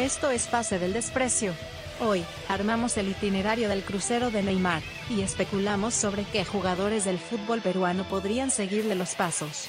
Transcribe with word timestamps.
Esto 0.00 0.30
es 0.30 0.46
Pase 0.46 0.78
del 0.78 0.94
Desprecio. 0.94 1.52
Hoy, 2.00 2.24
armamos 2.48 2.96
el 2.96 3.10
itinerario 3.10 3.68
del 3.68 3.82
crucero 3.82 4.30
de 4.30 4.42
Neymar, 4.42 4.80
y 5.10 5.20
especulamos 5.20 5.92
sobre 5.92 6.24
qué 6.24 6.42
jugadores 6.42 7.04
del 7.04 7.18
fútbol 7.18 7.60
peruano 7.60 8.04
podrían 8.04 8.50
seguirle 8.50 8.94
los 8.94 9.14
pasos. 9.14 9.68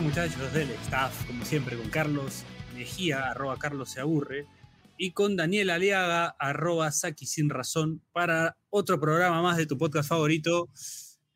Muchachos 0.00 0.52
del 0.52 0.70
staff, 0.70 1.26
como 1.26 1.44
siempre, 1.44 1.76
con 1.76 1.88
Carlos 1.88 2.44
Mejía, 2.74 3.30
arroba 3.30 3.58
Carlos 3.58 3.90
se 3.90 4.00
aburre, 4.00 4.46
y 4.98 5.12
con 5.12 5.36
Daniel 5.36 5.70
Aliaga, 5.70 6.36
arroba 6.38 6.90
Saki 6.90 7.26
sin 7.26 7.48
razón, 7.48 8.02
para 8.12 8.56
otro 8.70 9.00
programa 9.00 9.42
más 9.42 9.56
de 9.56 9.66
tu 9.66 9.78
podcast 9.78 10.08
favorito. 10.08 10.68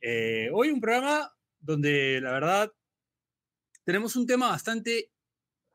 Eh, 0.00 0.50
hoy 0.52 0.70
un 0.70 0.80
programa 0.80 1.32
donde 1.58 2.20
la 2.20 2.32
verdad 2.32 2.72
tenemos 3.84 4.16
un 4.16 4.26
tema 4.26 4.48
bastante 4.48 5.10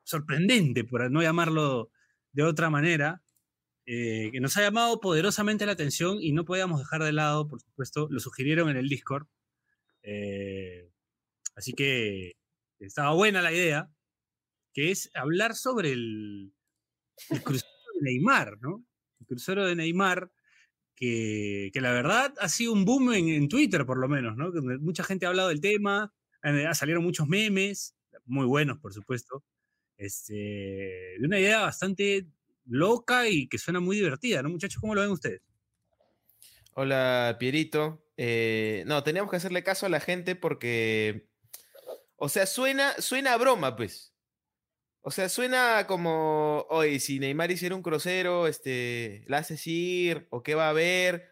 sorprendente, 0.04 0.84
por 0.84 1.10
no 1.10 1.22
llamarlo 1.22 1.92
de 2.34 2.44
otra 2.44 2.70
manera, 2.70 3.24
eh, 3.86 4.30
que 4.32 4.40
nos 4.40 4.58
ha 4.58 4.62
llamado 4.62 5.00
poderosamente 5.00 5.66
la 5.66 5.74
atención 5.74 6.18
y 6.22 6.32
no 6.32 6.46
podíamos 6.46 6.80
dejar 6.80 7.04
de 7.04 7.14
lado, 7.14 7.48
por 7.48 7.62
supuesto, 7.62 8.08
lo 8.10 8.20
sugirieron 8.20 8.70
en 8.70 8.78
el 8.78 8.90
Discord. 8.90 9.28
Eh, 10.04 10.90
así 11.56 11.74
que 11.74 12.34
estaba 12.80 13.14
buena 13.14 13.42
la 13.42 13.52
idea, 13.52 13.90
que 14.74 14.92
es 14.92 15.10
hablar 15.14 15.56
sobre 15.56 15.92
el, 15.92 16.54
el 17.30 17.44
crucero 17.44 17.72
de 17.96 18.02
Neymar, 18.02 18.58
¿no? 18.62 18.86
El 19.20 19.26
crucero 19.26 19.66
de 19.66 19.76
Neymar, 19.76 20.32
que, 20.96 21.72
que 21.74 21.82
la 21.82 21.92
verdad 21.92 22.34
ha 22.40 22.50
sido 22.50 22.74
un 22.74 22.86
boom 22.86 23.14
en, 23.14 23.30
en 23.30 23.50
Twitter, 23.50 23.86
por 23.86 23.98
lo 23.98 24.08
menos, 24.08 24.36
¿no? 24.38 24.52
Mucha 24.80 25.04
gente 25.04 25.26
ha 25.26 25.30
hablado 25.30 25.50
del 25.50 25.62
tema, 25.62 26.14
salieron 26.74 27.04
muchos 27.04 27.28
memes, 27.28 27.96
muy 28.26 28.46
buenos, 28.46 28.80
por 28.80 28.94
supuesto, 28.94 29.44
este, 29.98 30.34
de 30.34 31.26
una 31.26 31.40
idea 31.40 31.62
bastante 31.62 32.28
loca 32.66 33.28
y 33.28 33.48
que 33.48 33.58
suena 33.58 33.80
muy 33.80 33.98
divertida, 33.98 34.42
¿no, 34.42 34.50
muchachos? 34.50 34.82
¿Cómo 34.82 34.96
lo 34.96 35.02
ven 35.02 35.12
ustedes? 35.12 35.42
Hola, 36.74 37.38
Pierito. 37.40 38.04
Eh, 38.18 38.84
no, 38.88 39.04
teníamos 39.04 39.30
que 39.32 39.38
hacerle 39.38 39.64
caso 39.64 39.86
a 39.86 39.90
la 39.90 40.00
gente 40.00 40.36
porque, 40.36 41.28
o 42.26 42.30
sea, 42.30 42.46
suena, 42.46 42.94
suena 43.00 43.34
a 43.34 43.38
broma, 43.38 43.76
pues. 43.76 44.14
O 45.02 45.12
sea, 45.12 45.30
suena 45.30 45.86
como, 45.88 46.66
oye, 46.70 47.00
si 47.00 47.20
Neymar 47.20 47.52
hiciera 47.52 47.76
un 47.76 47.84
crucero, 47.84 48.48
este, 48.48 49.24
¿la 49.28 49.38
haces 49.40 49.66
ir? 49.68 50.28
¿O 50.32 50.42
qué 50.42 50.56
va 50.56 50.66
a 50.68 50.70
haber? 50.72 51.30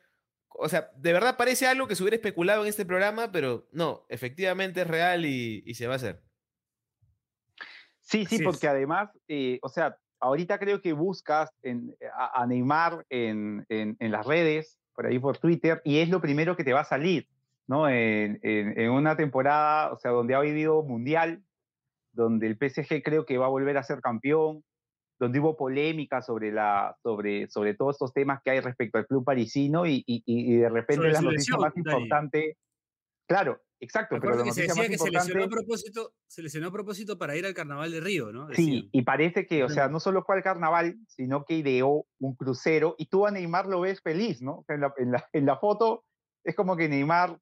O 0.50 0.70
sea, 0.70 0.92
de 0.96 1.12
verdad 1.14 1.36
parece 1.38 1.66
algo 1.68 1.88
que 1.88 1.96
se 1.96 2.04
hubiera 2.04 2.16
especulado 2.18 2.62
en 2.64 2.70
este 2.70 2.86
programa, 2.86 3.32
pero 3.32 3.68
no, 3.72 4.06
efectivamente 4.10 4.82
es 4.82 4.88
real 4.88 5.26
y, 5.26 5.64
y 5.66 5.74
se 5.74 5.88
va 5.88 5.94
a 5.94 5.98
hacer. 5.98 6.24
Sí, 8.02 8.26
sí, 8.28 8.36
Así 8.36 8.44
porque 8.44 8.68
es. 8.68 8.72
además, 8.72 9.10
eh, 9.28 9.60
o 9.64 9.70
sea, 9.70 9.98
ahorita 10.20 10.60
creo 10.60 10.82
que 10.82 10.94
buscas 10.94 11.50
en- 11.64 11.96
a, 12.16 12.42
a 12.44 12.48
Neymar 12.48 13.06
en, 13.10 13.66
en- 13.70 13.96
en 14.00 14.12
las 14.12 14.26
redes, 14.26 14.78
por 14.94 15.08
ahí 15.08 15.18
por 15.20 15.38
Twitter, 15.40 15.82
y 15.84 16.00
es 16.00 16.10
lo 16.10 16.22
primero 16.22 16.56
que 16.56 16.64
te 16.64 16.74
va 16.74 16.82
a 16.82 16.86
salir, 16.86 17.28
¿no? 17.68 17.88
En, 17.90 18.40
en- 18.44 18.80
en 18.80 18.92
una 18.92 19.16
temporada, 19.18 19.92
o 19.94 19.98
sea, 20.00 20.12
donde 20.12 20.36
ha 20.36 20.40
vivido 20.42 20.84
mundial, 20.84 21.44
donde 22.14 22.48
el 22.48 22.58
PSG 22.58 23.04
creo 23.04 23.26
que 23.26 23.38
va 23.38 23.48
a 23.48 23.50
volver 23.50 23.78
a 23.78 23.84
ser 23.84 24.02
campeón, 24.02 24.64
donde 25.20 25.40
hubo 25.40 25.56
polémica 25.58 26.22
sobre, 26.22 26.52
la, 26.52 26.98
sobre, 27.04 27.50
sobre 27.50 27.76
todos 27.76 27.96
estos 27.96 28.14
temas 28.14 28.42
que 28.44 28.52
hay 28.52 28.60
respecto 28.62 28.98
al 29.00 29.08
club 29.08 29.24
parisino, 29.26 29.86
y, 29.88 30.04
y- 30.08 30.24
y 30.26 30.58
de 30.58 30.70
repente 30.70 31.10
la 31.12 31.22
noticia 31.22 31.32
lesión, 31.32 31.62
más 31.62 31.78
importante, 31.78 32.58
claro, 33.28 33.62
exacto, 33.80 34.18
pero 34.20 34.36
la 34.38 34.44
que 34.44 34.52
se 34.52 34.62
decía 34.64 34.88
que 34.90 34.98
se 34.98 35.12
lesionó, 35.12 35.44
a 35.44 35.50
propósito, 35.50 36.14
se 36.28 36.42
lesionó 36.44 36.68
a 36.68 36.72
propósito 36.72 37.18
para 37.18 37.36
ir 37.38 37.46
al 37.46 37.54
carnaval 37.54 37.92
de 37.92 38.02
Río, 38.02 38.32
¿no? 38.32 38.48
Sí, 38.54 38.90
y 38.92 39.02
parece 39.04 39.46
que, 39.48 39.64
o 39.64 39.70
sea, 39.70 39.88
no 39.90 40.00
solo 40.00 40.24
fue 40.24 40.36
al 40.38 40.44
carnaval, 40.44 40.98
sino 41.08 41.46
que 41.46 41.56
ideó 41.56 42.06
un 42.20 42.36
crucero 42.36 42.96
y 42.98 43.08
tú 43.08 43.28
a 43.28 43.32
Neymar 43.32 43.68
lo 43.68 43.82
ves 43.82 44.02
feliz, 44.02 44.42
¿no? 44.42 44.66
En 44.68 44.82
la, 44.82 44.94
en 44.98 45.12
la- 45.12 45.30
en 45.34 45.46
la 45.46 45.58
foto 45.58 46.06
es 46.44 46.56
como 46.56 46.76
que 46.78 46.90
Neymar 46.90 47.40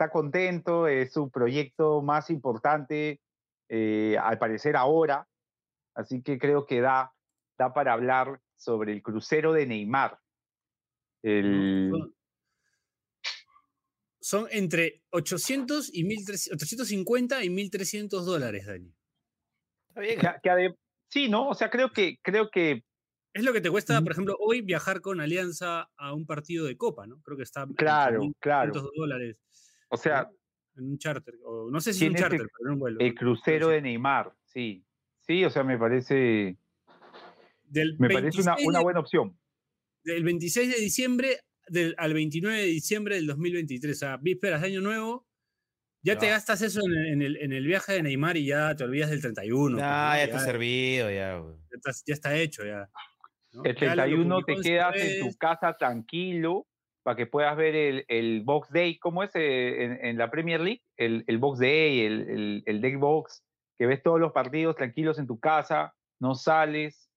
está 0.00 0.10
contento, 0.10 0.88
es 0.88 1.12
su 1.12 1.30
proyecto 1.30 2.00
más 2.00 2.30
importante, 2.30 3.20
eh, 3.68 4.16
al 4.18 4.38
parecer 4.38 4.74
ahora, 4.74 5.28
así 5.94 6.22
que 6.22 6.38
creo 6.38 6.64
que 6.64 6.80
da, 6.80 7.12
da 7.58 7.74
para 7.74 7.92
hablar 7.92 8.40
sobre 8.56 8.92
el 8.92 9.02
crucero 9.02 9.52
de 9.52 9.66
Neymar. 9.66 10.18
El, 11.22 11.90
Son- 11.90 12.14
Son 14.22 14.48
entre 14.52 15.02
800 15.10 15.90
y 15.94 16.04
1300 16.04 16.62
850 16.62 17.44
y 17.44 17.50
1300 17.50 18.24
dólares, 18.24 18.66
Dani. 18.66 18.94
Está 19.88 20.00
bien. 20.00 20.18
que, 20.20 20.28
que 20.42 20.50
ade- 20.50 20.76
sí, 21.10 21.28
¿no? 21.28 21.48
O 21.50 21.54
sea, 21.54 21.68
creo 21.68 21.92
que, 21.92 22.18
creo 22.22 22.48
que 22.50 22.84
Es 23.34 23.44
lo 23.44 23.52
que 23.52 23.60
te 23.60 23.70
cuesta, 23.70 24.00
por 24.00 24.12
ejemplo, 24.12 24.36
hoy 24.40 24.62
viajar 24.62 25.00
con 25.02 25.20
Alianza 25.20 25.90
a 25.98 26.14
un 26.14 26.24
partido 26.26 26.64
de 26.66 26.76
Copa, 26.78 27.06
¿no? 27.06 27.20
Creo 27.22 27.36
que 27.36 27.42
está 27.44 27.62
en 27.62 27.74
Claro, 27.74 28.20
8.500 28.22 28.34
claro. 28.40 28.90
dólares 28.96 29.36
o 29.90 29.96
sea, 29.96 30.30
en 30.76 30.84
un 30.84 30.98
charter. 30.98 31.34
O 31.44 31.70
no 31.70 31.80
sé 31.80 31.92
si 31.92 32.04
es 32.06 32.10
un 32.10 32.16
charter, 32.16 32.40
pero 32.40 32.68
en 32.68 32.72
un 32.74 32.78
vuelo. 32.78 33.00
el 33.00 33.14
crucero 33.14 33.68
de 33.68 33.82
Neymar, 33.82 34.32
sí. 34.44 34.84
Sí, 35.20 35.44
o 35.44 35.50
sea, 35.50 35.62
me 35.64 35.78
parece... 35.78 36.56
Del 37.64 37.96
Me 37.98 38.08
parece 38.08 38.40
una, 38.40 38.52
26 38.52 38.66
una 38.68 38.78
de- 38.78 38.84
buena 38.84 39.00
opción. 39.00 39.38
Del 40.02 40.24
26 40.24 40.74
de 40.74 40.80
diciembre 40.80 41.40
del, 41.68 41.94
al 41.98 42.14
29 42.14 42.58
de 42.58 42.64
diciembre 42.66 43.14
del 43.16 43.26
2023, 43.28 43.96
o 43.96 43.98
sea, 43.98 44.16
vísperas 44.16 44.60
de 44.62 44.68
Año 44.68 44.80
Nuevo, 44.80 45.28
ya 46.02 46.18
te 46.18 46.26
Ya. 46.26 46.32
gastas 46.32 46.62
eso 46.62 46.80
en, 46.84 46.92
el- 46.92 47.06
en 47.12 47.22
el, 47.22 47.36
en 47.36 47.52
el 47.52 47.66
viaje 47.66 47.92
de 47.92 48.02
Neymar 48.02 48.36
y 48.38 48.46
ya 48.46 48.74
te 48.74 48.82
olvidas 48.84 49.10
del 49.10 49.20
31. 49.20 49.76
pues, 49.76 49.84
Ah, 49.86 50.10
¿no? 50.12 50.16
ya 50.18 50.24
está 50.24 50.38
servido, 50.40 51.10
ya. 51.10 51.42
ya 51.42 51.76
está, 51.76 51.90
ya 52.06 52.14
está 52.14 52.36
hecho, 52.36 52.64
ya. 52.64 52.90
¿no? 53.52 53.62
El 53.64 53.76
Ya 53.76 53.94
lo- 53.94 53.96
lo 53.96 54.02
31 54.02 54.40
publicó 54.40 54.62
te 54.62 54.68
quedas 54.68 54.96
en 54.96 55.20
tu 55.30 55.36
casa 55.36 55.76
tranquilo 55.76 56.66
para 57.10 57.16
que 57.16 57.26
puedas 57.26 57.56
ver 57.56 57.74
el, 57.74 58.04
el 58.06 58.42
Box 58.44 58.70
Day. 58.70 58.96
¿Cómo 59.00 59.24
es 59.24 59.32
eh, 59.34 59.82
en, 59.84 60.04
en 60.04 60.16
la 60.16 60.30
Premier 60.30 60.60
League? 60.60 60.80
El, 60.96 61.24
el 61.26 61.38
Box 61.38 61.58
Day, 61.58 62.00
el, 62.04 62.80
Day 62.80 62.94
Box, 62.94 63.42
que 63.76 63.86
ves 63.86 64.00
todos 64.00 64.20
los 64.20 64.30
partidos 64.30 64.76
tranquilos 64.76 65.18
en 65.18 65.26
tu 65.26 65.40
casa, 65.40 65.92
no 66.20 66.36
sales. 66.36 67.10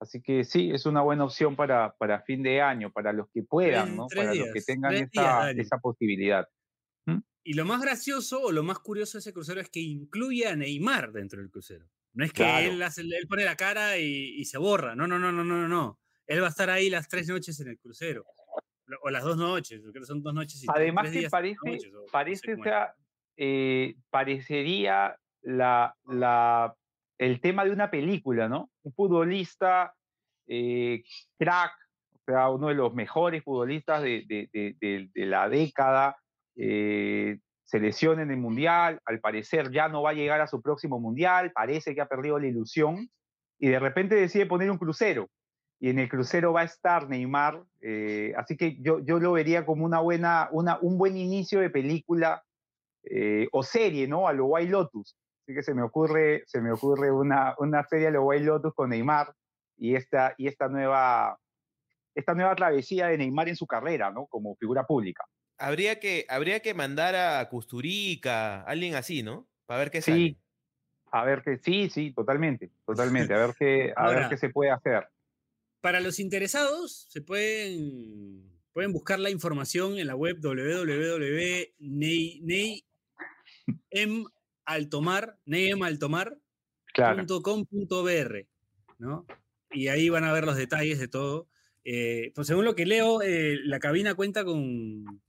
Así 0.00 0.22
que 0.22 0.44
sí, 0.44 0.70
es 0.70 0.86
una 0.86 1.02
buena 1.02 1.24
opción 1.24 1.56
para, 1.56 1.96
para 1.98 2.22
fin 2.22 2.44
de 2.44 2.60
año, 2.60 2.92
para 2.92 3.12
los 3.12 3.26
que 3.34 3.42
puedan, 3.42 3.96
¿no? 3.96 4.06
Para 4.14 4.34
los 4.34 4.52
que 4.52 4.62
tengan 4.62 4.94
esa, 4.94 5.08
días, 5.50 5.66
esa 5.66 5.78
posibilidad. 5.78 6.46
Y 7.42 7.54
lo 7.54 7.64
más 7.64 7.82
gracioso 7.82 8.40
o 8.40 8.52
lo 8.52 8.62
más 8.62 8.78
curioso 8.78 9.18
de 9.18 9.20
ese 9.20 9.32
crucero 9.32 9.60
es 9.60 9.68
que 9.68 9.80
incluye 9.80 10.46
a 10.46 10.54
Neymar 10.54 11.10
dentro 11.10 11.40
del 11.40 11.50
crucero. 11.50 11.86
No 12.12 12.24
es 12.24 12.32
que 12.32 12.44
Claro. 12.44 12.70
él, 12.70 12.80
hace- 12.82 13.00
él 13.00 13.26
pone 13.28 13.44
la 13.44 13.56
cara 13.56 13.98
y, 13.98 14.36
y 14.36 14.44
se 14.44 14.58
borra. 14.58 14.94
No, 14.94 15.08
no, 15.08 15.18
no, 15.18 15.32
no, 15.32 15.42
no, 15.42 15.56
no, 15.56 15.66
no. 15.66 15.98
Él 16.26 16.40
va 16.40 16.46
a 16.46 16.50
estar 16.50 16.70
ahí 16.70 16.88
las 16.88 17.08
tres 17.08 17.26
noches 17.28 17.58
en 17.58 17.68
el 17.68 17.78
crucero. 17.78 18.24
O 19.02 19.10
las 19.10 19.24
dos 19.24 19.36
noches, 19.36 19.80
creo 19.80 19.92
que 19.92 20.04
son 20.04 20.22
dos 20.22 20.34
noches 20.34 20.62
y 20.62 20.66
tres- 20.66 20.76
Además 20.76 21.02
tres 21.04 21.12
que 21.12 21.18
días, 21.20 21.30
parece, 21.30 21.58
noches, 21.64 21.92
o 21.94 21.96
no 21.98 22.02
sé 22.06 22.10
parece, 22.12 22.56
sea, 22.62 22.94
eh, 23.36 23.94
parecería 24.10 25.16
la, 25.42 25.94
la, 26.06 26.74
el 27.18 27.40
tema 27.40 27.64
de 27.64 27.70
una 27.70 27.90
película, 27.90 28.48
¿no? 28.48 28.70
Un 28.82 28.92
futbolista 28.92 29.94
eh, 30.46 31.02
crack, 31.38 31.72
o 32.14 32.18
sea, 32.26 32.48
uno 32.50 32.68
de 32.68 32.74
los 32.74 32.92
mejores 32.94 33.42
futbolistas 33.44 34.02
de, 34.02 34.24
de- 34.26 34.48
de- 34.52 34.76
de- 34.80 35.10
de 35.14 35.26
la 35.26 35.48
década, 35.48 36.16
eh, 36.56 37.38
se 37.64 37.78
lesiona 37.78 38.22
en 38.22 38.30
el 38.32 38.36
Mundial, 38.36 39.00
al 39.04 39.20
parecer 39.20 39.70
ya 39.70 39.88
no 39.88 40.02
va 40.02 40.10
a 40.10 40.14
llegar 40.14 40.40
a 40.40 40.48
su 40.48 40.60
próximo 40.60 40.98
Mundial, 40.98 41.52
parece 41.54 41.94
que 41.94 42.00
ha 42.00 42.06
perdido 42.08 42.38
la 42.38 42.48
ilusión, 42.48 43.08
y 43.60 43.68
de 43.68 43.78
repente 43.78 44.16
decide 44.16 44.46
poner 44.46 44.70
un 44.70 44.78
crucero, 44.78 45.28
y 45.80 45.88
en 45.88 45.98
el 45.98 46.10
crucero 46.10 46.52
va 46.52 46.60
a 46.60 46.64
estar 46.64 47.08
Neymar, 47.08 47.64
eh, 47.80 48.34
así 48.36 48.54
que 48.56 48.76
yo, 48.82 48.98
yo 49.00 49.18
lo 49.18 49.32
vería 49.32 49.64
como 49.64 49.86
una 49.86 50.00
buena, 50.00 50.48
una, 50.52 50.78
un 50.82 50.98
buen 50.98 51.16
inicio 51.16 51.60
de 51.60 51.70
película 51.70 52.44
eh, 53.04 53.48
o 53.52 53.62
serie, 53.62 54.06
¿no? 54.06 54.28
A 54.28 54.34
lo 54.34 54.44
White 54.44 54.70
Lotus. 54.70 55.16
Así 55.42 55.54
que 55.54 55.62
se 55.62 55.72
me 55.72 55.82
ocurre, 55.82 56.44
se 56.46 56.60
me 56.60 56.70
ocurre 56.70 57.10
una, 57.10 57.54
una 57.58 57.82
serie 57.84 58.08
a 58.08 58.10
lo 58.10 58.24
White 58.24 58.44
Lotus 58.44 58.74
con 58.74 58.90
Neymar 58.90 59.34
y 59.78 59.94
esta, 59.94 60.34
y 60.36 60.48
esta 60.48 60.68
nueva, 60.68 61.38
esta 62.14 62.34
nueva 62.34 62.54
travesía 62.54 63.06
de 63.06 63.16
Neymar 63.16 63.48
en 63.48 63.56
su 63.56 63.66
carrera, 63.66 64.10
¿no? 64.10 64.26
Como 64.26 64.56
figura 64.56 64.84
pública. 64.84 65.24
Habría 65.56 65.98
que, 65.98 66.26
habría 66.28 66.60
que 66.60 66.74
mandar 66.74 67.16
a 67.16 67.48
Custurica, 67.48 68.62
alguien 68.64 68.96
así, 68.96 69.22
¿no? 69.22 69.48
Para 69.64 69.78
ver 69.78 69.90
qué 69.90 70.02
Sí, 70.02 70.10
sale. 70.10 70.36
A 71.12 71.24
ver 71.24 71.42
que 71.42 71.56
sí, 71.56 71.88
sí, 71.88 72.12
totalmente, 72.12 72.70
totalmente. 72.84 73.32
A 73.32 73.38
ver 73.38 73.54
qué, 73.58 73.92
a 73.96 74.10
ver 74.10 74.28
qué 74.28 74.36
se 74.36 74.50
puede 74.50 74.70
hacer. 74.70 75.08
Para 75.80 76.00
los 76.00 76.18
interesados, 76.18 77.06
se 77.08 77.22
pueden, 77.22 78.50
pueden 78.72 78.92
buscar 78.92 79.18
la 79.18 79.30
información 79.30 79.98
en 79.98 80.06
la 80.06 80.14
web 80.14 80.38
altomar, 84.64 85.38
neymaltomar.com.br, 85.46 86.40
Claro. 86.92 88.46
¿no? 88.98 89.26
Y 89.72 89.88
ahí 89.88 90.08
van 90.08 90.24
a 90.24 90.32
ver 90.32 90.44
los 90.44 90.56
detalles 90.56 90.98
de 90.98 91.08
todo. 91.08 91.48
Eh, 91.84 92.32
pues 92.34 92.46
según 92.46 92.64
lo 92.64 92.74
que 92.74 92.86
leo, 92.86 93.22
eh, 93.22 93.58
la 93.64 93.78
cabina 93.78 94.14
cuenta 94.14 94.44
con, 94.44 95.22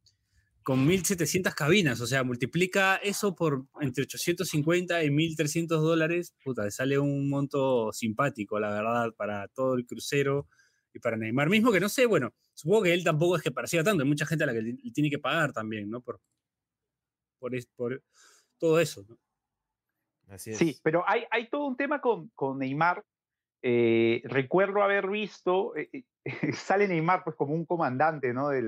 con 0.63 0.86
1.700 0.88 1.56
cabinas, 1.56 2.02
o 2.02 2.08
sea, 2.08 2.24
multiplica 2.24 2.98
eso 2.98 3.36
por 3.36 3.66
entre 3.80 4.04
850 4.04 5.04
y 5.04 5.10
1.300 5.10 5.81
dólares, 5.81 6.36
puta, 6.44 6.63
le 6.66 6.72
sale 6.72 7.00
un 7.00 7.30
monto 7.30 7.92
simpático, 7.94 8.60
la 8.60 8.69
verdad, 8.72 9.13
para 9.16 9.48
todo 9.48 9.75
el 9.75 9.86
crucero 9.88 10.48
y 10.94 11.00
para 11.00 11.18
Neymar 11.18 11.50
mismo, 11.50 11.72
que 11.72 11.80
no 11.80 11.90
sé, 11.90 12.06
bueno, 12.06 12.34
supongo 12.54 12.84
que 12.84 12.94
él 12.94 13.04
tampoco 13.04 13.38
es 13.38 13.42
que 13.44 13.52
parecía 13.52 13.84
tanto, 13.84 14.04
hay 14.04 14.10
mucha 14.10 14.25
gente 14.25 14.44
a 14.44 14.48
la 14.48 14.54
que 14.54 14.62
le 14.62 14.74
tiene 14.94 15.10
que 15.10 15.19
pagar 15.19 15.52
también, 15.54 15.90
¿no? 15.90 16.02
Por, 16.02 16.19
por, 17.40 17.52
por 17.75 18.04
todo 18.58 18.80
eso, 18.80 19.04
¿no? 19.08 19.18
Así 20.28 20.52
es. 20.52 20.58
Sí, 20.58 20.80
pero 20.84 21.04
hay, 21.08 21.24
hay 21.30 21.50
todo 21.50 21.66
un 21.66 21.75
tema 21.75 22.00
con, 22.00 22.30
con 22.36 22.60
Neymar. 22.60 23.04
Eh, 23.63 24.22
recuerdo 24.24 24.81
haber 24.81 25.10
visto, 25.10 25.75
eh, 25.75 25.90
eh, 25.94 26.04
sale 26.54 26.88
Neymar 26.88 27.24
pues 27.24 27.36
como 27.36 27.54
un 27.54 27.66
comandante 27.66 28.34
¿no? 28.34 28.50
del, 28.50 28.68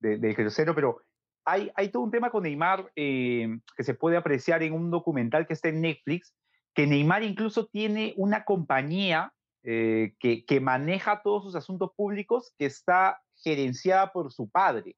de- 0.00 0.18
del 0.18 0.34
crucero, 0.34 0.74
pero 0.74 1.02
hay, 1.44 1.88
todo 1.92 2.02
un 2.02 2.10
tema 2.10 2.30
con 2.30 2.44
Neymar 2.44 2.90
eh, 2.96 3.58
que 3.76 3.84
se 3.84 3.94
puede 3.94 4.16
apreciar 4.16 4.62
en 4.62 4.72
un 4.72 4.90
documental 4.90 5.46
que 5.46 5.52
está 5.52 5.68
en 5.68 5.80
Netflix, 5.80 6.34
que 6.74 6.86
Neymar 6.86 7.22
incluso 7.22 7.66
tiene 7.66 8.14
una 8.16 8.44
compañía 8.44 9.32
eh, 9.62 10.14
que, 10.18 10.60
maneja 10.60 11.22
todos 11.22 11.44
sus 11.44 11.54
asuntos 11.54 11.90
públicos 11.96 12.52
que 12.58 12.66
está 12.66 13.22
gerenciada 13.36 14.12
por 14.12 14.32
su 14.32 14.50
padre. 14.50 14.96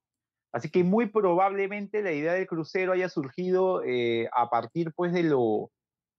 Así 0.53 0.71
que 0.71 0.83
muy 0.83 1.07
probablemente 1.07 2.03
la 2.03 2.13
idea 2.13 2.33
del 2.33 2.47
crucero 2.47 2.93
haya 2.93 3.09
surgido 3.09 3.83
eh, 3.85 4.29
a 4.33 4.49
partir 4.49 4.93
pues 4.97 5.13
de 5.13 5.23
lo, 5.23 5.71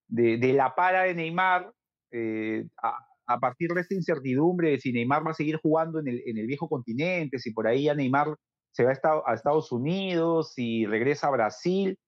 de, 0.06 0.38
la 0.54 0.74
para 0.74 1.02
de 1.02 1.14
Neymar, 1.14 1.72
eh, 2.10 2.66
a, 2.82 2.98
a 3.26 3.38
partir 3.38 3.70
de 3.72 3.82
esta 3.82 3.94
incertidumbre 3.94 4.70
de 4.70 4.80
si 4.80 4.92
Neymar 4.92 5.26
va 5.26 5.32
a 5.32 5.34
seguir 5.34 5.56
jugando 5.56 5.98
en 6.00 6.08
el, 6.08 6.22
en 6.24 6.38
el 6.38 6.46
viejo 6.46 6.68
continente, 6.68 7.38
si 7.38 7.52
por 7.52 7.66
ahí 7.66 7.84
ya 7.84 7.94
Neymar 7.94 8.34
se 8.72 8.84
va 8.84 8.90
a, 8.90 8.92
Esta- 8.92 9.22
a 9.26 9.34
Estados 9.34 9.72
Unidos, 9.72 10.52
si 10.54 10.86
regresa 10.86 11.28
a 11.28 11.30
Brasil. 11.30 11.98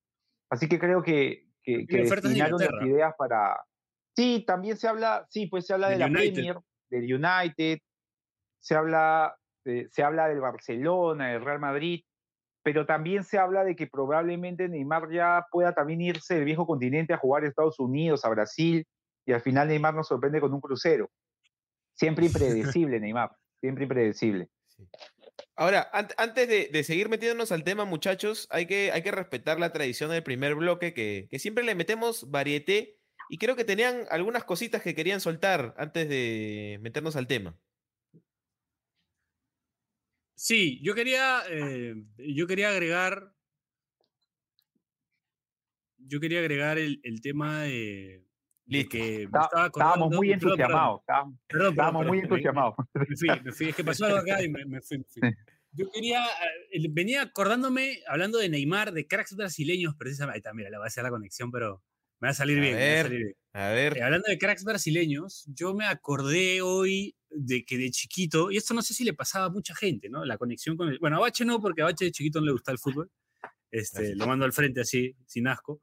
Así 0.51 0.69
que 0.69 0.79
creo 0.79 1.03
que, 1.03 1.47
que, 1.63 1.87
que 1.87 2.03
ofertas 2.03 2.25
de 2.25 2.39
destinaron 2.41 2.61
las 2.61 2.87
ideas 2.87 3.15
para... 3.17 3.61
Sí, 4.17 4.45
también 4.47 4.77
se 4.77 4.89
habla, 4.89 5.27
sí, 5.31 5.47
pues 5.47 5.67
se 5.67 5.73
habla 5.75 5.89
de 5.91 5.99
la 5.99 6.07
United. 6.07 6.33
Premier, 6.35 6.57
del 6.91 7.15
United, 7.15 7.79
se 8.59 8.75
habla, 8.75 9.37
eh, 9.65 9.87
se 9.91 10.03
habla 10.03 10.29
del 10.29 10.41
Barcelona, 10.41 11.29
del 11.33 11.45
Real 11.45 11.61
Madrid, 11.61 12.03
pero 12.63 12.85
también 12.85 13.25
se 13.25 13.39
habla 13.39 13.65
de 13.65 13.75
que 13.77 13.87
probablemente 13.87 14.69
Neymar 14.69 15.11
ya 15.13 15.47
pueda 15.51 15.73
también 15.73 16.01
irse 16.03 16.35
del 16.35 16.45
viejo 16.45 16.67
continente 16.67 17.15
a 17.15 17.19
jugar 17.19 17.45
a 17.45 17.49
Estados 17.49 17.79
Unidos, 17.79 18.25
a 18.25 18.29
Brasil, 18.29 18.85
y 19.25 19.33
al 19.33 19.41
final 19.41 19.69
Neymar 19.69 19.95
nos 19.95 20.09
sorprende 20.09 20.41
con 20.41 20.53
un 20.53 20.61
crucero. 20.61 21.09
Siempre 21.95 22.27
impredecible, 22.27 23.01
Neymar, 23.01 23.31
siempre 23.61 23.85
impredecible. 23.85 24.49
Sí. 24.67 24.87
Ahora, 25.57 25.91
ant- 25.93 26.15
antes 26.17 26.49
de, 26.49 26.85
seguir 26.85 27.09
metiéndonos 27.09 27.53
al 27.53 27.65
tema, 27.65 27.85
muchachos, 27.85 28.47
hay 28.51 28.67
que, 28.67 28.93
hay 28.93 29.03
que 29.03 29.11
respetar 29.11 29.59
la 29.61 29.73
tradición 29.73 30.11
del 30.11 30.23
primer 30.23 30.55
bloque, 30.55 30.95
que, 30.95 31.29
que 31.31 31.39
siempre 31.39 31.65
le 31.65 31.75
metemos 31.75 32.31
varieté, 32.31 32.99
y 33.29 33.39
creo 33.39 33.57
que 33.57 33.65
tenían 33.65 34.07
algunas 34.11 34.45
cositas 34.45 34.83
que 34.83 34.95
querían 34.95 35.21
soltar 35.21 35.75
antes 35.79 36.09
de 36.09 36.79
meternos 36.83 37.17
al 37.17 37.27
tema. 37.27 37.59
Sí, 40.35 40.81
yo 40.83 40.95
quería, 40.95 41.43
eh, 41.51 41.95
yo 42.17 42.47
quería 42.47 42.71
agregar, 42.71 43.35
yo 45.99 46.19
quería 46.19 46.41
agregar 46.41 46.79
el, 46.79 47.01
tema 47.21 47.63
de 47.65 48.25
Listo. 48.71 48.91
que 48.91 49.23
Está- 49.25 49.41
estaba 49.43 49.67
estábamos 49.67 50.15
muy 50.17 50.33
entusiasmados, 50.33 51.01
estábamos, 51.01 51.39
Perdón, 51.49 51.71
estábamos 51.71 52.07
muy 52.07 52.21
perdón, 52.21 52.31
me- 52.31 52.37
entusiasmados. 52.37 52.75
Me 52.95 53.17
fui, 53.17 53.29
me 53.45 53.53
fui. 53.53 53.69
Es 53.71 53.77
que 53.77 53.85
pasó 53.85 54.05
algo 54.07 54.19
acá 54.19 54.43
y 54.43 54.49
me, 54.49 54.65
me 54.65 54.81
fui, 54.81 54.99
me 54.99 55.05
fui. 55.05 55.21
Yo 55.73 55.87
quería, 55.93 56.25
eh, 56.73 56.87
venía 56.91 57.23
acordándome, 57.23 58.01
hablando 58.09 58.39
de 58.39 58.49
Neymar, 58.49 58.93
de 58.93 59.07
cracks 59.07 59.37
brasileños, 59.37 59.95
precisamente. 59.97 60.37
Ahí 60.37 60.39
está, 60.41 60.53
mira, 60.55 60.71
le 60.71 60.79
va 60.79 60.85
a 60.85 60.87
hacer 60.89 61.05
la 61.05 61.11
conexión, 61.11 61.51
pero 61.53 61.83
me 62.21 62.27
va 62.29 62.31
a 62.31 62.35
salir 62.35 62.59
A 62.59 62.61
bien. 62.61 62.75
me 62.75 62.81
va 62.81 62.87
a 62.87 62.95
ver. 62.95 63.03
salir 63.07 63.19
bien. 63.25 63.35
A 63.53 63.69
ver, 63.71 63.99
Eh, 63.99 64.03
hablando 64.03 64.27
de 64.29 64.39
cracks 64.39 64.65
brasileños, 64.65 65.45
yo 65.55 65.75
me 65.75 65.85
acordé 65.87 66.61
hoy 66.63 67.15
de 67.31 67.65
que 67.65 67.79
de 67.79 67.91
chiquito, 67.91 68.51
y 68.51 68.57
esto 68.57 68.75
no 68.75 68.83
sé 68.83 68.95
si 68.95 69.05
le 69.05 69.13
pasaba 69.15 69.47
a 69.47 69.51
mucha 69.51 69.75
gente, 69.75 70.09
¿no? 70.09 70.25
La 70.25 70.39
conexión 70.39 70.77
con 70.77 70.89
el. 70.89 70.99
Bueno, 70.99 71.17
a 71.17 71.21
Bache 71.21 71.45
no, 71.45 71.61
porque 71.61 71.83
a 71.83 71.85
Bache 71.85 72.07
de 72.07 72.13
chiquito 72.13 72.41
no 72.41 72.47
le 72.47 72.53
gusta 72.53 72.73
el 72.73 72.79
fútbol. 72.79 73.11
Este, 73.71 73.99
Gracias. 73.99 74.19
lo 74.19 74.27
mando 74.27 74.45
al 74.45 74.53
frente 74.53 74.81
así, 74.81 75.15
sin 75.27 75.47
asco. 75.47 75.81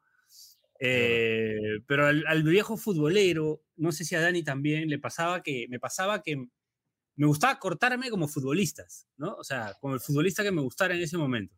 Eh, 0.80 1.80
pero 1.88 2.08
al, 2.08 2.26
al 2.28 2.44
viejo 2.44 2.78
futbolero, 2.78 3.62
no 3.76 3.92
sé 3.92 4.06
si 4.06 4.16
a 4.16 4.22
Dani 4.22 4.44
también 4.44 4.90
le 4.90 5.00
pasaba 5.00 5.42
que 5.42 5.68
me 5.70 5.80
pasaba 5.80 6.22
que 6.22 6.48
me 7.18 7.26
gustaba 7.26 7.58
cortarme 7.60 8.10
como 8.10 8.28
futbolistas, 8.28 9.08
¿no? 9.18 9.34
O 9.36 9.44
sea, 9.44 9.74
como 9.82 9.96
el 9.96 10.00
futbolista 10.00 10.44
que 10.44 10.52
me 10.52 10.62
gustara 10.62 10.96
en 10.96 11.02
ese 11.02 11.18
momento. 11.18 11.56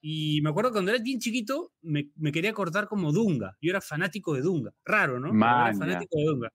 Y 0.00 0.40
me 0.42 0.50
acuerdo 0.50 0.70
que 0.70 0.74
cuando 0.74 0.92
era 0.92 1.02
bien 1.02 1.18
chiquito, 1.18 1.72
me, 1.80 2.10
me 2.16 2.30
quería 2.30 2.52
cortar 2.52 2.86
como 2.86 3.10
Dunga. 3.10 3.56
Yo 3.60 3.70
era 3.70 3.80
fanático 3.80 4.34
de 4.34 4.42
Dunga. 4.42 4.72
Raro, 4.84 5.18
¿no? 5.18 5.30
Pero 5.30 5.44
era 5.44 5.74
fanático 5.74 6.16
de 6.18 6.24
Dunga. 6.24 6.52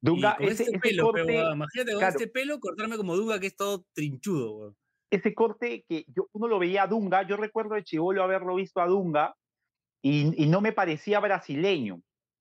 Dunga, 0.00 0.36
y 0.38 0.42
con 0.42 0.52
ese, 0.52 0.62
este 0.64 0.76
ese 0.76 0.80
pelo, 0.80 1.12
pe, 1.12 1.20
corte, 1.20 1.32
huevada, 1.32 1.54
imagínate 1.54 1.92
con 1.92 2.00
claro. 2.00 2.16
este 2.16 2.28
pelo 2.28 2.60
cortarme 2.60 2.96
como 2.96 3.16
Dunga, 3.16 3.38
que 3.38 3.46
es 3.48 3.56
todo 3.56 3.86
trinchudo, 3.92 4.52
huevón. 4.52 4.76
ese 5.10 5.34
corte 5.34 5.84
que 5.88 6.04
yo, 6.08 6.28
uno 6.32 6.48
lo 6.48 6.58
veía 6.58 6.84
a 6.84 6.86
Dunga, 6.86 7.26
yo 7.26 7.36
recuerdo 7.36 7.74
de 7.74 7.84
Chivolo 7.84 8.22
haberlo 8.22 8.54
visto 8.56 8.80
a 8.80 8.86
Dunga 8.86 9.34
y, 10.08 10.44
y 10.44 10.46
no 10.46 10.60
me 10.60 10.72
parecía 10.72 11.18
brasileño. 11.20 12.00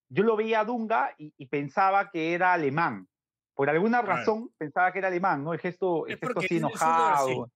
Yo 0.09 0.23
lo 0.23 0.35
veía 0.35 0.59
a 0.59 0.65
Dunga 0.65 1.15
y, 1.17 1.33
y 1.37 1.47
pensaba 1.47 2.11
que 2.11 2.33
era 2.33 2.53
alemán. 2.53 3.07
Por 3.55 3.69
alguna 3.69 4.01
razón 4.01 4.51
pensaba 4.57 4.91
que 4.91 4.99
era 4.99 5.07
alemán, 5.07 5.43
¿no? 5.43 5.53
El 5.53 5.59
gesto, 5.59 6.05
el 6.07 6.13
Es 6.13 6.19
gesto 6.19 6.39
así 6.39 6.57
enojado. 6.57 7.49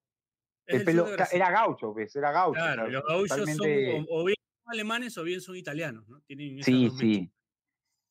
El 0.66 0.84
pelo, 0.84 1.08
era 1.32 1.52
gaucho, 1.52 1.94
pues, 1.94 2.16
era 2.16 2.32
gaucho. 2.32 2.60
Claro, 2.60 2.88
los 2.88 3.04
gauchos 3.04 3.30
son 3.30 3.46
totalmente- 3.46 4.06
o, 4.10 4.22
o 4.22 4.26
bien 4.26 4.38
son 4.64 4.74
alemanes 4.74 5.18
o 5.18 5.24
bien 5.24 5.42
son 5.42 5.56
italianos, 5.56 6.08
¿no? 6.08 6.22
Tienen 6.22 6.64
Sí, 6.64 6.90
sí. 6.98 7.32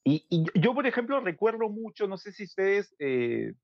Y, 0.05 0.25
y 0.29 0.45
yo- 0.45 0.53
yo, 0.55 0.75
por 0.75 0.87
ejemplo, 0.87 1.21
recuerdo 1.21 1.69
mucho, 1.69 2.07
no 2.09 2.17
sé 2.19 2.33
si 2.33 2.45
ustedes 2.45 2.95
eh, 2.99 3.55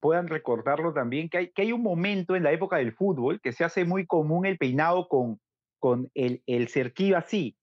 puedan 0.00 0.28
recordarlo 0.28 0.92
también, 0.92 1.28
que 1.28 1.38
hay, 1.38 1.52
que 1.52 1.62
hay 1.62 1.72
un 1.72 1.82
momento 1.82 2.34
en 2.36 2.42
la 2.42 2.52
época 2.52 2.76
del 2.78 2.92
fútbol 2.92 3.40
que 3.40 3.52
se 3.52 3.64
hace 3.64 3.84
muy 3.84 4.06
común 4.06 4.46
el 4.46 4.58
peinado 4.58 5.08
con, 5.08 5.40
con 5.78 6.10
el, 6.14 6.42
el 6.46 6.68
cerquillo 6.68 7.16
así, 7.18 7.56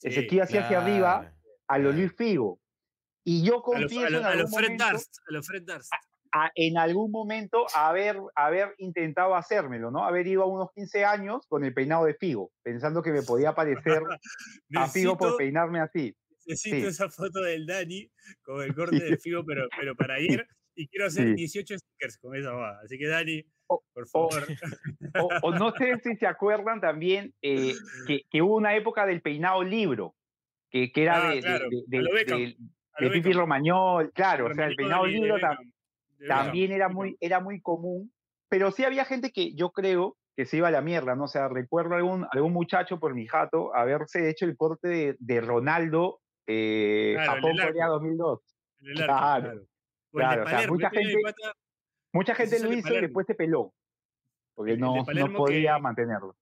Sí, 0.00 0.10
cerquillo 0.12 0.42
así 0.44 0.56
hacia 0.58 0.80
arriba, 0.80 1.20
Claro, 1.20 1.36
a 1.68 1.78
lo 1.78 1.82
claro. 1.90 1.98
Luis 1.98 2.12
Figo. 2.16 2.60
Y 3.24 3.44
yo 3.44 3.54
A 3.54 3.56
los 3.56 3.62
confieso 3.64 4.06
a 4.06 4.10
lo, 4.10 4.18
en 4.18 4.24
a 4.24 4.28
algún 4.28 4.42
los 4.42 4.54
Fred 4.56 4.78
Darst, 4.78 5.16
a 5.28 5.32
los 5.32 5.46
Fred 5.46 5.62
Darst. 5.64 5.92
a- 6.32 6.50
en 6.54 6.78
algún 6.78 7.10
momento 7.10 7.66
haber, 7.74 8.18
haber 8.34 8.74
intentado 8.78 9.34
hacérmelo, 9.34 9.90
¿no? 9.90 10.04
Haber 10.04 10.26
ido 10.26 10.42
a 10.42 10.46
unos 10.46 10.70
15 10.74 11.04
años 11.04 11.46
con 11.48 11.64
el 11.64 11.74
peinado 11.74 12.04
de 12.06 12.14
Figo, 12.14 12.50
pensando 12.62 13.02
que 13.02 13.12
me 13.12 13.22
podía 13.22 13.54
parecer 13.54 14.02
a 14.74 14.88
Figo 14.88 15.16
por 15.18 15.36
peinarme 15.36 15.80
así. 15.80 16.14
necesito 16.46 16.76
sí. 16.76 16.86
esa 16.86 17.08
foto 17.10 17.40
del 17.42 17.66
Dani 17.66 18.10
con 18.42 18.62
el 18.62 18.74
corte 18.74 18.98
de 19.02 19.16
Figo, 19.18 19.44
pero, 19.44 19.68
pero 19.76 19.94
para 19.96 20.14
ayer. 20.14 20.46
Y 20.74 20.86
quiero 20.88 21.06
hacer 21.06 21.28
Sí. 21.28 21.34
18 21.34 21.78
stickers 21.78 22.18
con 22.18 22.36
esa 22.36 22.52
bobada. 22.52 22.80
Así 22.84 22.96
que 22.98 23.06
Dani, 23.08 23.44
O- 23.68 23.82
por 23.94 24.02
o- 24.04 24.06
favor. 24.06 24.46
O, 25.20 25.28
o 25.42 25.54
no 25.54 25.72
sé 25.72 25.98
si 26.02 26.16
se 26.16 26.26
acuerdan 26.26 26.80
también 26.80 27.34
eh, 27.42 27.74
que, 28.06 28.22
que 28.30 28.42
hubo 28.42 28.56
una 28.56 28.74
época 28.74 29.06
del 29.06 29.20
peinado 29.22 29.62
libro, 29.62 30.14
que, 30.70 30.90
que 30.92 31.02
era 31.02 31.28
Ah, 31.28 31.34
de, 31.34 31.40
claro, 31.40 31.68
Pipi 33.12 33.32
Romagnol, 33.32 34.12
claro, 34.12 34.46
o 34.46 34.54
sea, 34.54 34.66
el 34.66 34.74
peinado 34.76 35.06
libro 35.06 35.38
tam- 35.38 35.72
también 36.26 36.72
era 36.72 36.88
muy, 36.88 37.16
era 37.20 37.40
muy 37.40 37.60
común, 37.60 38.12
pero 38.48 38.70
sí 38.72 38.84
había 38.84 39.04
gente 39.04 39.30
que 39.30 39.54
yo 39.54 39.70
creo 39.70 40.16
que 40.36 40.46
se 40.46 40.56
iba 40.56 40.68
a 40.68 40.72
la 40.72 40.80
mierda, 40.80 41.14
¿no? 41.14 41.24
O 41.24 41.28
sea, 41.28 41.48
recuerdo 41.48 41.94
algún, 41.94 42.26
algún 42.30 42.52
muchacho 42.52 42.98
por 42.98 43.14
mi 43.14 43.26
jato 43.26 43.74
haberse 43.74 44.28
hecho 44.30 44.44
el 44.46 44.56
corte 44.56 44.88
de, 44.88 45.16
de 45.18 45.40
Ronaldo 45.40 46.20
eh, 46.46 47.14
Claro, 47.16 47.32
Japón-Corea 47.34 47.84
arco. 47.84 47.94
2002. 47.94 48.40
En 48.80 48.88
el 48.90 49.02
arco, 49.02 49.06
Claro, 49.12 49.42
claro. 49.42 49.62
Claro, 50.10 50.42
o 50.44 50.48
sea, 50.48 50.68
mucha 50.70 50.90
gente- 50.90 51.14
pata- 51.22 51.52
Mucha 52.12 52.34
gente 52.34 52.58
lo 52.60 52.72
hizo 52.72 52.92
y 52.94 53.00
después 53.00 53.26
se 53.26 53.34
peló, 53.34 53.74
porque 54.54 54.72
El- 54.72 54.78
el 54.78 55.14
de 55.14 55.24
no, 55.24 55.34
podía 55.36 55.76
que- 55.76 55.82
mantenerlo. 55.82 56.36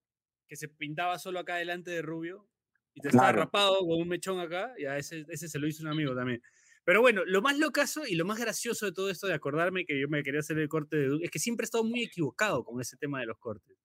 que 0.47 0.55
se 0.55 0.67
pintaba 0.69 1.19
solo 1.19 1.39
acá 1.39 1.55
delante 1.57 1.91
de 1.91 2.01
rubio 2.01 2.47
y 2.93 3.01
te 3.01 3.09
estaba 3.09 3.31
rapado 3.33 3.79
con 3.79 4.01
un 4.01 4.07
mechón 4.07 4.39
acá, 4.39 4.73
y 4.77 4.85
a 4.85 4.97
ese, 4.97 5.25
ese 5.29 5.47
se 5.49 5.59
lo 5.59 5.67
hizo 5.67 5.83
un 5.83 5.89
amigo 5.89 6.15
también. 6.15 6.41
Pero 6.85 7.01
bueno, 7.01 7.23
lo 7.25 7.41
más 7.41 7.57
locazo 7.59 8.07
y 8.07 8.15
lo 8.15 8.23
más 8.23 8.39
gracioso 8.39 8.85
de 8.85 8.93
todo 8.93 9.09
esto 9.09 9.27
de 9.27 9.33
acordarme 9.33 9.85
que 9.85 9.99
yo 9.99 10.07
me 10.07 10.23
quería 10.23 10.39
hacer 10.39 10.57
el 10.57 10.69
corte 10.69 10.95
de 10.95 11.07
Du- 11.07 11.19
es 11.21 11.29
que 11.29 11.37
siempre 11.39 11.63
he 11.63 11.65
estado 11.65 11.83
muy 11.83 12.03
equivocado 12.03 12.63
con 12.63 12.79
ese 12.79 12.95
tema 12.95 13.19
de 13.19 13.25
los 13.25 13.37
cortes. 13.37 13.77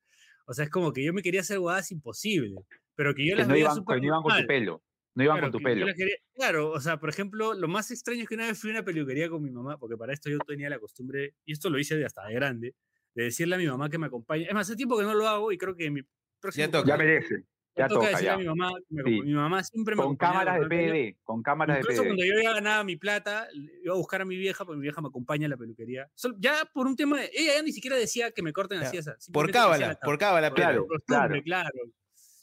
O 0.46 0.54
sea, 0.54 0.64
es 0.66 0.70
como 0.70 0.92
que 0.92 1.04
yo 1.04 1.12
me 1.12 1.20
quería 1.22 1.40
hacer 1.40 1.58
guadas 1.58 1.90
imposibles, 1.90 2.64
pero 2.94 3.12
que 3.12 3.26
yo 3.26 3.34
Que 3.34 3.40
las 3.40 3.48
no 3.48 3.54
veía 3.54 3.64
iban, 3.64 3.74
súper 3.76 3.96
que 3.96 4.00
no 4.02 4.06
iban 4.06 4.22
con 4.22 4.40
tu 4.40 4.46
pelo, 4.46 4.82
no 5.14 5.24
iban 5.24 5.36
Claro, 5.38 5.52
con 5.52 5.60
tu 5.60 5.64
pelo. 5.64 5.86
quería- 5.94 6.16
claro, 6.34 6.70
o 6.70 6.80
sea, 6.80 6.98
por 6.98 7.08
ejemplo, 7.10 7.54
lo 7.54 7.68
más 7.68 7.90
extraño 7.90 8.22
es 8.22 8.28
que 8.28 8.34
una 8.34 8.46
vez 8.46 8.58
fui 8.58 8.70
a 8.70 8.74
una 8.74 8.84
peluquería 8.84 9.28
con 9.28 9.42
mi 9.42 9.50
mamá, 9.50 9.78
porque 9.78 9.96
para 9.96 10.12
esto 10.12 10.30
yo 10.30 10.38
tenía 10.40 10.70
la 10.70 10.78
costumbre, 10.78 11.34
y 11.44 11.52
esto 11.52 11.70
lo 11.70 11.78
hice 11.78 11.96
de 11.96 12.04
hasta 12.06 12.26
de 12.26 12.34
grande, 12.34 12.74
de 13.14 13.24
decirle 13.24 13.56
a 13.56 13.58
mi 13.58 13.66
mamá 13.66 13.88
que 13.90 13.98
me 13.98 14.06
acompañe. 14.06 14.44
Es 14.46 14.54
más, 14.54 14.68
hace 14.68 14.76
tiempo 14.76 14.96
que 14.96 15.04
no 15.04 15.14
lo 15.14 15.28
hago 15.28 15.52
y 15.52 15.58
creo 15.58 15.76
que 15.76 15.90
mi 15.90 16.02
próximo 16.40 16.70
toca. 16.70 16.88
Ya 16.88 16.96
merece. 16.96 17.44
Ya 17.74 17.88
toca 17.88 18.00
toca, 18.00 18.08
decirle 18.10 18.26
ya. 18.26 18.34
a 18.34 18.38
mi 18.38 18.44
mamá, 18.44 18.70
me- 18.90 19.02
Sí. 19.02 19.20
mi 19.22 19.32
mamá 19.32 19.64
siempre 19.64 19.96
me 19.96 20.02
Con 20.02 20.14
cámaras 20.16 20.60
de. 20.60 20.66
PDD, 20.66 21.16
con 21.24 21.42
cámaras 21.42 21.76
de 21.76 21.80
Incluso 21.80 22.04
cuando 22.04 22.22
yo 22.22 22.34
ya 22.42 22.52
ganaba 22.52 22.84
mi 22.84 22.96
plata, 22.96 23.48
iba 23.82 23.94
a 23.94 23.96
buscar 23.96 24.20
a 24.20 24.24
mi 24.26 24.36
vieja, 24.36 24.66
porque 24.66 24.76
mi 24.76 24.82
vieja 24.82 25.00
me 25.00 25.08
acompaña 25.08 25.46
a 25.46 25.48
la 25.50 25.56
peluquería. 25.56 26.10
Ya 26.38 26.68
por 26.74 26.86
un 26.86 26.96
tema, 26.96 27.18
de- 27.20 27.30
ella 27.32 27.54
ya 27.56 27.62
ni 27.62 27.72
siquiera 27.72 27.96
decía 27.96 28.30
que 28.30 28.42
me 28.42 28.52
corten 28.52 28.78
Ya, 28.80 28.88
así 28.88 28.98
esa. 28.98 29.16
Por 29.32 29.50
cábala, 29.50 29.88
la 29.88 29.94
por 30.00 30.18
cábala, 30.18 30.50
por 30.50 30.56
Claro, 30.58 30.86
costumbre, 30.86 31.42
claro. 31.42 31.70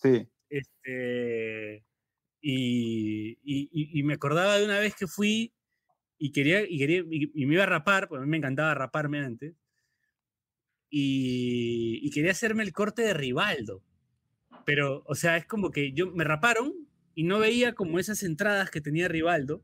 Sí. 0.01 0.27
Este, 0.49 1.83
y, 2.41 3.37
y- 3.43 4.03
me 4.03 4.13
acordaba 4.13 4.57
de 4.57 4.65
una 4.65 4.79
vez 4.79 4.95
que 4.95 5.07
fui 5.07 5.53
y 6.17 6.31
quería, 6.31 6.61
y 6.67 6.77
quería 6.77 6.99
y, 7.09 7.31
y 7.33 7.45
me 7.45 7.55
iba 7.55 7.63
a 7.63 7.67
rapar, 7.67 8.07
porque 8.07 8.21
a 8.21 8.25
mí 8.25 8.29
me 8.31 8.37
encantaba 8.37 8.73
raparme 8.75 9.19
antes, 9.19 9.55
y, 10.89 11.99
y 12.01 12.09
quería 12.11 12.31
hacerme 12.31 12.63
el 12.63 12.73
corte 12.73 13.01
de 13.03 13.13
Rivaldo. 13.13 13.83
Pero, 14.65 15.03
o 15.05 15.15
sea, 15.15 15.37
es 15.37 15.45
como 15.45 15.71
que 15.71 15.93
yo 15.93 16.11
me 16.11 16.23
raparon 16.23 16.73
y 17.15 17.23
no 17.23 17.39
veía 17.39 17.73
como 17.73 17.99
esas 17.99 18.23
entradas 18.23 18.69
que 18.71 18.81
tenía 18.81 19.07
Rivaldo. 19.07 19.63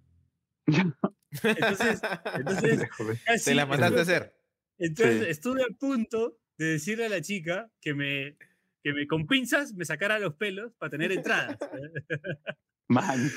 Entonces, 0.67 2.01
entonces 2.35 2.81
casi- 3.25 3.45
Te 3.45 3.55
la 3.55 3.65
mandaste 3.65 3.99
a 3.99 4.01
hacer. 4.03 4.35
entonces 4.77 5.23
Sí. 5.25 5.29
estuve 5.29 5.63
a 5.63 5.67
punto 5.77 6.37
de 6.57 6.65
decirle 6.65 7.05
a 7.05 7.09
la 7.09 7.21
chica 7.21 7.69
que 7.81 7.93
me, 7.93 8.37
que 8.85 8.93
me 8.93 9.07
con 9.07 9.25
pinzas 9.25 9.73
me 9.73 9.83
sacara 9.83 10.19
los 10.19 10.35
pelos 10.35 10.71
para 10.77 10.91
tener 10.91 11.11
entradas. 11.11 11.57
Man. 12.87 13.31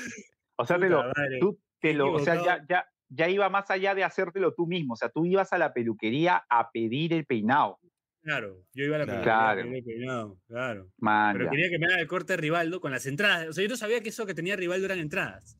O 0.57 0.63
sea, 0.63 0.77
te 0.77 0.87
lo, 0.87 1.03
tú 1.39 1.59
te 1.81 1.95
lo, 1.95 2.11
o 2.13 2.19
sea, 2.19 2.35
ya, 2.35 2.63
ya, 2.69 2.85
ya 3.07 3.29
iba 3.29 3.49
más 3.49 3.71
allá 3.71 3.95
de 3.95 4.03
hacértelo 4.03 4.53
tú 4.53 4.67
mismo. 4.67 4.93
O 4.93 4.95
sea, 4.95 5.09
tú 5.09 5.25
ibas 5.25 5.51
a 5.51 5.57
la 5.57 5.73
peluquería 5.73 6.43
a 6.47 6.69
pedir 6.69 7.13
el 7.13 7.25
peinado. 7.25 7.79
Claro, 8.21 8.63
yo 8.75 8.83
iba 8.83 8.97
a 8.97 8.99
la 8.99 9.05
peluquería, 9.07 9.33
Claro. 9.33 9.63
me 9.63 9.69
había 9.69 9.83
peinado, 9.83 10.37
claro. 10.47 10.91
Man, 10.99 11.33
Pero 11.33 11.45
ya. 11.45 11.51
quería 11.51 11.69
que 11.71 11.79
me 11.79 11.85
haga 11.87 11.99
el 11.99 12.07
corte 12.07 12.33
de 12.33 12.37
Rivaldo 12.37 12.79
con 12.79 12.91
las 12.91 13.07
entradas. 13.07 13.47
O 13.47 13.53
sea, 13.53 13.63
yo 13.63 13.69
no 13.69 13.77
sabía 13.77 14.03
que 14.03 14.09
eso 14.09 14.27
que 14.27 14.35
tenía 14.35 14.55
Rivaldo 14.55 14.85
eran 14.85 14.99
entradas. 14.99 15.57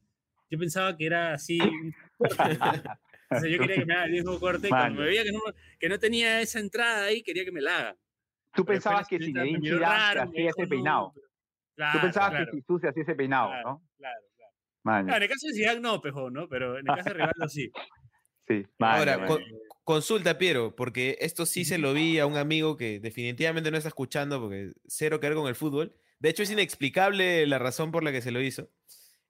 Yo 0.52 0.60
pensaba 0.60 0.96
que 0.96 1.06
era 1.08 1.34
así. 1.34 1.58
O 3.32 3.40
sea, 3.40 3.48
yo 3.48 3.60
quería 3.60 3.76
que 3.76 3.86
me 3.86 3.94
haga 3.94 4.06
el 4.06 4.12
mismo 4.12 4.40
corte. 4.40 4.70
Cuando 4.70 5.02
me 5.02 5.08
veía 5.08 5.24
que 5.24 5.32
no, 5.32 5.40
que 5.80 5.88
no 5.88 6.00
tenía 6.00 6.42
esa 6.42 6.60
entrada 6.60 7.06
ahí, 7.06 7.22
quería 7.22 7.46
que 7.46 7.52
me 7.52 7.62
la 7.62 7.78
hagan. 7.78 7.96
Tú 8.54 8.66
Pero 8.66 8.76
pensabas 8.76 9.08
que 9.08 9.20
señorita 9.20 9.44
Zinedine 9.46 9.78
Zidane 9.78 10.20
hacía 10.22 10.50
ese 10.50 10.68
peinado. 10.68 11.14
Tú 11.14 12.00
pensabas 12.02 12.30
claro, 12.32 12.46
que 12.52 12.58
Jesús 12.58 12.82
se 12.82 12.88
hacía 12.90 13.04
ese 13.04 13.16
peinado, 13.16 13.50
claro, 13.50 13.70
¿no? 13.70 13.84
claro, 13.98 14.20
claro. 14.84 15.16
En 15.16 15.24
el 15.24 15.30
caso 15.30 15.48
de 15.48 15.54
Zidane 15.54 15.80
no, 15.80 16.02
pejo, 16.02 16.30
¿no? 16.30 16.48
Pero 16.50 16.78
en 16.80 16.86
el 16.90 16.96
caso 16.96 17.10
de 17.10 17.14
Rivaldo 17.14 17.48
sí. 17.48 17.72
sí. 18.48 18.66
man, 18.80 18.98
Ahora, 19.00 19.18
man. 19.20 19.28
con- 19.28 19.44
consulta, 19.84 20.38
Piero, 20.38 20.76
porque 20.76 21.18
esto 21.22 21.46
sí 21.46 21.66
se 21.66 21.78
lo 21.78 21.94
vi 21.94 22.20
a 22.20 22.26
un 22.26 22.38
amigo 22.38 22.76
que 22.78 23.00
definitivamente 23.00 23.72
no 23.72 23.78
está 23.78 23.90
escuchando 23.90 24.40
porque 24.40 24.72
cero 24.88 25.20
que 25.20 25.28
ver 25.30 25.38
con 25.38 25.48
el 25.48 25.56
fútbol. 25.56 25.96
De 26.20 26.30
hecho, 26.30 26.44
es 26.44 26.52
inexplicable 26.52 27.48
la 27.48 27.60
razón 27.60 27.92
por 27.92 28.04
la 28.04 28.12
que 28.12 28.22
se 28.22 28.32
lo 28.32 28.42
hizo. 28.42 28.70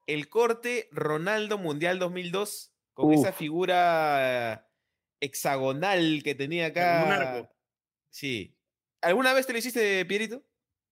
El 0.07 0.27
corte 0.27 0.89
Ronaldo 0.91 1.57
Mundial 1.59 1.99
2002, 1.99 2.73
con 2.93 3.13
esa 3.13 3.31
figura 3.31 4.67
hexagonal 5.19 6.21
que 6.23 6.33
tenía 6.35 6.67
acá. 6.67 7.03
un 7.05 7.11
arco. 7.11 7.49
Sí. 8.09 8.55
¿Alguna 9.01 9.33
vez 9.33 9.45
te 9.47 9.53
lo 9.53 9.59
hiciste, 9.59 10.05
Pierito? 10.05 10.43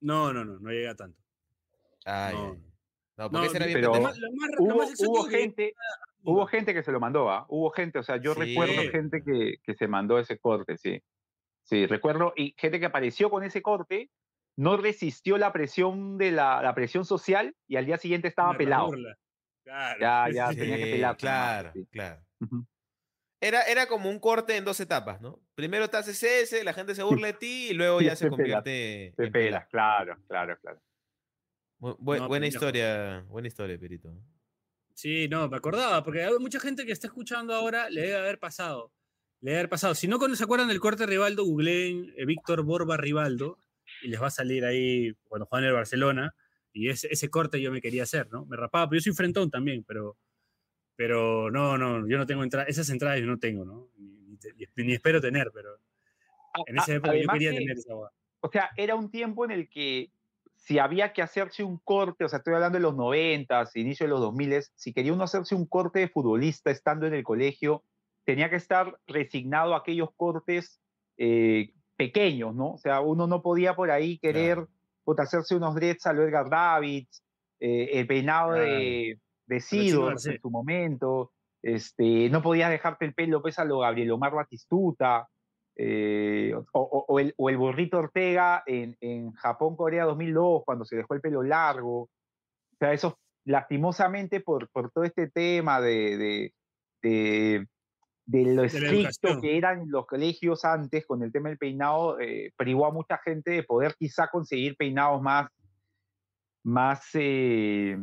No, 0.02 0.32
no, 0.34 0.46
no, 0.46 0.60
no 0.60 0.70
llega 0.72 0.96
tanto. 0.96 1.20
Ay, 2.06 2.34
No. 2.36 2.52
ay. 2.54 2.64
No, 3.18 3.32
porque 3.32 3.38
No, 3.38 3.44
ese 3.46 3.58
era 3.58 3.66
bien 3.66 3.80
pero- 3.82 3.94
Lo 3.96 4.02
más, 4.02 4.18
lo 4.18 4.32
más- 4.32 4.52
Hubo, 4.60 5.12
hubo 5.12 5.28
que- 5.28 5.38
gente, 5.40 5.74
hubo 6.22 6.46
gente 6.46 6.74
que 6.74 6.84
se 6.84 6.92
lo 6.92 7.00
mandó, 7.00 7.32
¿ah? 7.32 7.46
Hubo 7.50 7.72
gente, 7.72 7.98
o 8.00 8.04
sea, 8.04 8.18
yo 8.18 8.34
Sí. 8.36 8.40
recuerdo 8.42 8.92
gente 8.92 9.24
que, 9.24 9.56
que 9.64 9.74
se 9.76 9.88
mandó 9.88 10.20
ese 10.20 10.38
corte, 10.38 10.78
sí. 10.78 11.02
Sí, 11.64 11.86
recuerdo, 11.88 12.34
y 12.36 12.54
gente 12.58 12.80
que 12.80 12.86
apareció 12.86 13.30
con 13.32 13.44
ese 13.44 13.62
corte, 13.64 14.10
no 14.56 14.78
resistió 14.78 15.38
la 15.38 15.52
presión 15.52 16.18
de 16.18 16.32
la, 16.32 16.62
la 16.62 16.74
presión 16.76 17.06
social 17.06 17.56
y 17.68 17.76
al 17.76 17.86
día 17.88 17.98
siguiente 17.98 18.28
estaba 18.28 18.50
una 18.52 18.58
pelado. 18.58 18.86
burla. 18.88 19.18
Claro. 19.64 20.00
Ya, 20.00 20.30
ya, 20.32 20.52
Sí. 20.54 20.60
tenía 20.60 20.78
que 20.78 20.98
nomás, 21.00 21.18
Claro, 21.18 21.72
sí. 21.74 21.86
claro. 21.92 22.22
Era, 23.40 23.62
era 23.64 23.88
como 23.88 24.10
un 24.10 24.20
corte 24.20 24.58
en 24.58 24.66
dos 24.66 24.80
etapas, 24.80 25.22
¿no? 25.22 25.40
Primero 25.54 25.90
te 25.90 25.98
haces 25.98 26.22
ese, 26.24 26.64
la 26.64 26.74
gente 26.74 26.96
se 26.96 27.04
burla 27.04 27.28
de 27.28 27.34
ti 27.34 27.68
y 27.70 27.74
luego 27.74 28.02
ya 28.02 28.16
se 28.16 28.30
convierte 28.30 29.14
pelas, 29.16 29.32
pela. 29.32 29.68
claro, 29.68 30.18
claro, 30.28 30.58
claro. 30.60 30.82
Bu- 31.80 31.98
bu- 32.00 32.18
No, 32.18 32.28
buena 32.28 32.48
historia, 32.48 33.24
buena 33.28 33.48
historia, 33.48 33.78
Perito. 33.78 34.12
Sí, 34.96 35.28
no, 35.28 35.48
me 35.48 35.58
acordaba, 35.58 36.04
porque 36.04 36.24
hay 36.24 36.34
mucha 36.40 36.60
gente 36.60 36.84
que 36.86 36.92
está 36.92 37.06
escuchando 37.06 37.54
ahora, 37.54 37.90
le 37.92 38.02
debe 38.02 38.16
haber 38.16 38.40
pasado. 38.40 38.92
Le 39.42 39.52
debe 39.52 39.60
haber 39.60 39.70
pasado. 39.70 39.94
Si 39.94 40.08
no 40.08 40.18
cuando 40.18 40.36
se 40.36 40.44
acuerdan 40.44 40.70
del 40.70 40.80
corte 40.80 41.04
de 41.04 41.08
Rivaldo, 41.08 41.44
googleen 41.46 42.12
eh, 42.18 42.26
Víctor 42.26 42.64
Borba 42.64 42.98
Rivaldo 42.98 43.60
y 44.02 44.08
les 44.08 44.20
va 44.20 44.28
a 44.28 44.32
salir 44.32 44.66
ahí 44.66 45.14
cuando 45.26 45.46
juegan 45.46 45.66
en 45.66 45.70
el 45.70 45.76
Barcelona. 45.76 46.34
Y 46.74 46.90
ese, 46.90 47.08
ese 47.12 47.30
corte 47.30 47.62
yo 47.62 47.72
me 47.72 47.82
quería 47.82 48.02
hacer, 48.04 48.28
¿no? 48.32 48.46
Me 48.48 48.58
rapaba, 48.58 48.90
pero 48.90 49.00
yo 49.00 49.04
soy 49.04 49.14
frentón 49.14 49.52
también, 49.52 49.84
pero, 49.84 50.18
pero 50.98 51.50
no, 51.50 51.78
no, 51.78 52.06
yo 52.10 52.18
no 52.18 52.26
tengo 52.26 52.44
entradas, 52.44 52.68
esas 52.68 52.90
entradas 52.90 53.20
yo 53.22 53.28
no 53.28 53.40
tengo, 53.40 53.64
¿no? 53.64 53.88
Ni, 53.98 54.10
ni 54.28 54.36
te- 54.38 54.54
ni 54.84 54.94
espero 54.94 55.22
tener, 55.22 55.52
pero 55.54 55.78
en 56.66 56.78
esa 56.78 56.96
época 56.96 57.16
yo 57.16 57.28
quería 57.32 57.52
que- 57.52 57.58
tener 57.58 57.78
esa 57.78 57.94
o 58.40 58.52
sea, 58.52 58.70
era 58.76 58.96
un 58.96 59.10
tiempo 59.10 59.46
en 59.46 59.52
el 59.52 59.70
que 59.70 60.12
si 60.56 60.80
había 60.80 61.14
que 61.14 61.22
hacerse 61.22 61.64
un 61.64 61.78
corte, 61.78 62.26
o 62.26 62.30
sea, 62.30 62.38
estoy 62.38 62.56
hablando 62.56 62.78
de 62.78 62.82
los 62.82 62.96
90, 62.96 63.70
inicio 63.76 64.06
de 64.06 64.10
los 64.10 64.20
2000, 64.20 64.64
si 64.76 64.92
quería 64.92 65.14
uno 65.14 65.24
hacerse 65.24 65.56
un 65.56 65.66
corte 65.66 66.00
de 66.00 66.10
futbolista 66.10 66.72
estando 66.72 67.06
en 67.08 67.14
el 67.14 67.24
colegio, 67.24 67.84
tenía 68.26 68.50
que 68.50 68.58
estar 68.58 69.00
resignado 69.08 69.74
a 69.74 69.78
aquellos 69.80 70.10
cortes 70.16 70.82
eh, 71.18 71.74
pequeños, 71.96 72.54
¿no? 72.54 72.74
O 72.74 72.78
sea, 72.78 73.00
uno 73.02 73.28
no 73.28 73.42
podía 73.42 73.76
por 73.76 73.92
ahí 73.92 74.18
querer 74.20 74.68
puta, 75.04 75.24
hacerse 75.24 75.56
unos 75.56 75.74
dreads 75.74 76.06
a 76.06 76.12
lo 76.14 76.24
Edgar 76.28 76.50
Davids, 76.50 77.24
eh, 77.60 77.90
el 77.94 78.06
peinado 78.08 78.52
de, 78.54 79.20
de 79.48 79.60
Garcés. 80.06 80.34
en 80.36 80.42
su 80.42 80.50
momento, 80.52 81.32
este, 81.64 82.30
no 82.30 82.42
podías 82.42 82.70
dejarte 82.70 83.06
el 83.06 83.14
pelo 83.14 83.42
pues, 83.42 83.58
a 83.60 83.66
lo 83.66 83.80
Gabriel 83.80 84.12
Omar 84.12 84.34
Batistuta, 84.34 85.28
eh, 85.76 86.54
o, 86.56 86.64
o- 86.82 87.06
o 87.08 87.20
el, 87.20 87.34
o 87.38 87.50
el 87.50 87.58
burrito 87.58 88.00
Ortega 88.00 88.64
en, 88.66 88.96
en 89.00 89.32
Japón-Corea 89.34 90.06
2002, 90.06 90.64
cuando 90.66 90.86
se 90.86 90.96
dejó 90.96 91.14
el 91.14 91.22
pelo 91.22 91.44
largo. 91.44 92.02
O 92.04 92.10
sea, 92.80 92.94
eso 92.94 93.20
lastimosamente 93.46 94.40
por, 94.42 94.70
por 94.70 94.92
todo 94.92 95.04
este 95.04 95.30
tema 95.30 95.80
de, 95.80 96.18
de, 96.18 96.54
de, 97.02 97.68
de 98.26 98.54
lo 98.56 98.64
estricto 98.64 99.40
que 99.42 99.58
eran 99.58 99.86
los 99.90 100.06
colegios 100.06 100.66
antes 100.66 101.06
con 101.06 101.24
el 101.24 101.32
tema 101.32 101.50
del 101.50 101.58
peinado, 101.58 102.20
eh, 102.20 102.52
privó 102.58 102.86
a 102.88 102.92
mucha 102.92 103.18
gente 103.20 103.52
de 103.52 103.64
poder 103.64 103.96
quizá 103.98 104.28
conseguir 104.28 104.76
peinados 104.76 105.22
más, 105.22 105.48
más 106.64 107.08
eh, 107.14 107.98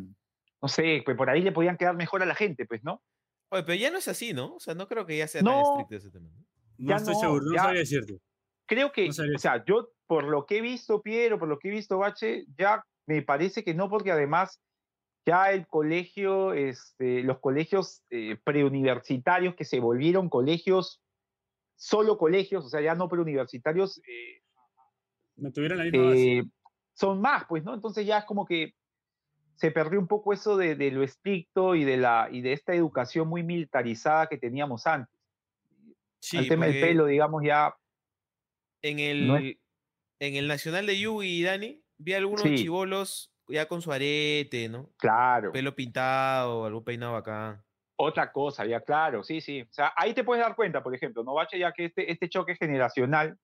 no 0.65 0.69
sé, 0.69 1.03
pues 1.05 1.15
por 1.15 1.29
ahí 1.29 1.43
le 1.43 1.53
podían 1.53 1.77
quedar 1.77 1.95
mejor 1.95 2.23
a 2.23 2.27
la 2.27 2.35
gente, 2.35 2.65
pues, 2.65 2.83
¿no? 2.83 3.03
Oye, 3.51 3.65
pero 3.65 3.75
ya 3.75 3.91
no 3.91 3.99
es 3.99 4.09
así, 4.09 4.33
¿no? 4.33 4.55
O 4.55 4.61
sea, 4.61 4.75
no 4.75 4.89
creo 4.89 5.05
que 5.05 5.19
ya 5.19 5.29
sea 5.29 5.43
No. 5.43 5.51
tan 5.51 5.61
estricto 5.61 5.97
ese 5.97 6.11
tema. 6.11 6.31
¿no? 6.31 6.39
No 6.79 6.89
ya 6.89 6.97
estoy 6.97 7.13
no, 7.13 7.21
seguro, 7.21 7.45
no 7.45 7.55
ya- 7.55 7.63
sabía 7.65 7.81
decirte. 7.81 8.19
Creo 8.65 8.91
que, 8.91 9.09
No 9.09 9.13
sabía 9.13 9.37
o 9.37 9.39
sea, 9.39 9.63
yo 9.67 9.91
por 10.07 10.25
lo 10.25 10.47
que 10.47 10.57
he 10.57 10.61
visto, 10.63 11.03
Piero, 11.03 11.39
por 11.39 11.49
lo 11.49 11.59
que 11.59 11.69
he 11.69 11.71
visto, 11.71 11.99
Bache, 11.99 12.47
ya 12.57 12.83
me 13.07 13.21
parece 13.21 13.63
que 13.63 13.75
no, 13.75 13.91
porque 13.91 14.11
además 14.11 14.59
ya 15.27 15.53
el 15.53 15.67
colegio, 15.67 16.55
este, 16.55 17.23
los 17.25 17.41
colegios 17.41 18.03
eh, 18.09 18.39
preuniversitarios 18.43 19.55
que 19.57 19.67
se 19.67 19.81
volvieron 19.81 20.31
colegios, 20.31 21.03
solo 21.77 22.17
colegios, 22.17 22.65
o 22.65 22.69
sea, 22.71 22.81
ya 22.81 22.95
no 22.95 23.11
preuniversitarios, 23.11 23.99
eh, 24.09 24.41
Me 25.37 25.51
tuvieron 25.51 25.77
la 25.77 25.85
misma 25.85 26.17
eh, 26.17 26.43
son 26.95 27.21
más, 27.21 27.45
pues, 27.51 27.63
¿no? 27.65 27.75
Entonces 27.75 28.07
ya 28.07 28.17
es 28.21 28.25
como 28.25 28.47
que 28.47 28.73
se 29.57 29.71
perdió 29.71 29.99
un 30.01 30.07
poco 30.09 30.33
eso 30.33 30.57
de, 30.57 30.75
de 30.75 30.91
lo 30.91 31.03
estricto 31.03 31.75
y 31.75 31.85
de, 31.85 31.97
la, 31.97 32.29
y 32.31 32.41
de 32.41 32.53
esta 32.53 32.75
educación 32.75 33.29
muy 33.29 33.43
militarizada 33.43 34.27
que 34.27 34.39
teníamos 34.39 34.87
antes. 34.87 35.15
Sí, 36.21 36.39
el 36.39 36.49
tema 36.49 36.67
del 36.67 36.81
pelo, 36.81 37.07
digamos, 37.07 37.43
ya 37.45 37.75
En 38.83 38.99
el, 38.99 39.27
no 39.27 39.37
es- 39.37 39.57
en 40.21 40.37
el 40.37 40.49
Nacional 40.49 40.87
de 40.87 40.99
Yugi 40.99 41.41
y 41.41 41.43
Dani, 41.43 41.83
vi 41.99 42.15
algunos 42.15 42.43
Sí. 42.43 42.55
chivolos 42.57 43.31
ya 43.49 43.67
con 43.67 43.83
su 43.83 43.93
arete, 43.93 44.69
¿no? 44.69 44.91
Claro. 44.97 45.53
Pelo 45.53 45.75
pintado, 45.75 46.65
algún 46.65 46.85
peinado 46.85 47.17
acá. 47.17 47.63
Otra 47.97 48.33
cosa, 48.33 48.65
ya 48.67 48.81
claro, 48.81 49.23
sí, 49.23 49.41
sí. 49.41 49.63
O 49.63 49.73
sea, 49.73 49.93
ahí 49.97 50.15
te 50.15 50.25
puedes 50.25 50.43
dar 50.45 50.57
cuenta, 50.57 50.83
por 50.83 50.95
ejemplo, 50.95 51.23
¿no, 51.23 51.35
Bache? 51.35 51.59
Ya 51.59 51.73
que 51.73 51.87
este, 51.87 52.11
este 52.11 52.29
choque 52.29 52.57
generacional 52.57 53.39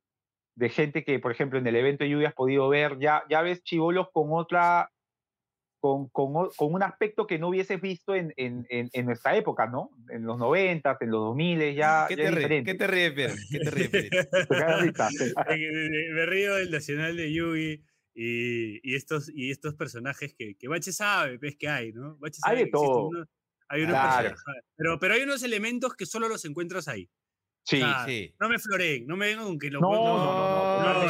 de 0.57 0.69
gente 0.69 1.05
que, 1.05 1.19
por 1.21 1.31
ejemplo, 1.33 1.59
en 1.59 1.67
el 1.67 1.77
evento 1.77 2.05
de 2.05 2.11
lluvia 2.11 2.29
has 2.29 2.35
podido 2.35 2.69
ver, 2.69 2.99
ya, 2.99 3.25
ya 3.31 3.43
ves 3.43 3.63
chivolos 3.63 4.09
con 4.13 4.29
otra, 4.33 4.91
con, 5.81 6.09
con, 6.11 6.33
con 6.57 6.75
un 6.75 6.83
aspecto 6.83 7.27
que 7.27 7.39
no 7.39 7.49
hubieses 7.49 7.81
visto 7.81 8.15
en, 8.15 8.33
en, 8.37 8.67
en, 8.71 8.91
en 8.93 9.07
nuestra 9.07 9.37
época, 9.37 9.67
¿no? 9.67 9.91
En 10.11 10.25
los 10.25 10.39
90, 10.39 10.97
en 11.01 11.11
los 11.11 11.21
2000, 11.21 11.75
ya, 11.75 12.09
¿Qué 12.09 12.17
ya 12.17 12.23
te 12.23 12.29
es 12.29 12.35
ríes? 12.35 12.63
¿Qué 12.65 12.75
te 12.75 12.87
ríes, 12.87 13.13
Pedro? 13.13 13.35
¿Qué 13.51 13.61
te 13.61 13.71
ríes, 13.71 13.91
de. 13.93 14.11
Eh, 15.47 15.55
eh, 15.55 16.13
me 16.13 16.27
río 16.27 16.55
del 16.57 16.71
Nacional 16.71 17.17
de 17.17 17.33
Yugi 17.33 17.83
y, 18.15 18.91
y 18.93 18.95
estos, 18.97 19.31
y 19.35 19.51
estos 19.51 19.75
personajes 19.75 20.35
que, 20.37 20.57
que 20.57 20.69
Bache 20.69 20.93
sabe, 20.93 21.39
ves 21.39 21.57
que 21.59 21.69
hay, 21.69 21.93
¿no? 21.93 22.17
Bache 22.19 22.41
Hay 22.43 22.43
sabe 22.43 22.61
de 22.61 22.67
que 22.67 22.71
existen 22.71 23.05
todo. 23.05 23.09
unos- 23.09 23.29
hay 23.69 23.83
unos 23.83 23.99
Claro. 23.99 24.29
personajes, 24.29 24.65
pero, 24.77 24.99
pero 24.99 25.15
hay 25.15 25.23
unos 25.23 25.43
elementos 25.45 25.95
que 25.95 26.05
solo 26.07 26.29
los 26.29 26.45
encuentras 26.45 26.89
ahí. 26.89 27.09
Sí, 27.63 27.79
Claro. 27.79 28.09
Sí. 28.09 28.35
No 28.41 28.49
me 28.49 28.59
floreen, 28.59 29.07
no 29.07 29.17
me 29.17 29.27
vengan 29.27 29.45
con 29.47 29.59
que 29.59 29.71
lo 29.71 29.81
No, 29.81 29.91
no, 29.93 29.97
no, 29.97 30.83
no, 30.83 30.95
no, 30.95 31.05
no, 31.05 31.09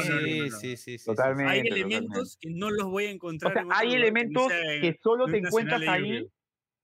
sí, 0.61 0.77
sí, 0.77 0.99
sí. 0.99 1.05
Totalmente. 1.05 1.51
Hay 1.53 1.59
totalmente. 1.63 1.97
elementos 1.97 2.39
que 2.41 2.51
no 2.51 2.71
los 2.71 2.87
voy 2.87 3.07
a 3.07 3.09
O 3.09 3.13
encontrar. 3.13 3.53
sea, 3.53 3.63
en 3.63 3.67
otro 3.69 3.79
hay 3.79 3.89
que 3.91 3.97
elementos 3.97 4.49
sea 4.49 4.75
en- 4.75 4.81
que 4.83 4.99
solo 5.03 5.27
en 5.27 5.33
te 5.33 5.39
encuentras 5.39 5.83
ahí 5.89 6.27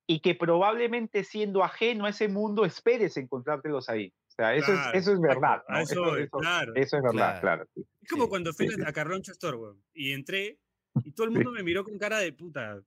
y 0.06 0.20
que 0.20 0.35
probablemente 0.35 1.25
siendo 1.25 1.64
ajeno 1.64 2.06
a 2.06 2.11
ese 2.11 2.28
mundo 2.28 2.64
esperes 2.64 3.16
encontrártelos 3.16 3.88
ahí. 3.88 4.12
O 4.28 4.30
sea, 4.37 4.54
eso, 4.54 4.66
Claro, 4.73 4.90
es, 4.92 5.02
eso 5.02 5.12
es 5.14 5.20
verdad. 5.20 5.62
eso 5.80 6.16
Eso, 6.16 6.38
claro. 6.38 6.73
eso 6.75 6.96
es 6.99 7.02
verdad, 7.02 7.12
Claro. 7.12 7.40
claro. 7.40 7.66
sí. 7.75 7.85
Es 8.02 8.08
como 8.11 8.25
Sí, 8.25 8.28
cuando 8.30 8.52
fui 8.52 8.68
sí, 8.68 8.75
a- 8.87 8.92
Carloncho 8.92 9.32
Store, 9.32 9.56
weón, 9.56 9.82
y 9.94 10.12
entré 10.12 10.58
y 11.04 11.11
todo 11.12 11.26
el 11.26 11.32
mundo 11.32 11.50
me 11.50 11.62
miró 11.62 11.85
con 11.85 11.99
cara 11.99 12.18
de 12.18 12.32
puta. 12.32 12.80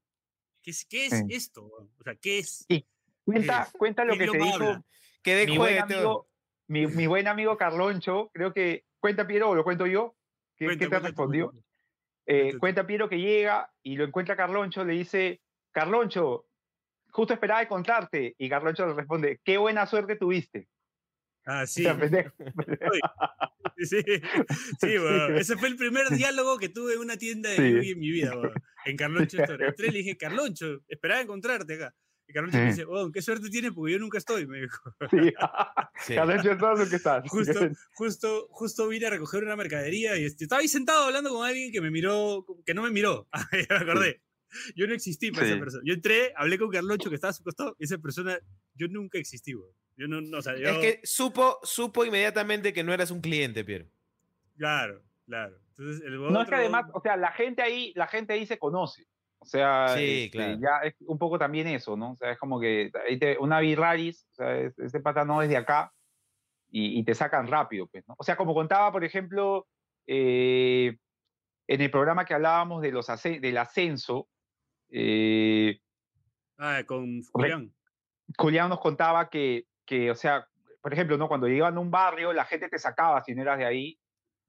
¿Qué 0.64 0.72
es, 0.72 0.86
qué 0.86 1.08
es 1.08 1.14
Sí. 1.20 1.26
esto? 1.30 1.64
weón? 1.66 1.90
O 2.00 2.04
sea, 2.04 2.16
¿qué 2.16 2.40
es? 2.40 2.66
Y 2.70 2.86
Cuenta, 3.26 4.06
lo 4.06 4.14
¿Qué 4.14 4.20
que 4.26 4.32
te 4.32 4.38
dijo? 4.38 4.86
Que 5.22 5.36
de 5.36 5.46
mi 5.48 5.58
mi, 6.70 6.88
mi 6.88 7.08
buen 7.08 7.28
amigo 7.28 7.58
Carloncho. 7.58 8.30
Creo 8.34 8.54
que. 8.54 8.84
¿Cuenta 9.00 9.26
Piero 9.28 9.50
o 9.50 9.56
lo 9.56 9.64
cuento 9.64 9.88
yo? 9.88 10.16
¿Qué, 10.58 10.66
Cuenta, 10.66 10.86
qué 10.86 10.90
te 10.90 11.00
respondió? 11.00 11.52
cuenta. 11.52 11.66
Eh, 12.26 12.36
Cuenta 12.42 12.52
tú. 12.54 12.60
cuenta 12.60 12.88
Piero 12.88 13.10
que 13.10 13.20
llega 13.20 13.72
y 13.82 13.96
lo 13.96 14.04
encuentra 14.04 14.36
Carloncho, 14.36 14.84
le 14.86 14.94
dice, 14.94 15.42
Carloncho, 15.72 16.46
justo 17.12 17.34
esperaba 17.34 17.62
encontrarte. 17.62 18.36
Y 18.38 18.50
Carloncho 18.50 18.86
le 18.88 18.94
responde, 18.94 19.40
qué 19.44 19.58
buena 19.58 19.86
suerte 19.88 20.16
tuviste. 20.16 20.68
Ah, 21.46 21.66
sí. 21.68 21.84
Sí, 23.78 23.86
sí, 23.86 24.04
sí, 24.82 24.98
weón. 25.00 25.38
Ese 25.38 25.56
fue 25.58 25.70
el 25.70 25.78
primer 25.78 26.10
diálogo 26.10 26.58
que 26.60 26.70
tuve 26.70 26.94
en 26.96 27.00
una 27.00 27.18
tienda 27.18 27.50
de 27.50 27.56
Sí. 27.56 27.92
En 27.92 28.00
mi 28.00 28.12
vida. 28.12 28.34
En 28.86 28.98
Carloncho 28.98 29.38
Store. 29.44 29.68
Entré 29.68 29.88
y 29.88 29.92
le 29.92 29.98
dije, 30.00 30.18
Carloncho, 30.18 30.80
esperaba 30.88 31.22
encontrarte 31.22 31.76
acá. 31.76 31.96
Y 32.30 32.34
Carloncho 32.34 32.58
me 32.60 32.64
Sí. 32.66 32.70
dice, 32.70 32.86
weón, 32.86 33.12
qué 33.12 33.22
suerte 33.24 33.50
tienes 33.50 33.72
porque 33.74 33.94
yo 33.94 34.00
nunca 34.00 34.20
estoy, 34.20 34.46
me 34.46 34.62
dijo. 34.62 34.94
Sí. 36.06 36.14
Sí. 36.14 36.16
Todo 36.60 36.76
lo 36.76 36.88
que 36.88 36.96
estás. 36.96 37.28
Justo, 37.28 37.60
justo, 37.96 38.48
justo 38.52 38.88
vine 38.88 39.08
a 39.08 39.10
recoger 39.10 39.44
una 39.44 39.56
mercadería 39.56 40.16
y 40.18 40.26
este, 40.26 40.44
estaba 40.46 40.62
ahí 40.62 40.68
sentado 40.68 41.06
hablando 41.06 41.32
con 41.32 41.46
alguien 41.46 41.72
que 41.72 41.82
me 41.82 41.90
miró, 41.92 42.46
que 42.66 42.74
no 42.74 42.84
me 42.84 42.92
miró. 42.92 43.28
Ah, 43.34 43.48
me 43.52 43.76
acordé. 43.76 44.22
Yo 44.76 44.88
no 44.88 44.94
existí 44.94 45.32
para 45.32 45.46
Sí. 45.48 45.52
esa 45.54 45.60
persona. 45.60 45.84
Yo 45.86 45.94
entré, 45.94 46.34
hablé 46.36 46.58
con 46.60 46.70
Carloncho 46.70 47.10
que 47.10 47.16
estaba 47.16 47.32
a 47.32 47.34
su 47.34 47.44
costado 47.44 47.76
y 47.80 47.86
esa 47.86 47.98
persona, 47.98 48.38
yo 48.76 48.88
nunca 48.88 49.18
existí, 49.18 49.56
weón. 49.56 49.74
Yo 49.98 50.08
no, 50.08 50.22
no, 50.22 50.38
o 50.38 50.42
sea, 50.42 50.56
yo, 50.56 50.70
Es 50.70 50.78
que 50.78 51.02
supo, 51.04 51.60
supo 51.64 52.06
inmediatamente 52.06 52.72
que 52.74 52.84
no 52.84 52.94
eras 52.94 53.12
un 53.12 53.20
cliente, 53.22 53.66
Piero. 53.66 53.86
claro, 54.56 55.02
claro. 55.26 55.60
Entonces, 55.78 56.04
el 56.06 56.20
No 56.20 56.42
es 56.42 56.48
que 56.50 56.56
además, 56.56 56.86
o 56.94 57.02
sea, 57.02 57.18
la 57.18 57.32
gente 57.32 57.62
ahí, 57.62 57.92
la 57.96 58.08
gente 58.08 58.34
ahí 58.34 58.46
se 58.46 58.58
conoce. 58.60 59.08
O 59.42 59.46
sea, 59.46 59.90
Sí, 59.98 60.24
este, 60.26 60.30
claro. 60.32 60.58
ya 60.60 60.88
es 60.88 60.96
un 61.02 61.18
poco 61.18 61.40
también 61.40 61.68
eso, 61.68 61.96
¿no? 61.96 62.12
O 62.12 62.16
sea, 62.16 62.32
es 62.32 62.38
como 62.38 62.60
que 62.60 62.92
te- 63.20 63.38
una 63.40 63.60
birraris, 63.62 64.28
o 64.32 64.34
sea, 64.34 64.58
es- 64.58 64.78
ese 64.80 65.00
pata 65.00 65.24
no 65.26 65.42
es 65.42 65.50
de 65.50 65.58
acá 65.58 65.92
y, 66.70 67.00
y 67.00 67.04
te 67.04 67.16
sacan 67.16 67.48
rápido, 67.48 67.88
pues, 67.88 68.06
¿no? 68.08 68.16
O 68.18 68.24
sea, 68.24 68.36
como 68.36 68.54
contaba, 68.54 68.92
por 68.92 69.04
ejemplo, 69.04 69.66
eh, 70.08 70.98
en 71.68 71.82
el 71.82 71.90
programa 71.92 72.26
que 72.26 72.34
hablábamos 72.34 72.82
de 72.82 72.92
los 72.92 73.10
asce- 73.10 73.40
del 73.40 73.58
ascenso, 73.58 74.28
eh, 74.90 75.80
Ah, 76.58 76.84
con 76.86 77.22
Julián. 77.32 77.74
Julián 78.38 78.70
nos 78.70 78.82
contaba 78.82 79.30
que, 79.30 79.66
que, 79.86 80.12
o 80.12 80.16
sea, 80.16 80.48
por 80.82 80.92
ejemplo, 80.94 81.18
¿no? 81.18 81.28
Cuando 81.30 81.48
llegaban 81.48 81.78
a 81.78 81.80
un 81.80 81.90
barrio, 81.92 82.34
la 82.34 82.44
gente 82.46 82.68
te 82.70 82.78
sacaba 82.78 83.24
si 83.24 83.34
no 83.34 83.42
eras 83.44 83.58
de 83.58 83.66
ahí, 83.66 84.00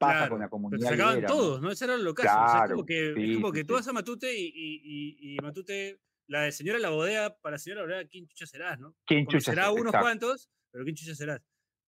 pasa 0.00 0.14
Claro, 0.26 0.30
con 0.30 0.38
la 0.40 0.46
Pero 0.46 0.50
comunidad. 0.50 0.90
libera, 0.90 1.14
¿no? 1.20 1.26
todos, 1.28 1.60
¿no? 1.60 1.70
Ese 1.70 1.84
era 1.84 1.96
lo 1.96 2.14
caso. 2.14 2.28
o 2.28 2.32
sea, 2.32 2.44
es 2.46 2.52
Claro, 2.52 2.74
como 2.76 2.86
que, 2.86 3.12
sí, 3.14 3.30
es 3.30 3.34
como 3.36 3.48
sí, 3.48 3.52
que 3.54 3.64
tú 3.64 3.74
vas 3.74 3.86
a 3.86 3.92
Matute 3.92 4.34
y, 4.36 4.46
y, 4.46 4.80
y, 5.22 5.34
y 5.34 5.36
Matute, 5.40 6.00
la 6.26 6.42
de 6.42 6.52
señora 6.52 6.78
la 6.78 6.90
bodega, 6.90 7.36
para 7.42 7.58
señora 7.58 7.82
la 7.82 7.86
bodega, 7.86 8.08
¿quién 8.08 8.26
chucha 8.26 8.46
serás, 8.46 8.78
no? 8.80 8.96
¿Quién 9.06 9.26
chucha 9.26 9.52
Conocerá 9.52 9.62
será? 9.64 9.70
unos 9.72 9.84
Exacto. 9.86 10.04
cuantos, 10.04 10.50
pero 10.72 10.84
¿quién 10.84 10.96
chucha 10.96 11.14
serás? 11.14 11.42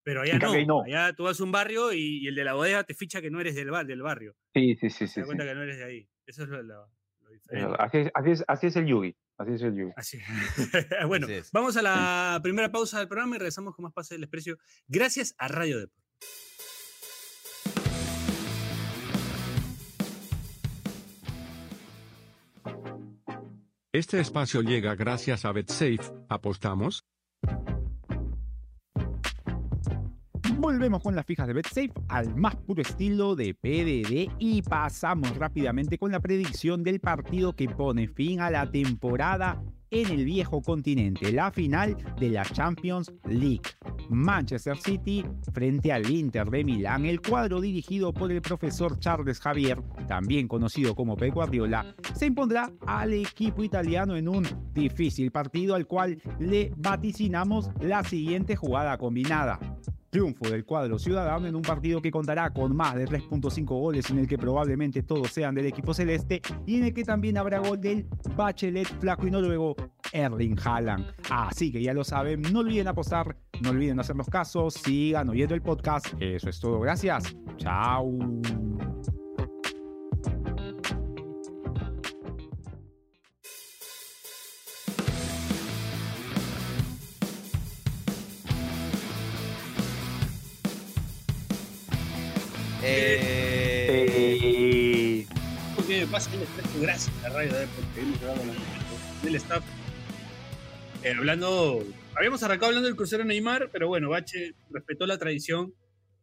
Pero 0.05 0.21
allá 0.21 0.37
no, 0.37 0.83
allá 0.83 1.13
tú 1.15 1.23
vas 1.23 1.39
a 1.39 1.43
un 1.43 1.51
barrio 1.51 1.91
y, 1.93 2.19
y 2.23 2.27
el 2.27 2.35
de 2.35 2.43
la 2.43 2.53
bodega 2.53 2.83
te 2.83 2.93
ficha 2.93 3.21
que 3.21 3.31
no 3.31 3.39
eres 3.41 3.55
del, 3.55 3.71
bar, 3.71 3.85
del 3.85 4.01
barrio. 4.01 4.35
Sí, 4.53 4.75
sí, 4.75 4.89
sí, 4.89 4.99
Te 4.99 5.07
sí. 5.07 5.07
das 5.07 5.13
sí. 5.15 5.21
cuenta 5.23 5.45
que 5.45 5.55
no 5.55 5.63
eres 5.63 5.77
de 5.77 5.83
ahí. 5.85 6.09
Eso 6.25 6.43
es 6.43 6.49
lo, 6.49 6.61
lo- 6.61 6.89
lo 7.21 7.29
diferente. 7.31 7.75
Así 7.79 7.97
es, 7.99 8.11
así, 8.13 8.31
es, 8.31 8.43
así 8.47 8.67
es 8.67 8.75
el 8.75 8.85
Yugi. 8.85 9.15
Así 9.37 9.51
es 9.53 9.61
el 9.61 9.73
Yugi. 9.75 9.91
Así. 9.95 10.19
bueno, 11.07 11.25
Así 11.25 11.35
es. 11.35 11.51
vamos 11.53 11.77
a 11.77 11.81
la 11.81 12.39
primera 12.43 12.69
pausa 12.69 12.99
del 12.99 13.07
programa 13.07 13.37
y 13.37 13.39
regresamos 13.39 13.73
con 13.75 13.83
más 13.83 13.93
Pase 13.93 14.15
del 14.15 14.21
Desprecio. 14.21 14.57
Gracias 14.87 15.33
a 15.37 15.47
Radio 15.47 15.79
Deport. 15.79 16.03
Este 23.93 24.19
espacio 24.19 24.63
llega 24.63 24.95
gracias 24.95 25.45
a 25.45 25.51
BetSafe. 25.51 25.99
¿Apostamos? 26.27 27.05
Volvemos 30.57 31.03
con 31.03 31.15
las 31.15 31.27
fijas 31.27 31.45
de 31.45 31.53
BetSafe 31.53 31.93
al 32.07 32.35
más 32.35 32.55
puro 32.55 32.81
estilo 32.81 33.35
de 33.35 33.53
PDD 33.53 34.33
y 34.39 34.63
pasamos 34.63 35.37
rápidamente 35.37 35.99
con 35.99 36.11
la 36.11 36.19
predicción 36.19 36.81
del 36.83 37.01
partido 37.01 37.55
que 37.55 37.69
pone 37.69 38.07
fin 38.07 38.41
a 38.41 38.49
la 38.49 38.71
temporada 38.71 39.61
en 39.91 40.09
el 40.09 40.25
viejo 40.25 40.63
continente, 40.63 41.31
la 41.31 41.51
final 41.51 41.95
de 42.19 42.29
la 42.29 42.45
Champions 42.45 43.13
League. 43.25 43.61
Manchester 44.09 44.77
City 44.77 45.25
frente 45.53 45.91
al 45.91 46.09
Inter 46.09 46.49
de 46.49 46.63
Milán, 46.63 47.05
el 47.05 47.21
cuadro 47.21 47.61
dirigido 47.61 48.13
por 48.13 48.31
el 48.31 48.41
profesor 48.41 48.99
Charles 48.99 49.39
Javier, 49.39 49.81
también 50.07 50.47
conocido 50.47 50.95
como 50.95 51.15
Pep 51.15 51.33
Guardiola, 51.33 51.95
se 52.15 52.27
impondrá 52.27 52.71
al 52.85 53.13
equipo 53.13 53.63
italiano 53.63 54.15
en 54.15 54.27
un 54.27 54.47
difícil 54.73 55.31
partido 55.31 55.75
al 55.75 55.87
cual 55.87 56.21
le 56.39 56.71
vaticinamos 56.77 57.69
la 57.81 58.03
siguiente 58.03 58.55
jugada 58.55 58.97
combinada. 58.97 59.59
Triunfo 60.09 60.47
del 60.47 60.63
cuadro 60.63 60.99
ciudadano 60.99 61.47
en 61.47 61.55
un 61.55 61.63
partido 61.63 61.99
que 61.99 62.11
contará 62.11 62.51
con 62.51 62.75
más 62.75 62.93
de 62.93 63.07
3.5 63.07 63.65
goles 63.65 64.11
en 64.11 64.19
el 64.19 64.27
que 64.27 64.37
probablemente 64.37 65.01
todos 65.01 65.31
sean 65.31 65.55
del 65.55 65.65
equipo 65.65 65.91
celeste 65.93 66.39
y 66.67 66.77
en 66.77 66.83
el 66.83 66.93
que 66.93 67.03
también 67.03 67.35
habrá 67.37 67.57
gol 67.57 67.81
del 67.81 68.05
Bachelet 68.35 68.87
flaco 68.99 69.25
y 69.25 69.31
noruego 69.31 69.75
Erling 70.13 70.57
Haaland. 70.63 71.05
Así 71.29 71.71
que 71.71 71.81
ya 71.81 71.93
lo 71.93 72.03
saben, 72.03 72.41
no 72.41 72.59
olviden 72.59 72.87
apostar, 72.87 73.35
no 73.61 73.71
olviden 73.71 73.99
hacernos 73.99 74.27
casos, 74.29 74.75
sigan 74.75 75.29
oyendo 75.29 75.55
el 75.55 75.61
podcast. 75.61 76.07
Eso 76.19 76.49
es 76.49 76.59
todo, 76.59 76.79
gracias. 76.79 77.35
Chao. 77.57 78.17
Eh, 92.81 94.39
Eh, 94.45 95.27
Porque 95.75 96.07
pasa 96.11 96.29
el 96.33 96.39
Desprecio 96.41 96.81
gracias 96.81 97.11
a 97.25 97.29
Radio 97.29 97.53
Deport. 97.53 97.93
Seguimos 97.95 98.19
grabando 98.21 98.45
los 98.45 98.55
minutos 98.55 99.23
del 99.23 99.35
staff. 99.35 99.63
Eh, 101.03 101.13
hablando, 101.17 101.83
habíamos 102.15 102.41
arrancado 102.43 102.67
hablando 102.67 102.87
del 102.87 102.95
crucero 102.95 103.25
Neymar, 103.25 103.69
pero 103.71 103.87
bueno, 103.87 104.09
Bache 104.09 104.55
respetó 104.69 105.05
la 105.05 105.17
tradición 105.17 105.73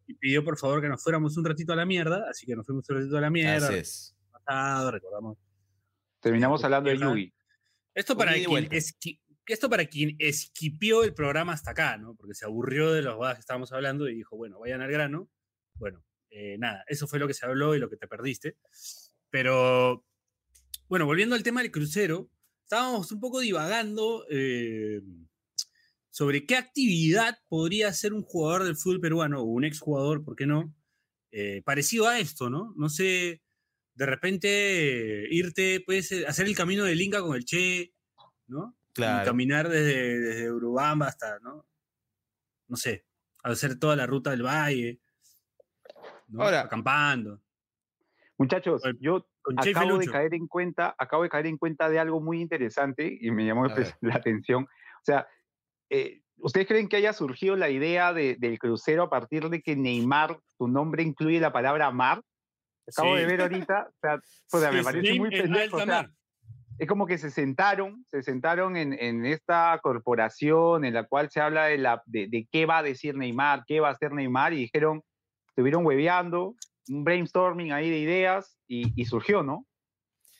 y 0.06 0.14
pidió 0.14 0.42
por 0.42 0.58
favor 0.58 0.80
que 0.80 0.88
nos 0.88 1.02
fuéramos 1.02 1.36
un 1.36 1.44
ratito 1.44 1.72
a 1.72 1.76
la 1.76 1.84
mierda, 1.84 2.24
así 2.30 2.46
que 2.46 2.56
nos 2.56 2.64
fuimos 2.66 2.88
un 2.88 2.96
ratito 2.96 3.18
a 3.18 3.20
la 3.20 3.30
mierda. 3.30 3.68
así 3.68 3.76
es. 3.76 4.16
pasado, 4.32 4.90
recordamos. 4.90 5.38
terminamos 6.20 6.64
hablando 6.64 6.90
de. 6.90 6.96
Yugi. 6.98 7.32
Esto 7.94 8.16
para, 8.16 8.32
quien 8.32 8.68
esqui- 8.70 9.20
esto 9.46 9.68
para 9.68 9.84
quien 9.84 10.16
esquipió 10.18 11.02
el 11.04 11.12
programa 11.12 11.52
hasta 11.52 11.72
acá, 11.72 11.98
¿no? 11.98 12.14
Porque 12.14 12.34
se 12.34 12.46
aburrió 12.46 12.92
de 12.92 13.02
los 13.02 13.14
jugadas 13.16 13.36
que 13.36 13.40
estábamos 13.40 13.72
hablando 13.72 14.08
y 14.08 14.14
dijo, 14.14 14.36
bueno, 14.36 14.60
vayan 14.60 14.80
al 14.80 14.90
grano. 14.90 15.28
Bueno, 15.74 16.02
eh, 16.30 16.56
nada, 16.58 16.84
eso 16.86 17.06
fue 17.06 17.18
lo 17.18 17.26
que 17.26 17.34
se 17.34 17.44
habló 17.44 17.74
y 17.74 17.78
lo 17.80 17.90
que 17.90 17.96
te 17.96 18.06
perdiste. 18.06 18.56
Pero, 19.28 20.04
bueno, 20.88 21.04
volviendo 21.04 21.34
al 21.34 21.42
tema 21.42 21.60
del 21.62 21.70
crucero, 21.72 22.30
estábamos 22.70 23.10
un 23.10 23.18
poco 23.18 23.40
divagando 23.40 24.24
eh, 24.30 25.02
sobre 26.08 26.46
qué 26.46 26.54
actividad 26.54 27.36
podría 27.48 27.88
hacer 27.88 28.12
un 28.14 28.22
jugador 28.22 28.62
del 28.62 28.76
fútbol 28.76 29.00
peruano 29.00 29.40
o 29.40 29.44
un 29.44 29.64
exjugador, 29.64 30.22
¿por 30.24 30.36
qué 30.36 30.46
no? 30.46 30.72
Eh, 31.32 31.62
parecido 31.64 32.06
a 32.06 32.20
esto, 32.20 32.48
¿no? 32.48 32.72
No 32.76 32.88
sé, 32.88 33.42
de 33.94 34.06
repente 34.06 35.24
eh, 35.24 35.28
irte, 35.32 35.82
puedes 35.84 36.12
hacer 36.28 36.46
el 36.46 36.54
camino 36.54 36.84
del 36.84 37.00
Inca 37.00 37.20
con 37.22 37.34
el 37.34 37.44
Che, 37.44 37.92
¿no? 38.46 38.76
Y 38.90 38.92
Claro. 38.92 39.24
caminar 39.24 39.68
desde, 39.68 40.20
desde 40.20 40.52
Urubamba 40.52 41.08
hasta, 41.08 41.40
¿no? 41.40 41.66
No 42.68 42.76
sé, 42.76 43.04
hacer 43.42 43.80
toda 43.80 43.96
la 43.96 44.06
ruta 44.06 44.30
del 44.30 44.44
valle, 44.44 45.00
¿no? 46.28 46.42
Ahora- 46.44 46.60
acampando. 46.62 47.42
Muchachos, 48.38 48.80
yo 49.00 49.28
Con 49.42 49.58
acabo 49.58 49.98
de 49.98 50.06
caer 50.06 50.34
en 50.34 50.46
cuenta, 50.46 50.94
acabo 50.98 51.22
de 51.22 51.28
caer 51.30 51.46
en 51.46 51.56
cuenta 51.56 51.88
de 51.88 51.98
algo 51.98 52.20
muy 52.20 52.40
interesante 52.40 53.16
y 53.20 53.30
me 53.30 53.46
llamó 53.46 53.64
la 54.00 54.14
atención. 54.14 54.64
O 54.64 55.04
sea, 55.04 55.26
eh, 55.88 56.20
¿ustedes 56.38 56.66
creen 56.66 56.88
que 56.88 56.96
haya 56.96 57.12
surgido 57.12 57.56
la 57.56 57.70
idea 57.70 58.12
de- 58.12 58.36
del 58.38 58.58
crucero 58.58 59.04
a 59.04 59.10
partir 59.10 59.48
de 59.48 59.62
que 59.62 59.76
Neymar, 59.76 60.38
su 60.58 60.68
nombre 60.68 61.02
incluye 61.02 61.40
la 61.40 61.52
palabra 61.52 61.90
mar? 61.90 62.22
Acabo 62.86 63.14
Sí. 63.14 63.20
de 63.20 63.26
ver 63.26 63.40
ahorita, 63.42 63.88
o 64.52 64.58
sea, 64.58 64.70
me 64.72 64.78
Sí, 64.78 64.84
parece 64.84 65.06
Slim 65.08 65.18
muy 65.22 65.34
en 65.34 65.42
pendejo. 65.42 65.76
o 65.78 65.84
sea, 65.84 66.10
es 66.78 66.88
como 66.88 67.06
que 67.06 67.18
se 67.18 67.30
sentaron, 67.30 68.04
se 68.08 68.22
sentaron 68.22 68.76
en, 68.76 68.92
en 68.94 69.24
esta 69.26 69.78
corporación 69.82 70.84
en 70.84 70.94
la 70.94 71.04
cual 71.04 71.30
se 71.30 71.40
habla 71.40 71.66
de, 71.66 71.78
la, 71.78 72.02
de, 72.06 72.26
de 72.28 72.46
qué 72.50 72.66
va 72.66 72.78
a 72.78 72.82
decir 72.82 73.16
Neymar, 73.16 73.64
qué 73.66 73.80
va 73.80 73.88
a 73.88 73.92
hacer 73.92 74.12
Neymar, 74.12 74.52
y 74.54 74.56
dijeron, 74.60 75.02
estuvieron 75.48 75.84
hueveando, 75.84 76.54
un 76.88 77.04
brainstorming 77.04 77.72
ahí 77.72 77.90
de 77.90 77.98
ideas, 77.98 78.58
y, 78.66 78.92
y 79.00 79.04
surgió, 79.04 79.42
¿no? 79.42 79.66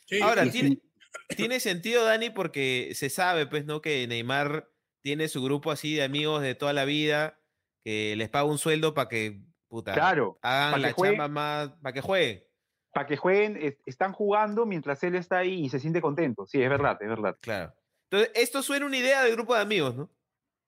Sí, 0.06 0.20
Ahora, 0.22 0.44
Y 0.46 0.50
tiene, 0.50 0.68
sí, 0.70 0.82
tiene 1.36 1.60
sentido, 1.60 2.04
Dani, 2.04 2.30
porque 2.30 2.92
se 2.94 3.10
sabe, 3.10 3.46
pues, 3.46 3.64
¿no? 3.64 3.80
Que 3.80 4.06
Neymar 4.06 4.68
tiene 5.02 5.28
su 5.28 5.42
grupo 5.42 5.70
así 5.70 5.94
de 5.94 6.02
amigos 6.04 6.42
de 6.42 6.54
toda 6.54 6.72
la 6.72 6.84
vida, 6.84 7.38
que 7.84 8.14
les 8.16 8.28
paga 8.28 8.44
un 8.44 8.58
sueldo 8.58 8.92
para 8.94 9.08
que, 9.08 9.40
puta, 9.68 9.92
Claro, 9.94 10.38
hagan 10.42 10.82
la 10.82 10.92
jueguen. 10.92 11.18
chamba 11.18 11.28
más, 11.28 11.70
para 11.82 11.92
que 11.92 12.00
jueguen. 12.00 12.44
para 12.92 13.06
que 13.06 13.16
jueguen, 13.16 13.56
es- 13.56 13.78
están 13.86 14.12
jugando 14.12 14.66
mientras 14.66 15.02
él 15.04 15.14
está 15.14 15.38
ahí 15.38 15.64
y 15.66 15.68
se 15.70 15.78
siente 15.78 16.00
contento. 16.02 16.44
Sí, 16.46 16.60
es 16.60 16.68
verdad, 16.68 16.98
es 17.00 17.08
verdad. 17.08 17.36
Claro. 17.40 17.72
Entonces, 18.10 18.32
esto 18.34 18.62
suena 18.62 18.84
una 18.86 18.96
idea 18.96 19.22
de 19.22 19.30
grupo 19.30 19.54
de 19.54 19.60
amigos, 19.60 19.94
¿no? 19.94 20.10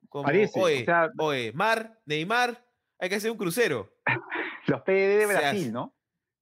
Como, 0.09 0.25
Parece, 0.25 0.61
o 0.61 0.63
oye, 0.63 0.85
sea- 0.85 1.11
oye, 1.19 1.53
Mar, 1.53 2.01
Neymar, 2.07 2.65
hay 3.01 3.09
que 3.09 3.17
hacer 3.17 3.31
un 3.33 3.37
crucero. 3.39 3.93
Los 4.67 4.81
PDD 4.83 5.19
de 5.19 5.27
Brasil. 5.27 5.73
¿no? 5.73 5.85
o 5.85 5.95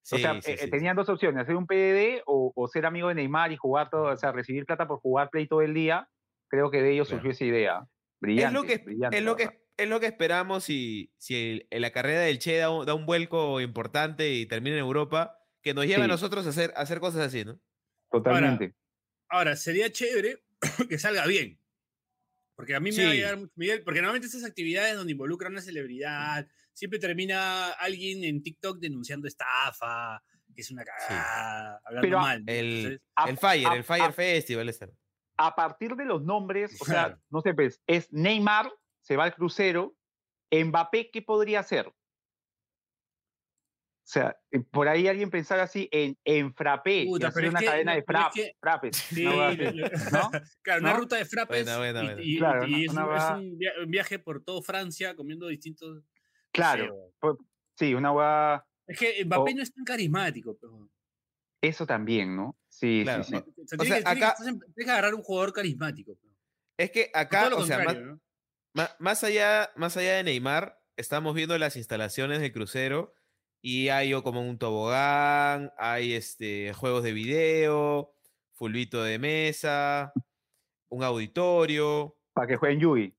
Sí, 0.02 0.18
sea, 0.22 0.40
sí, 0.40 0.52
eh, 0.52 0.56
sí, 0.58 0.64
sí. 0.64 0.70
tenían 0.70 0.96
dos 0.96 1.08
opciones, 1.08 1.42
hacer 1.42 1.54
un 1.56 1.66
PDD 1.66 2.22
o, 2.26 2.52
o 2.54 2.68
ser 2.68 2.86
amigo 2.86 3.08
de 3.08 3.14
Neymar 3.14 3.52
y 3.52 3.56
jugar 3.56 3.90
todo, 3.90 4.04
o 4.12 4.16
sea, 4.16 4.32
recibir 4.32 4.64
plata 4.64 4.88
por 4.88 4.98
jugar 5.00 5.28
Play 5.30 5.46
todo 5.46 5.60
el 5.62 5.74
día. 5.74 6.08
Creo 6.48 6.70
que 6.70 6.82
de 6.82 6.92
ellos 6.92 7.06
Claro. 7.08 7.18
surgió 7.22 7.30
esa 7.32 7.44
idea. 7.44 7.86
Brillante. 8.20 8.46
es 8.46 8.52
lo 8.52 8.64
que, 8.68 8.78
brillante, 8.84 9.18
es 9.18 9.22
lo 9.24 9.36
que, 9.36 9.62
es 9.76 9.88
lo 9.88 10.00
que 10.00 10.06
esperamos 10.06 10.64
si, 10.64 11.12
si 11.18 11.34
el- 11.36 11.66
en 11.70 11.82
la 11.82 11.90
carrera 11.92 12.20
del 12.20 12.38
Che 12.38 12.56
da 12.56 12.70
un, 12.70 12.84
da 12.86 12.94
un 12.94 13.06
vuelco 13.06 13.60
importante 13.60 14.30
y 14.32 14.46
termina 14.46 14.76
en 14.76 14.80
Europa, 14.82 15.38
que 15.62 15.74
nos 15.74 15.86
lleve 15.86 16.04
a 16.04 16.08
nosotros 16.08 16.46
a 16.46 16.50
hacer, 16.50 16.72
a 16.76 16.80
hacer 16.80 16.98
cosas 17.00 17.26
así, 17.26 17.44
¿no? 17.44 17.60
Totalmente. 18.10 18.74
Ahora, 19.28 19.54
sería 19.56 19.90
chévere 19.92 20.42
que 20.88 20.98
salga 20.98 21.26
bien. 21.26 21.60
Porque 22.56 22.74
a 22.74 22.80
mí 22.80 22.90
me 22.92 23.04
va 23.04 23.10
a 23.10 23.14
llegar 23.14 23.36
mucho 23.38 23.52
Miguel, 23.56 23.82
porque 23.84 24.00
normalmente 24.00 24.26
esas 24.26 24.44
actividades 24.44 24.96
donde 24.96 25.12
involucran 25.12 25.52
a 25.52 25.54
una 25.54 25.60
celebridad, 25.62 26.46
siempre 26.72 26.98
termina 26.98 27.70
alguien 27.72 28.24
en 28.24 28.42
TikTok 28.42 28.78
denunciando 28.78 29.26
estafa, 29.28 30.22
que 30.54 30.62
es 30.62 30.70
una 30.70 30.84
cagada, 30.84 31.80
hablando 31.84 32.06
Pero 32.06 32.18
a- 32.18 32.22
mal. 32.22 32.44
El, 32.46 32.66
Entonces, 32.76 33.00
A- 33.14 33.28
el 33.30 33.36
Fire, 33.38 33.66
a- 33.68 33.74
el 33.76 33.84
Fire 33.84 34.02
a- 34.02 34.12
Festival. 34.12 34.68
ese. 34.68 34.88
A 35.36 35.54
partir 35.54 35.94
de 35.96 36.04
los 36.04 36.22
nombres, 36.22 36.76
o 36.80 36.84
sea, 36.84 37.18
no 37.30 37.40
sé, 37.40 37.54
pues, 37.54 37.80
es 37.86 38.12
Neymar, 38.12 38.70
se 39.00 39.16
va 39.16 39.24
al 39.24 39.34
crucero. 39.34 39.96
Mbappé, 40.52 41.10
¿qué 41.10 41.22
podría 41.22 41.60
hacer? 41.60 41.86
O 41.86 41.94
sea, 44.12 44.36
eh, 44.50 44.58
por 44.58 44.88
ahí 44.88 45.06
alguien 45.06 45.30
pensar 45.30 45.60
así 45.60 45.88
en, 45.92 46.18
en 46.24 46.52
Frappé, 46.52 47.02
y 47.02 47.06
Puta, 47.06 47.30
pero 47.32 47.48
una 47.48 47.60
que- 47.60 47.66
cadena 47.66 47.92
no, 47.92 47.94
de 47.94 48.00
es 48.00 48.04
frap, 48.06 48.32
que- 48.34 48.56
frappes, 48.60 48.96
sí, 48.96 49.24
claro, 50.62 50.80
una 50.80 50.92
¿No? 50.92 50.96
ruta 50.98 51.16
de 51.16 51.24
frappes 51.24 51.64
buena, 51.64 51.74
y- 51.74 51.92
buena. 52.04 52.16
y, 52.22 52.38
Claro, 52.38 52.66
y 52.66 52.88
una- 52.88 53.02
es, 53.16 53.38
un, 53.38 53.58
es 53.62 53.72
un 53.84 53.90
viaje 53.90 54.18
por 54.18 54.42
todo 54.42 54.62
Francia 54.62 55.14
comiendo 55.14 55.46
distintos... 55.46 56.02
Claro, 56.52 56.84
sé, 56.84 57.12
pues, 57.20 57.36
sí, 57.78 57.94
una 57.94 58.12
hueá, 58.12 58.66
Es 58.86 58.98
que 58.98 59.24
Mbappé 59.24 59.52
O- 59.52 59.54
no 59.54 59.62
es 59.62 59.72
tan 59.72 59.84
carismático. 59.84 60.56
Pero... 60.60 60.88
eso 61.62 61.86
también, 61.86 62.34
¿no? 62.36 62.56
Sí, 62.68 63.00
Claro, 63.04 63.22
sí, 63.24 63.30
sí. 63.30 63.36
o- 63.36 63.38
O 63.62 63.66
sea, 63.66 63.76
O 63.78 63.82
tiene 63.82 63.86
sea, 63.86 63.96
que- 63.98 64.04
tiene 64.04 64.18
que- 64.20 64.24
acá- 64.24 64.34
tienes 64.42 64.60
que 64.76 64.90
agarrar 64.90 65.14
un 65.14 65.22
jugador 65.22 65.52
carismático. 65.52 66.16
pero. 66.20 66.34
Es 66.78 66.90
que 66.90 67.10
acá, 67.14 67.54
o 67.54 67.64
sea, 67.66 67.84
más, 68.74 68.96
más 68.98 69.24
allá, 69.24 69.70
más 69.76 69.96
allá 69.96 70.14
de 70.14 70.22
Neymar, 70.24 70.80
estamos 70.96 71.34
viendo 71.34 71.56
las 71.58 71.76
instalaciones 71.76 72.40
del 72.40 72.52
crucero 72.52 73.14
y 73.62 73.88
hay 73.88 74.14
o 74.14 74.22
como 74.22 74.40
un 74.48 74.58
tobogán, 74.58 75.72
hay 75.76 76.14
este, 76.14 76.72
juegos 76.72 77.02
de 77.02 77.12
video, 77.12 78.14
fulbito 78.54 79.02
de 79.02 79.18
mesa, 79.18 80.12
un 80.88 81.02
auditorio, 81.04 82.16
Para 82.32 82.46
que 82.46 82.56
jueguen 82.56 82.80
Yugi. 82.80 83.14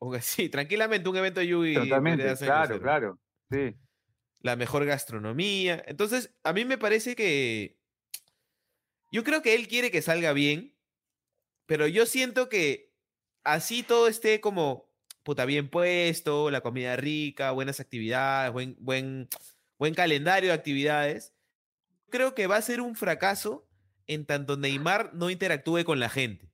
sí, 0.20 0.48
tranquilamente 0.48 1.08
un 1.08 1.16
evento 1.16 1.40
de 1.40 1.46
Yugi. 1.48 1.74
Totalmente, 1.74 2.34
claro, 2.36 2.80
claro. 2.80 3.18
Sí. 3.50 3.76
la 4.40 4.56
mejor 4.56 4.84
gastronomía. 4.84 5.82
Entonces, 5.86 6.34
a 6.42 6.52
mí 6.52 6.64
me 6.64 6.78
parece 6.78 7.14
que. 7.16 7.78
Yo 9.12 9.24
creo 9.24 9.40
que 9.40 9.54
él 9.54 9.68
quiere 9.68 9.90
que 9.90 10.02
salga 10.02 10.32
bien, 10.32 10.74
pero 11.66 11.86
yo 11.86 12.06
siento 12.06 12.48
que 12.48 12.92
así 13.44 13.82
todo 13.82 14.08
esté 14.08 14.40
como 14.40 14.90
puta 15.22 15.44
bien 15.44 15.70
puesto, 15.70 16.50
la 16.50 16.60
comida 16.60 16.96
rica, 16.96 17.52
buenas 17.52 17.80
actividades, 17.80 18.52
buen, 18.52 18.76
buen, 18.78 19.28
buen 19.78 19.94
calendario 19.94 20.50
de 20.50 20.54
actividades. 20.54 21.34
Creo 22.10 22.34
que 22.34 22.46
va 22.46 22.56
a 22.56 22.62
ser 22.62 22.80
un 22.80 22.94
fracaso 22.94 23.68
en 24.06 24.26
tanto 24.26 24.56
Neymar 24.56 25.14
no 25.14 25.30
interactúe 25.30 25.84
con 25.84 25.98
la 25.98 26.08
gente. 26.08 26.52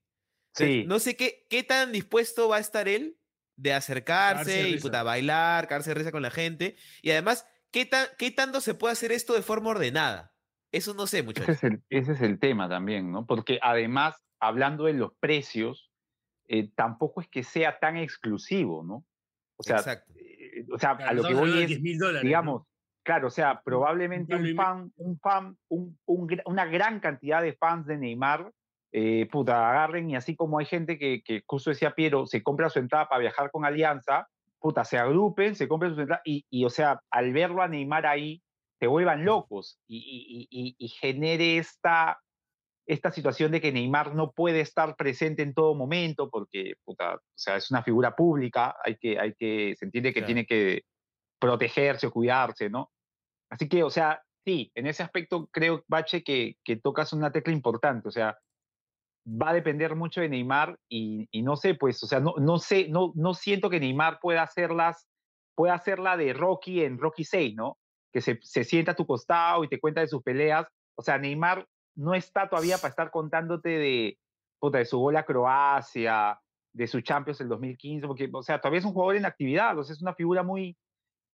Sí. 0.54 0.84
No 0.86 0.98
sé 0.98 1.16
qué, 1.16 1.46
qué 1.48 1.62
tan 1.62 1.92
dispuesto 1.92 2.48
va 2.48 2.56
a 2.56 2.60
estar 2.60 2.88
él 2.88 3.18
de 3.56 3.72
acercarse 3.72 4.68
y 4.68 4.78
puta, 4.78 5.02
bailar, 5.02 5.68
cagarse 5.68 5.90
de 5.90 5.94
risa 5.94 6.12
con 6.12 6.22
la 6.22 6.30
gente. 6.30 6.76
Y 7.02 7.10
además, 7.10 7.46
¿qué, 7.70 7.86
tan, 7.86 8.06
¿qué 8.18 8.30
tanto 8.30 8.60
se 8.60 8.74
puede 8.74 8.92
hacer 8.92 9.12
esto 9.12 9.34
de 9.34 9.42
forma 9.42 9.70
ordenada? 9.70 10.34
Eso 10.72 10.94
no 10.94 11.06
sé, 11.06 11.18
Ese 11.18 11.26
muchachos. 11.26 11.56
es, 11.56 11.64
el, 11.64 11.82
ese 11.90 12.12
es 12.12 12.22
el 12.22 12.38
tema 12.38 12.68
también, 12.68 13.12
¿no? 13.12 13.26
Porque 13.26 13.58
además, 13.62 14.24
hablando 14.40 14.84
de 14.84 14.94
los 14.94 15.12
precios, 15.20 15.90
eh, 16.48 16.70
tampoco 16.74 17.20
es 17.20 17.28
que 17.28 17.44
sea 17.44 17.78
tan 17.78 17.96
exclusivo, 17.96 18.82
¿no? 18.82 19.04
O 19.56 19.62
sea, 19.62 19.76
Exacto. 19.76 20.12
eh, 20.16 20.66
o 20.72 20.78
sea 20.78 20.96
Claro, 20.96 21.10
a 21.10 21.14
lo 21.14 21.22
que 21.24 21.34
voy 21.34 21.62
es, 21.62 21.68
10 21.68 21.80
mil 21.82 21.98
dólares. 21.98 22.22
¿no? 22.22 22.26
digamos, 22.26 22.62
claro, 23.02 23.28
o 23.28 23.30
sea, 23.30 23.62
probablemente 23.62 24.34
un 24.34 24.54
fan, 24.56 24.92
un 24.96 25.18
fan, 25.20 25.56
un, 25.68 25.98
una 26.46 26.64
gran 26.66 27.00
cantidad 27.00 27.42
de 27.42 27.52
fans 27.54 27.86
de 27.86 27.98
Neymar, 27.98 28.52
eh, 28.92 29.26
puta, 29.30 29.70
agarren 29.70 30.10
y 30.10 30.16
así 30.16 30.36
como 30.36 30.58
hay 30.58 30.66
gente 30.66 30.98
que, 30.98 31.22
que 31.22 31.42
justo 31.46 31.70
decía 31.70 31.94
Piero, 31.94 32.26
se 32.26 32.42
compra 32.42 32.68
su 32.70 32.78
entrada 32.78 33.08
para 33.08 33.20
viajar 33.20 33.50
con 33.50 33.64
Alianza, 33.64 34.28
puta, 34.60 34.84
se 34.84 34.98
agrupen, 34.98 35.54
se 35.56 35.66
compren 35.68 35.94
su 35.94 36.00
entrada 36.02 36.22
y, 36.24 36.44
y, 36.50 36.64
o 36.64 36.70
sea, 36.70 37.00
al 37.10 37.32
verlo 37.32 37.62
a 37.62 37.68
Neymar 37.68 38.06
ahí, 38.06 38.42
se 38.78 38.86
vuelvan 38.86 39.24
locos 39.24 39.78
y, 39.86 39.96
y- 39.98 40.48
y- 40.50 40.66
y- 40.68 40.76
y 40.78 40.88
genere 40.88 41.56
esta, 41.56 42.20
esta 42.86 43.10
situación 43.12 43.52
de 43.52 43.60
que 43.60 43.72
Neymar 43.72 44.14
no 44.14 44.32
puede 44.32 44.60
estar 44.60 44.96
presente 44.96 45.42
en 45.42 45.54
todo 45.54 45.74
momento 45.74 46.28
porque, 46.30 46.74
puta, 46.84 47.14
o 47.14 47.20
sea, 47.34 47.56
es 47.56 47.70
una 47.70 47.82
figura 47.82 48.14
pública, 48.14 48.74
hay 48.84 48.96
que, 48.96 49.18
hay 49.18 49.34
que, 49.34 49.74
se 49.78 49.84
entiende 49.84 50.10
que 50.12 50.20
Claro. 50.20 50.26
tiene 50.26 50.46
que 50.46 50.82
protegerse 51.40 52.06
o 52.08 52.12
cuidarse, 52.12 52.68
¿no? 52.70 52.90
Así 53.50 53.68
que, 53.68 53.82
o 53.84 53.90
sea, 53.90 54.22
sí, 54.44 54.70
en 54.74 54.86
ese 54.86 55.02
aspecto 55.02 55.48
creo, 55.52 55.84
Bache, 55.88 56.22
que, 56.22 56.56
que 56.64 56.76
tocas 56.76 57.12
una 57.12 57.30
tecla 57.32 57.52
importante, 57.52 58.08
o 58.08 58.12
sea, 58.12 58.36
va 59.26 59.50
a 59.50 59.54
depender 59.54 59.94
mucho 59.94 60.20
de 60.20 60.28
Neymar 60.28 60.76
y, 60.88 61.28
y 61.30 61.42
no 61.42 61.56
sé, 61.56 61.74
pues, 61.74 62.02
o 62.02 62.06
sea, 62.06 62.20
no, 62.20 62.34
no 62.38 62.58
sé, 62.58 62.88
no, 62.88 63.12
no 63.14 63.34
siento 63.34 63.70
que 63.70 63.80
Neymar 63.80 64.18
pueda 64.20 64.42
hacerlas, 64.42 65.06
pueda 65.54 65.74
hacerla 65.74 66.16
de 66.16 66.32
Rocky 66.32 66.82
en 66.82 66.98
Rocky 66.98 67.24
6, 67.24 67.54
¿no? 67.54 67.78
Que 68.12 68.20
se, 68.20 68.38
se 68.42 68.64
sienta 68.64 68.92
a 68.92 68.96
tu 68.96 69.06
costado 69.06 69.64
y 69.64 69.68
te 69.68 69.78
cuenta 69.80 70.00
de 70.00 70.08
sus 70.08 70.22
peleas. 70.22 70.66
O 70.96 71.02
sea, 71.02 71.18
Neymar 71.18 71.66
no 71.94 72.14
está 72.14 72.48
todavía 72.48 72.78
para 72.78 72.88
estar 72.90 73.10
contándote 73.10 73.68
de, 73.68 74.18
puta, 74.58 74.78
de 74.78 74.84
su 74.84 74.98
gol 74.98 75.16
a 75.16 75.24
Croacia, 75.24 76.38
de 76.74 76.86
su 76.86 77.00
Champions 77.00 77.40
el 77.40 77.48
2015, 77.48 78.06
porque, 78.06 78.28
o 78.32 78.42
sea, 78.42 78.60
todavía 78.60 78.80
es 78.80 78.84
un 78.84 78.92
jugador 78.92 79.16
en 79.16 79.26
actividad, 79.26 79.78
o 79.78 79.84
sea, 79.84 79.94
es 79.94 80.02
una 80.02 80.14
figura 80.14 80.42
muy, 80.42 80.76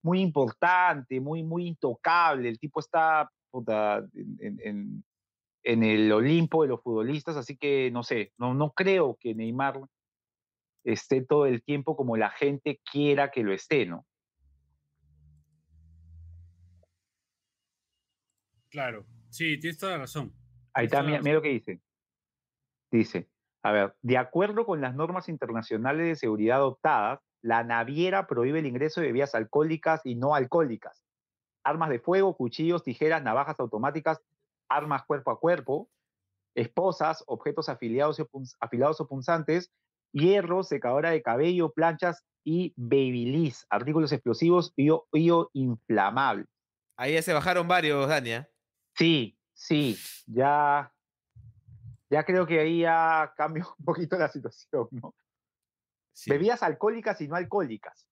muy 0.03 0.21
importante, 0.21 1.21
muy, 1.21 1.43
muy 1.43 1.67
intocable. 1.69 2.49
El 2.49 2.59
tipo 2.59 2.81
está 2.81 3.31
puta, 3.51 4.05
en, 4.15 4.59
en- 4.63 5.05
en- 5.69 5.83
el 5.83 6.11
Olimpo 6.11 6.63
de 6.63 6.69
los 6.69 6.83
futbolistas, 6.83 7.37
así 7.37 7.57
que 7.59 7.91
no 7.91 8.03
sé, 8.03 8.33
no, 8.39 8.55
no 8.55 8.73
creo 8.73 9.19
que 9.21 9.35
Neymar 9.35 9.81
esté 10.83 11.21
todo 11.23 11.45
el 11.45 11.63
tiempo 11.63 11.95
como 11.95 12.17
la 12.17 12.31
gente 12.31 12.81
quiera 12.91 13.31
que 13.31 13.43
lo 13.43 13.53
esté, 13.53 13.85
¿no? 13.85 14.07
Claro, 18.71 19.05
sí, 19.29 19.61
tienes 19.61 19.79
toda 19.79 19.93
la 19.93 19.99
razón. 19.99 20.33
Ahí 20.73 20.87
está, 20.87 21.03
mira, 21.03 21.21
mira 21.21 21.35
lo 21.35 21.43
que 21.43 21.51
dice. 21.51 21.81
Dice, 22.91 23.29
a 23.63 23.73
ver, 23.73 23.95
de 24.01 24.17
acuerdo 24.17 24.65
con 24.65 24.81
las 24.81 24.95
normas 24.95 25.29
internacionales 25.29 26.07
de 26.07 26.17
seguridad 26.17 26.59
adoptadas, 26.59 27.21
la 27.43 27.63
naviera 27.63 28.27
prohíbe 28.27 28.61
el 28.61 28.67
ingreso 28.67 29.01
de 29.01 29.09
bebidas 29.09 29.35
alcohólicas 29.35 30.01
y 30.05 30.15
no 30.15 30.35
alcohólicas, 30.35 31.05
armas 31.63 31.91
de 31.91 32.01
fuego, 32.01 32.35
cuchillos, 32.35 32.83
tijeras, 32.83 33.23
navajas 33.23 33.61
automáticas, 33.61 34.23
armas 34.69 35.05
cuerpo 35.07 35.31
a 35.31 35.39
cuerpo, 35.41 35.91
esposas, 36.55 37.23
objetos 37.27 37.69
afiliados, 37.69 38.19
opun- 38.21 38.55
afilados 38.61 39.01
o 39.01 39.09
punzantes, 39.09 39.71
hierro, 40.13 40.63
secadora 40.63 41.11
de 41.11 41.23
cabello, 41.23 41.73
planchas 41.73 42.25
y 42.45 42.73
babyliss, 42.77 43.67
artículos 43.71 44.13
explosivos 44.13 44.73
y 44.77 44.91
o, 44.91 45.07
y 45.13 45.31
o 45.31 45.51
inflamables. 45.53 46.47
Ahí 46.97 47.15
ya 47.15 47.23
se 47.23 47.33
bajaron 47.33 47.69
varios, 47.69 48.09
Dania. 48.09 48.51
Sí, 48.97 49.39
sí, 49.53 49.97
ya, 50.27 50.93
ya 52.11 52.25
creo 52.25 52.47
que 52.47 52.59
ahí 52.61 52.81
ya 52.81 53.33
cambia 53.37 53.65
un 53.79 53.85
poquito 53.85 54.17
la 54.17 54.29
situación, 54.29 54.89
¿no? 54.91 55.15
Sí. 56.13 56.31
Bebidas 56.31 56.63
alcohólicas 56.65 57.21
y 57.21 57.29
no 57.29 57.37
alcohólicas. 57.37 58.09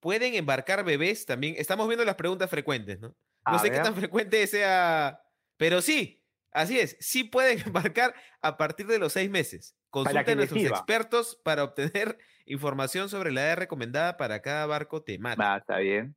¿Pueden 0.00 0.34
embarcar 0.34 0.82
bebés 0.84 1.26
también? 1.26 1.54
Estamos 1.58 1.86
viendo 1.86 2.04
las 2.04 2.14
preguntas 2.16 2.48
frecuentes, 2.48 2.98
¿no? 2.98 3.14
No 3.46 3.56
A 3.56 3.58
sé 3.58 3.70
qué 3.70 3.78
tan 3.78 3.94
frecuente 3.94 4.46
sea, 4.46 5.22
pero 5.56 5.82
sí, 5.82 6.22
Así 6.52 6.78
es, 6.78 6.96
sí 7.00 7.24
pueden 7.24 7.58
embarcar 7.66 8.14
a 8.40 8.56
partir 8.56 8.86
de 8.86 8.98
los 8.98 9.14
seis 9.14 9.30
meses. 9.30 9.76
Consulten 9.90 10.30
a 10.30 10.34
nuestros 10.34 10.62
expertos 10.62 11.40
para 11.42 11.64
obtener 11.64 12.18
información 12.46 13.08
sobre 13.08 13.32
la 13.32 13.46
edad 13.46 13.56
recomendada 13.56 14.16
para 14.16 14.40
cada 14.40 14.66
barco 14.66 15.02
temático. 15.02 15.42
Ah, 15.42 15.58
está 15.58 15.78
bien. 15.78 16.14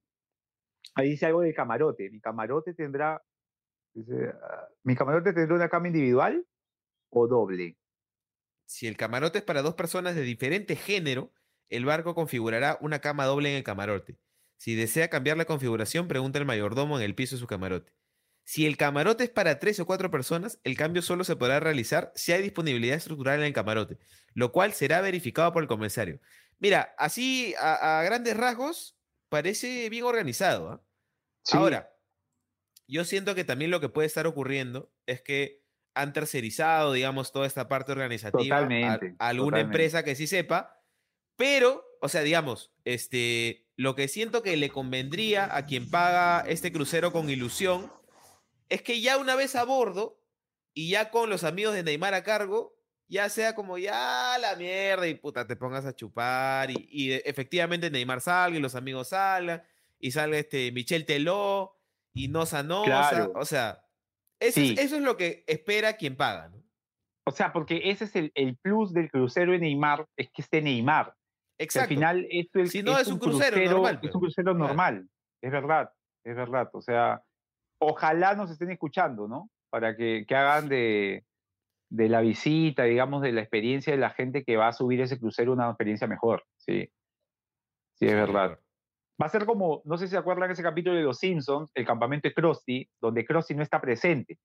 Ahí 0.94 1.10
dice 1.10 1.26
algo 1.26 1.42
del 1.42 1.54
camarote. 1.54 2.10
Mi 2.10 2.20
camarote 2.20 2.74
tendrá. 2.74 3.22
dice, 3.94 4.34
ah, 4.42 4.68
¿Mi 4.84 4.96
camarote 4.96 5.34
tendrá 5.34 5.56
una 5.56 5.70
cama 5.70 5.88
individual 5.88 6.46
o 7.10 7.28
doble? 7.28 7.78
Si 8.66 8.88
el 8.88 8.98
camarote 8.98 9.40
es 9.40 9.44
para 9.44 9.62
dos 9.62 9.76
personas 9.76 10.16
de 10.16 10.22
diferente 10.22 10.76
género, 10.76 11.32
el 11.70 11.86
barco 11.86 12.16
configurará 12.16 12.78
una 12.82 13.00
cama 13.00 13.26
doble 13.26 13.52
en 13.52 13.58
el 13.58 13.64
camarote. 13.64 14.18
Si 14.58 14.76
desea 14.76 15.10
cambiar 15.10 15.38
la 15.38 15.46
configuración, 15.46 16.08
pregunta 16.08 16.40
el 16.40 16.46
mayordomo 16.46 16.98
en 16.98 17.04
el 17.06 17.16
piso 17.16 17.36
de 17.36 17.40
su 17.40 17.48
camarote. 17.48 17.94
Si 18.44 18.66
el 18.66 18.78
camarote 18.78 19.24
es 19.26 19.30
para 19.30 19.60
tres 19.60 19.80
o 19.80 19.86
cuatro 19.86 20.12
personas, 20.12 20.60
el 20.64 20.78
cambio 20.78 21.02
solo 21.02 21.24
se 21.24 21.36
podrá 21.36 21.60
realizar 21.60 22.12
si 22.16 22.32
hay 22.32 22.42
disponibilidad 22.44 22.96
estructural 22.98 23.40
en 23.40 23.46
el 23.48 23.54
camarote, 23.54 23.98
lo 24.34 24.52
cual 24.52 24.74
será 24.74 25.02
verificado 25.02 25.52
por 25.52 25.64
el 25.64 25.68
comisario. 25.70 26.22
Mira, 26.60 26.94
así 26.98 27.56
a, 27.60 28.00
a 28.00 28.04
grandes 28.04 28.38
rasgos 28.38 28.98
parece 29.30 29.90
bien 29.90 30.04
organizado. 30.06 30.86
Sí, 31.44 31.58
Ahora, 31.58 31.96
yo 32.88 33.04
siento 33.06 33.36
que 33.36 33.44
también 33.44 33.72
lo 33.72 33.80
que 33.80 33.90
puede 33.90 34.08
estar 34.08 34.28
ocurriendo 34.28 34.94
es 35.06 35.22
que 35.22 35.64
han 35.96 36.14
tercerizado, 36.14 36.94
digamos, 36.94 37.32
toda 37.32 37.48
esta 37.48 37.68
parte 37.68 37.92
organizativa 37.94 38.58
a, 38.58 39.00
alguna 39.20 39.60
totalmente. 39.60 39.62
empresa 39.62 40.04
que 40.04 40.16
sí 40.16 40.28
sepa, 40.28 40.84
pero, 41.38 41.86
o 42.02 42.10
sea, 42.10 42.22
digamos, 42.22 42.74
este, 42.84 43.65
lo 43.78 43.96
que 43.96 44.08
siento 44.08 44.42
que 44.42 44.56
le 44.58 44.70
convendría 44.70 45.56
a 45.56 45.66
quien 45.66 45.90
paga 45.90 46.42
este 46.48 46.72
crucero 46.72 47.12
con 47.12 47.30
ilusión 47.30 47.92
es 48.70 48.82
que 48.82 49.02
ya 49.02 49.18
una 49.18 49.36
vez 49.36 49.56
a 49.56 49.64
bordo 49.66 50.22
y 50.74 50.90
ya 50.90 51.10
con 51.12 51.30
los 51.30 51.44
amigos 51.44 51.74
de 51.74 51.84
Neymar 51.84 52.14
a 52.14 52.24
cargo, 52.24 52.78
ya 53.08 53.30
sea 53.30 53.54
como 53.54 53.78
ya 53.78 54.38
la 54.40 54.56
mierda 54.56 55.08
y 55.08 55.16
puta, 55.16 55.46
te 55.46 55.56
pongas 55.56 55.86
a 55.86 55.96
chupar 55.96 56.72
y, 56.72 56.88
y 56.90 57.14
efectivamente 57.14 57.92
Neymar 57.92 58.22
salga 58.22 58.58
y 58.58 58.62
los 58.62 58.76
amigos 58.76 59.10
salgan 59.10 59.64
y 60.00 60.12
salga 60.12 60.38
este 60.38 60.72
Michel 60.72 61.06
Teló 61.06 61.78
y 62.14 62.32
Claro. 62.32 63.34
o 63.36 63.46
sea, 63.46 63.86
eso, 64.40 64.60
Sí. 64.60 64.74
es, 64.74 64.86
eso 64.86 64.96
es 64.96 65.02
lo 65.02 65.18
que 65.18 65.44
espera 65.48 65.98
quien 65.98 66.16
paga, 66.16 66.50
¿no? 66.50 66.64
O 67.28 67.32
sea, 67.32 67.52
porque 67.52 67.82
ese 67.90 68.06
es 68.06 68.16
el, 68.16 68.32
el 68.36 68.56
plus 68.58 68.94
del 68.94 69.10
crucero 69.10 69.52
de 69.52 69.60
Neymar, 69.60 70.08
es 70.16 70.30
que 70.32 70.42
esté 70.42 70.62
Neymar. 70.62 71.16
Al 71.58 71.64
Exacto. 71.64 71.90
final 71.90 72.28
es, 72.30 72.48
Si 72.72 72.84
no, 72.84 72.98
es 72.98 73.08
un 73.08 73.18
crucero 73.20 73.58
normal, 73.72 74.00
Es 74.04 74.14
un 74.14 74.22
crucero 74.22 74.54
normal. 74.54 75.08
Es 75.42 75.52
verdad, 75.52 75.90
es 76.26 76.36
verdad. 76.36 76.70
O 76.74 76.82
sea, 76.82 77.22
ojalá 77.80 78.36
nos 78.36 78.52
estén 78.52 78.72
escuchando, 78.72 79.28
¿no? 79.28 79.50
Para 79.70 79.96
que, 79.96 80.26
que 80.28 80.36
hagan 80.36 80.68
de, 80.70 81.24
de 81.90 82.10
la 82.10 82.22
visita, 82.22 82.84
digamos, 82.84 83.22
de 83.22 83.32
la 83.32 83.42
experiencia 83.42 83.94
de 83.94 84.00
la 84.00 84.10
gente 84.10 84.44
que 84.44 84.58
va 84.58 84.68
a 84.68 84.74
subir 84.74 85.00
ese 85.02 85.20
crucero 85.20 85.54
una 85.54 85.70
experiencia 85.70 86.08
mejor. 86.08 86.44
Sí, 86.58 86.90
sí, 87.94 88.06
es 88.06 88.12
Sí, 88.12 88.16
verdad. 88.16 88.60
Va 89.22 89.28
a 89.28 89.30
ser 89.30 89.46
como, 89.46 89.82
no 89.86 89.98
sé 89.98 90.08
si 90.08 90.12
se 90.12 90.18
acuerdan 90.18 90.52
ese 90.52 90.62
capítulo 90.64 90.98
de 90.98 91.04
Los 91.04 91.20
Simpsons, 91.20 91.72
el 91.74 91.86
campamento 91.86 92.28
de 92.28 92.34
Krusty, 92.34 92.90
donde 93.00 93.24
Krusty 93.26 93.56
no 93.56 93.64
está 93.64 93.80
presente. 93.80 94.40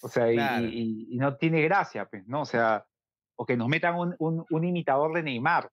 O 0.00 0.08
sea, 0.08 0.30
y- 0.30 0.36
Claro. 0.36 0.66
y, 0.66 1.08
y 1.10 1.16
no 1.18 1.36
tiene 1.36 1.60
gracia, 1.62 2.06
pues, 2.08 2.24
¿no? 2.28 2.42
O 2.42 2.46
sea, 2.46 2.86
o 3.36 3.44
que 3.44 3.56
nos 3.56 3.66
metan 3.66 3.96
un, 3.96 4.14
un, 4.20 4.44
un 4.48 4.64
imitador 4.64 5.12
de 5.12 5.24
Neymar. 5.24 5.68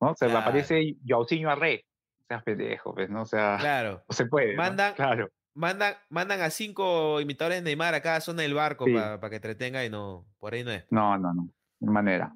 ¿No? 0.00 0.10
O 0.12 0.14
sea, 0.16 0.28
Claro. 0.28 0.40
aparece 0.46 0.96
Jaucinho 1.06 1.50
Arre. 1.50 1.84
O 2.22 2.24
sea, 2.28 2.40
pendejo, 2.42 2.94
pues, 2.94 3.10
¿no? 3.10 3.22
O 3.22 3.26
sea, 3.26 3.56
Claro. 3.60 4.04
no 4.08 4.14
se 4.14 4.26
puede. 4.26 4.54
¿no? 4.54 4.62
Mandan- 4.62 4.94
Claro. 4.94 5.28
Mandan, 5.54 5.94
mandan 6.10 6.40
a 6.42 6.50
cinco 6.50 7.20
imitadores 7.20 7.58
de 7.58 7.62
Neymar 7.64 7.92
a 7.94 8.00
cada 8.00 8.20
zona 8.20 8.42
del 8.42 8.54
barco 8.54 8.84
Sí. 8.86 8.94
para 8.94 9.28
que 9.30 9.36
entretenga 9.36 9.84
y 9.84 9.90
no, 9.90 10.24
por 10.38 10.54
ahí 10.54 10.62
no 10.62 10.70
es. 10.70 10.84
No, 10.90 11.18
no, 11.18 11.34
no. 11.34 11.48
De 11.80 11.90
manera. 11.90 12.32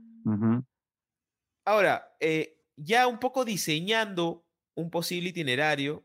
Ahora, 1.65 2.15
eh, 2.21 2.59
ya 2.77 3.07
un 3.07 3.19
poco 3.19 3.45
diseñando 3.45 4.45
un 4.75 4.91
posible 4.91 5.31
itinerario, 5.31 6.05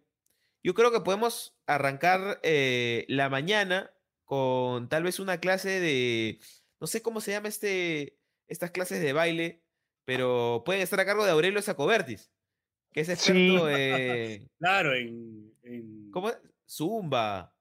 yo 0.63 0.74
creo 0.74 0.91
que 0.91 1.02
podemos 1.02 1.58
arrancar 1.65 2.39
eh, 2.43 3.06
la 3.10 3.30
mañana 3.30 3.91
con 4.26 4.88
tal 4.88 5.04
vez 5.04 5.19
una 5.19 5.39
clase 5.39 5.80
de, 5.80 6.39
no 6.80 6.86
sé 6.88 7.02
cómo 7.02 7.22
se 7.22 7.32
llama 7.32 7.48
este, 7.48 8.17
estas 8.48 8.69
clases 8.72 9.02
de 9.02 9.13
baile, 9.13 9.63
pero 10.10 10.63
pueden 10.65 10.82
estar 10.82 11.00
a 11.00 11.06
cargo 11.06 11.24
de 11.24 11.30
Aurelio 11.30 11.62
Sacobertis, 11.62 12.32
que 12.91 13.02
es 13.02 13.08
Sí. 13.19 13.54
experto 13.56 13.69
en, 13.69 14.50
Claro, 14.58 14.95
en. 14.95 15.54
en 15.62 16.10
¿cómo 16.10 16.30
es? 16.30 16.41
Zumba. 16.67 17.54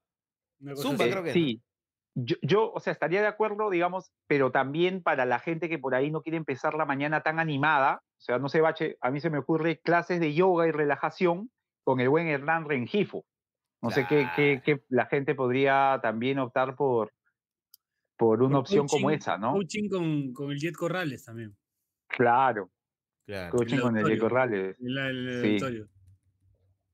Zumba, 0.75 1.03
así. 1.05 1.11
creo 1.11 1.23
que. 1.23 1.31
Sí. 1.31 1.61
Yo, 2.15 2.37
yo, 2.41 2.71
o 2.73 2.79
sea, 2.79 2.91
estaría 2.91 3.21
de 3.21 3.27
acuerdo, 3.27 3.69
digamos, 3.69 4.11
pero 4.25 4.51
también 4.51 5.03
para 5.03 5.27
la 5.27 5.37
gente 5.37 5.69
que 5.69 5.77
por 5.77 5.93
ahí 5.93 6.09
no 6.09 6.23
quiere 6.23 6.37
empezar 6.37 6.73
la 6.73 6.85
mañana 6.85 7.21
tan 7.21 7.37
animada, 7.37 8.01
o 8.17 8.21
sea, 8.21 8.39
no 8.39 8.49
sé, 8.49 8.61
Bache, 8.61 8.97
a 8.99 9.11
mí 9.11 9.19
se 9.21 9.29
me 9.29 9.37
ocurre 9.37 9.79
clases 9.79 10.19
de 10.19 10.33
yoga 10.33 10.67
y 10.67 10.71
relajación 10.71 11.51
con 11.83 11.99
el 11.99 12.09
buen 12.09 12.25
Hernán 12.25 12.67
Rengifo. 12.67 13.25
No 13.83 13.91
sé 13.91 14.07
qué, 14.09 14.27
qué, 14.35 14.63
qué 14.65 14.81
la 14.89 15.05
gente 15.05 15.35
podría 15.35 15.99
también 16.01 16.39
optar 16.39 16.75
por, 16.75 17.13
por 18.17 18.41
una 18.41 18.53
Por 18.53 18.61
opción 18.61 18.87
como 18.87 19.11
esa, 19.11 19.37
¿no? 19.37 19.51
Coaching 19.51 19.87
con, 19.87 20.33
con 20.33 20.51
el 20.51 20.57
Jet 20.57 20.75
Corrales 20.75 21.23
también. 21.23 21.55
Claro, 22.19 22.69
Claro. 23.25 23.55
coaching 23.55 23.77
con 23.79 23.95
el. 23.97 24.19
Corrales. 24.19 24.75
En 24.81 24.93
la- 24.93 25.09
en 25.09 25.15
el 25.15 25.41
Sí. 25.41 25.47
auditorio. 25.47 25.87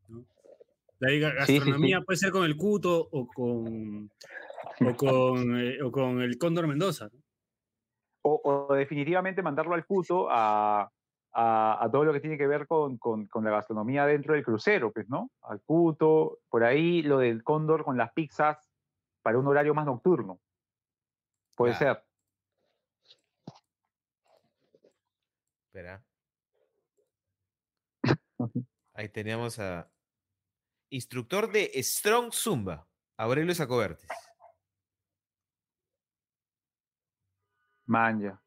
¿no? 0.07 0.25
La 0.99 1.09
ga- 1.09 1.31
Sí, 1.31 1.45
sí, 1.45 1.45
sí. 1.45 1.53
gastronomía 1.57 2.01
puede 2.01 2.17
ser 2.17 2.31
con 2.31 2.45
el 2.45 2.55
Cuto 2.55 3.07
o 3.11 3.27
con, 3.27 4.11
o 4.85 4.95
con, 4.95 5.59
eh, 5.59 5.81
o 5.81 5.91
con 5.91 6.21
el 6.21 6.38
Cóndor 6.38 6.67
Mendoza. 6.67 7.09
¿no? 7.11 7.19
O, 8.21 8.67
o 8.69 8.73
definitivamente 8.75 9.41
mandarlo 9.41 9.73
al 9.73 9.83
puto 9.85 10.27
a, 10.29 10.91
a, 11.33 11.83
a 11.83 11.91
todo 11.91 12.05
lo 12.05 12.13
que 12.13 12.19
tiene 12.19 12.38
que 12.38 12.45
ver 12.47 12.67
con, 12.67 12.97
con, 12.99 13.25
con 13.25 13.43
la 13.43 13.49
gastronomía 13.51 14.05
dentro 14.05 14.35
del 14.35 14.43
crucero, 14.43 14.91
pues, 14.91 15.09
¿no? 15.09 15.31
Al 15.41 15.59
puto, 15.59 16.38
por 16.49 16.63
ahí 16.63 17.01
lo 17.01 17.17
del 17.17 17.43
cóndor 17.43 17.83
con 17.83 17.97
las 17.97 18.11
pizzas 18.13 18.57
para 19.23 19.39
un 19.39 19.47
horario 19.47 19.73
más 19.73 19.85
nocturno. 19.88 20.39
Puede 21.55 21.75
Claro. 21.77 21.95
ser. 21.95 22.04
Espera. 25.75 26.01
Ahí 28.93 29.09
teníamos 29.09 29.59
a 29.59 29.91
instructor 30.89 31.51
de 31.51 31.69
Strong 31.83 32.31
Zumba, 32.31 32.88
Aurelio 33.17 33.53
Sacobertis. 33.53 34.07
Manja. 37.85 38.41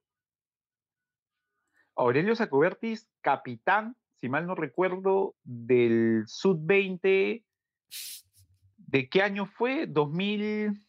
Aurelio 1.97 2.35
Sacobertis, 2.35 3.11
capitán, 3.21 3.95
si 4.17 4.31
mal 4.31 4.47
no 4.47 4.55
recuerdo, 4.55 5.37
del 5.43 6.23
Sub-20. 6.27 7.45
¿De 8.79 9.09
qué 9.11 9.21
año 9.23 9.45
fue? 9.45 9.87
2000, 9.87 10.83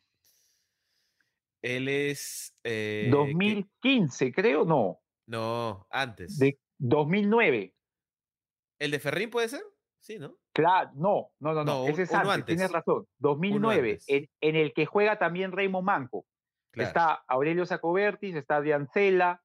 Él 1.62 1.90
es. 1.90 2.56
eh, 2.64 3.10
que- 3.12 3.18
2015, 3.18 4.32
creo, 4.32 4.64
no. 4.64 5.02
No, 5.30 5.86
antes. 5.92 6.40
De 6.40 6.58
2009. 6.80 7.74
¿El 8.80 8.92
de 8.92 9.00
Ferrín 9.00 9.30
puede 9.30 9.48
ser? 9.48 9.62
Sí, 10.00 10.18
¿no? 10.18 10.36
Claro, 10.54 10.90
no, 10.96 11.32
no, 11.40 11.54
no, 11.54 11.64
no, 11.64 11.88
ese 11.88 12.04
es 12.04 12.14
antes, 12.14 12.46
tienes 12.46 12.72
razón. 12.72 13.06
2009, 13.20 13.92
antes. 13.92 14.06
en, 14.10 14.30
en 14.42 14.56
el 14.56 14.74
que 14.74 14.86
juega 14.88 15.20
también 15.20 15.52
Raymond 15.52 15.86
Manco. 15.86 16.26
Claro. 16.72 16.88
Está 16.88 17.24
Aurelio 17.28 17.66
Sacobertis, 17.66 18.36
está 18.36 18.60
Diancela, 18.62 19.44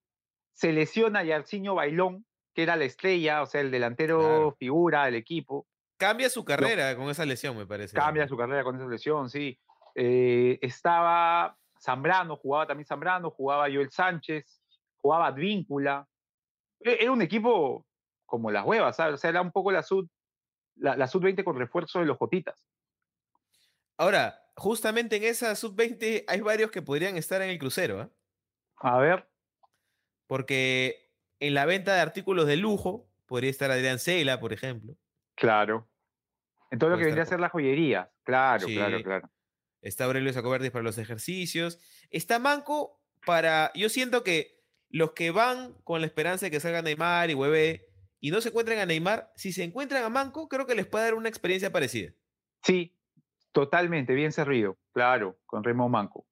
se 0.52 0.72
lesiona 0.72 1.22
Yarcinho 1.22 1.74
Bailón, 1.74 2.24
que 2.54 2.62
era 2.62 2.76
la 2.76 2.84
estrella, 2.84 3.42
o 3.42 3.46
sea, 3.46 3.60
el 3.60 3.70
delantero 3.70 4.20
Claro. 4.20 4.56
figura 4.58 5.04
del 5.04 5.16
equipo. 5.16 5.66
Cambia 5.98 6.30
su 6.30 6.44
carrera 6.44 6.96
con 6.96 7.10
esa 7.10 7.26
lesión, 7.26 7.56
me 7.58 7.66
parece. 7.66 7.94
Cambia 7.96 8.26
su 8.26 8.36
carrera 8.36 8.64
con 8.64 8.76
esa 8.76 8.86
lesión, 8.86 9.28
sí. 9.28 9.58
Eh, 9.94 10.58
estaba 10.62 11.58
Zambrano, 11.80 12.36
jugaba 12.36 12.66
también 12.66 12.86
Zambrano, 12.86 13.30
jugaba 13.30 13.64
Joel 13.64 13.90
Sánchez, 13.90 14.62
jugaba 15.04 15.26
Advíncula. 15.26 16.08
E- 16.80 16.96
Era 17.02 17.12
un 17.12 17.20
equipo 17.20 17.86
como 18.24 18.50
las 18.50 18.64
huevas, 18.64 18.96
¿sabes? 18.96 19.14
O 19.14 19.18
sea, 19.18 19.28
era 19.30 19.42
un 19.42 19.52
poco 19.52 19.70
la 19.70 19.82
sub, 19.82 20.08
la, 20.76 20.96
la 20.96 21.06
sub-20 21.06 21.44
con 21.44 21.58
refuerzo 21.58 21.98
de 22.00 22.06
los 22.06 22.16
Jotitas. 22.16 22.66
Ahora, 23.98 24.40
justamente 24.56 25.16
en 25.16 25.24
esa 25.24 25.54
sub-20 25.54 26.24
hay 26.26 26.40
varios 26.40 26.70
que 26.70 26.80
podrían 26.80 27.16
estar 27.18 27.42
en 27.42 27.50
el 27.50 27.58
crucero, 27.58 28.00
¿ah? 28.00 28.10
A 28.76 28.98
ver, 28.98 29.28
Porque 30.26 31.12
en 31.38 31.52
la 31.54 31.66
venta 31.66 31.94
de 31.94 32.00
artículos 32.00 32.46
de 32.46 32.56
lujo 32.56 33.06
podría 33.26 33.50
estar 33.50 33.70
Adrián 33.70 33.98
Cela, 33.98 34.40
por 34.40 34.52
ejemplo. 34.54 34.96
claro. 35.36 35.86
En 36.70 36.78
todo 36.80 36.90
lo 36.90 36.96
que 36.96 37.04
vendría 37.04 37.22
a 37.22 37.26
ser 37.26 37.38
las 37.38 37.52
joyerías. 37.52 38.08
Claro, 38.24 38.66
Sí. 38.66 38.74
claro, 38.74 39.00
claro. 39.04 39.30
Está 39.80 40.06
Aurelio 40.06 40.32
Sacobertis 40.32 40.72
para 40.72 40.82
los 40.82 40.98
ejercicios. 40.98 41.78
Está 42.10 42.40
Manco 42.40 43.00
para. 43.24 43.70
Yo 43.74 43.88
siento 43.90 44.24
que 44.24 44.53
los 44.94 45.10
que 45.12 45.30
van 45.32 45.74
con 45.82 46.00
la 46.00 46.06
esperanza 46.06 46.46
de 46.46 46.50
que 46.50 46.60
salga 46.60 46.80
Neymar 46.82 47.28
y 47.30 47.34
Hueve 47.34 47.86
y 48.20 48.30
no 48.30 48.40
se 48.40 48.50
encuentren 48.50 48.78
a 48.78 48.86
Neymar, 48.86 49.32
si 49.34 49.52
se 49.52 49.64
encuentran 49.64 50.04
a 50.04 50.08
Manco, 50.08 50.48
creo 50.48 50.66
que 50.66 50.74
les 50.76 50.86
puede 50.86 51.04
dar 51.04 51.14
una 51.14 51.28
experiencia 51.28 51.70
parecida. 51.72 52.12
Sí, 52.62 52.96
Totalmente, 53.52 54.14
bien 54.14 54.32
servido, 54.32 54.76
claro, 54.92 55.38
con 55.46 55.62
Raymond 55.62 55.92
Manco. 55.92 56.26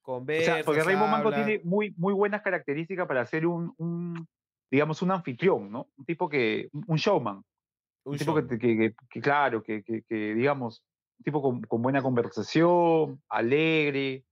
Con 0.00 0.22
O 0.24 0.26
sea, 0.40 0.64
porque 0.64 0.82
Raymond 0.82 1.10
Manco 1.12 1.28
habla. 1.28 1.44
tiene 1.44 1.60
muy, 1.64 1.94
muy 1.96 2.12
buenas 2.12 2.42
características 2.42 3.06
para 3.06 3.24
ser 3.26 3.46
un, 3.46 3.72
un, 3.78 4.26
digamos, 4.70 5.02
un 5.02 5.12
anfitrión, 5.12 5.70
¿no? 5.70 5.88
Un 5.96 6.04
tipo 6.04 6.28
que, 6.28 6.68
un 6.72 6.96
showman. 6.96 7.36
un 7.36 8.12
Un 8.12 8.18
tipo 8.18 8.34
que, 8.34 8.46
que- 8.58 8.58
que- 8.58 8.94
que, 9.08 9.20
claro, 9.20 9.62
que, 9.62 9.84
que- 9.84 10.02
que, 10.02 10.34
digamos, 10.34 10.82
un 11.20 11.24
tipo 11.24 11.40
con, 11.40 11.60
con 11.62 11.80
buena 11.80 12.02
conversación, 12.02 13.22
alegre, 13.28 14.24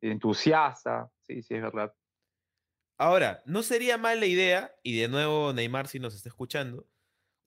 entusiasta. 0.00 1.10
Sí, 1.22 1.42
sí, 1.42 1.54
es 1.54 1.62
verdad. 1.62 1.92
Ahora, 2.98 3.42
no 3.46 3.62
sería 3.62 3.96
mala 3.96 4.26
idea, 4.26 4.74
y 4.82 4.98
de 4.98 5.08
nuevo 5.08 5.52
Neymar 5.52 5.86
si 5.86 6.00
nos 6.00 6.14
está 6.14 6.28
escuchando, 6.28 6.84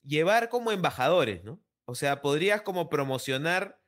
llevar 0.04 0.50
como 0.50 0.72
embajadores, 0.72 1.44
¿no? 1.44 1.62
O 1.86 1.96
sea, 1.96 2.22
podrías 2.22 2.62
como 2.62 2.90
promocionar 2.90 3.82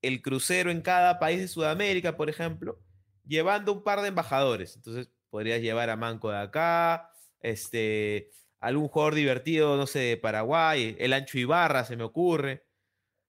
el 0.00 0.22
crucero 0.22 0.70
en 0.70 0.80
cada 0.80 1.18
país 1.18 1.40
de 1.40 1.48
Sudamérica, 1.48 2.16
por 2.16 2.30
ejemplo, 2.30 2.80
llevando 3.26 3.72
un 3.72 3.82
par 3.82 4.00
de 4.00 4.08
embajadores. 4.08 4.76
Entonces, 4.76 5.10
podrías 5.30 5.60
llevar 5.60 5.90
a 5.90 5.96
Manco 5.96 6.30
de 6.30 6.38
acá, 6.38 7.10
este, 7.40 8.30
algún 8.60 8.88
jugador 8.88 9.14
divertido, 9.16 9.76
no 9.76 9.88
sé, 9.88 9.98
de 10.00 10.16
Paraguay, 10.16 10.96
el 11.00 11.12
Ancho 11.12 11.38
Ibarra, 11.38 11.84
se 11.84 11.96
me 11.96 12.04
ocurre. 12.04 12.64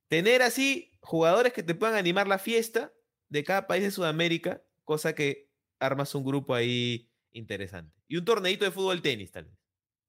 Tener 0.09 0.43
así 0.43 0.91
jugadores 1.01 1.53
que 1.53 1.63
te 1.63 1.75
puedan 1.75 1.95
animar 1.95 2.27
la 2.27 2.39
fiesta 2.39 2.93
de 3.29 3.43
cada 3.43 3.67
país 3.67 3.83
de 3.83 3.91
Sudamérica, 3.91 4.63
cosa 4.83 5.15
que 5.15 5.49
armas 5.79 6.15
un 6.15 6.23
grupo 6.25 6.53
ahí 6.53 7.09
interesante. 7.31 8.01
Y 8.07 8.17
un 8.17 8.25
torneito 8.25 8.65
de 8.65 8.71
fútbol 8.71 9.01
tenis, 9.01 9.31
tal 9.31 9.45
vez. 9.45 9.59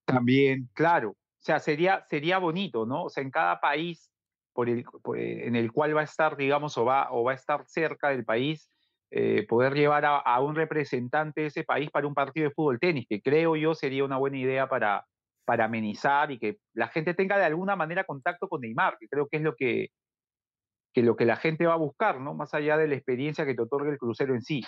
También, 0.05 0.69
claro. 0.75 1.11
O 1.11 1.43
sea, 1.43 1.59
sería, 1.61 2.05
sería 2.09 2.39
bonito, 2.39 2.85
¿no? 2.87 3.05
O 3.05 3.09
sea, 3.11 3.23
en 3.23 3.31
cada 3.31 3.61
país 3.61 4.11
por 4.53 4.69
el, 4.69 4.85
por- 5.03 5.19
eh, 5.19 5.47
en 5.47 5.57
el 5.57 5.73
cual 5.73 5.97
va 5.97 6.01
a 6.03 6.05
estar, 6.05 6.37
digamos, 6.37 6.77
o 6.77 6.85
va, 6.85 7.11
o 7.13 7.23
va 7.25 7.33
a 7.33 7.35
estar 7.35 7.65
cerca 7.67 8.11
del 8.11 8.25
país, 8.25 8.71
eh, 9.11 9.47
poder 9.49 9.75
llevar 9.75 10.05
a, 10.05 10.19
a 10.19 10.41
un 10.41 10.55
representante 10.55 11.43
de 11.43 11.47
ese 11.49 11.65
país 11.65 11.91
para 11.91 12.07
un 12.07 12.15
partido 12.15 12.49
de 12.49 12.55
fútbol 12.55 12.79
tenis, 12.79 13.07
que 13.09 13.21
creo 13.23 13.57
yo 13.57 13.75
sería 13.75 14.05
una 14.05 14.19
buena 14.19 14.39
idea 14.39 14.69
para, 14.69 15.07
para 15.45 15.65
amenizar 15.67 16.31
y 16.31 16.39
que 16.39 16.59
la 16.75 16.89
gente 16.89 17.15
tenga 17.15 17.39
de 17.39 17.45
alguna 17.45 17.77
manera 17.77 18.05
contacto 18.05 18.49
con 18.49 18.61
Neymar, 18.61 18.99
que 18.99 19.09
creo 19.09 19.29
que 19.29 19.37
es 19.39 19.43
lo 19.43 19.55
que, 19.57 19.89
que 20.93 21.03
lo 21.03 21.17
que 21.17 21.25
la 21.25 21.37
gente 21.37 21.67
va 21.67 21.75
a 21.75 21.77
buscar, 21.77 22.21
¿no? 22.21 22.35
Más 22.35 22.55
allá 22.55 22.77
de 22.77 22.89
la 22.89 22.95
experiencia 22.97 23.47
que 23.47 23.55
te 23.55 23.63
otorga 23.63 23.91
el 23.91 23.99
crucero 23.99 24.35
en 24.35 24.43
sí. 24.43 24.63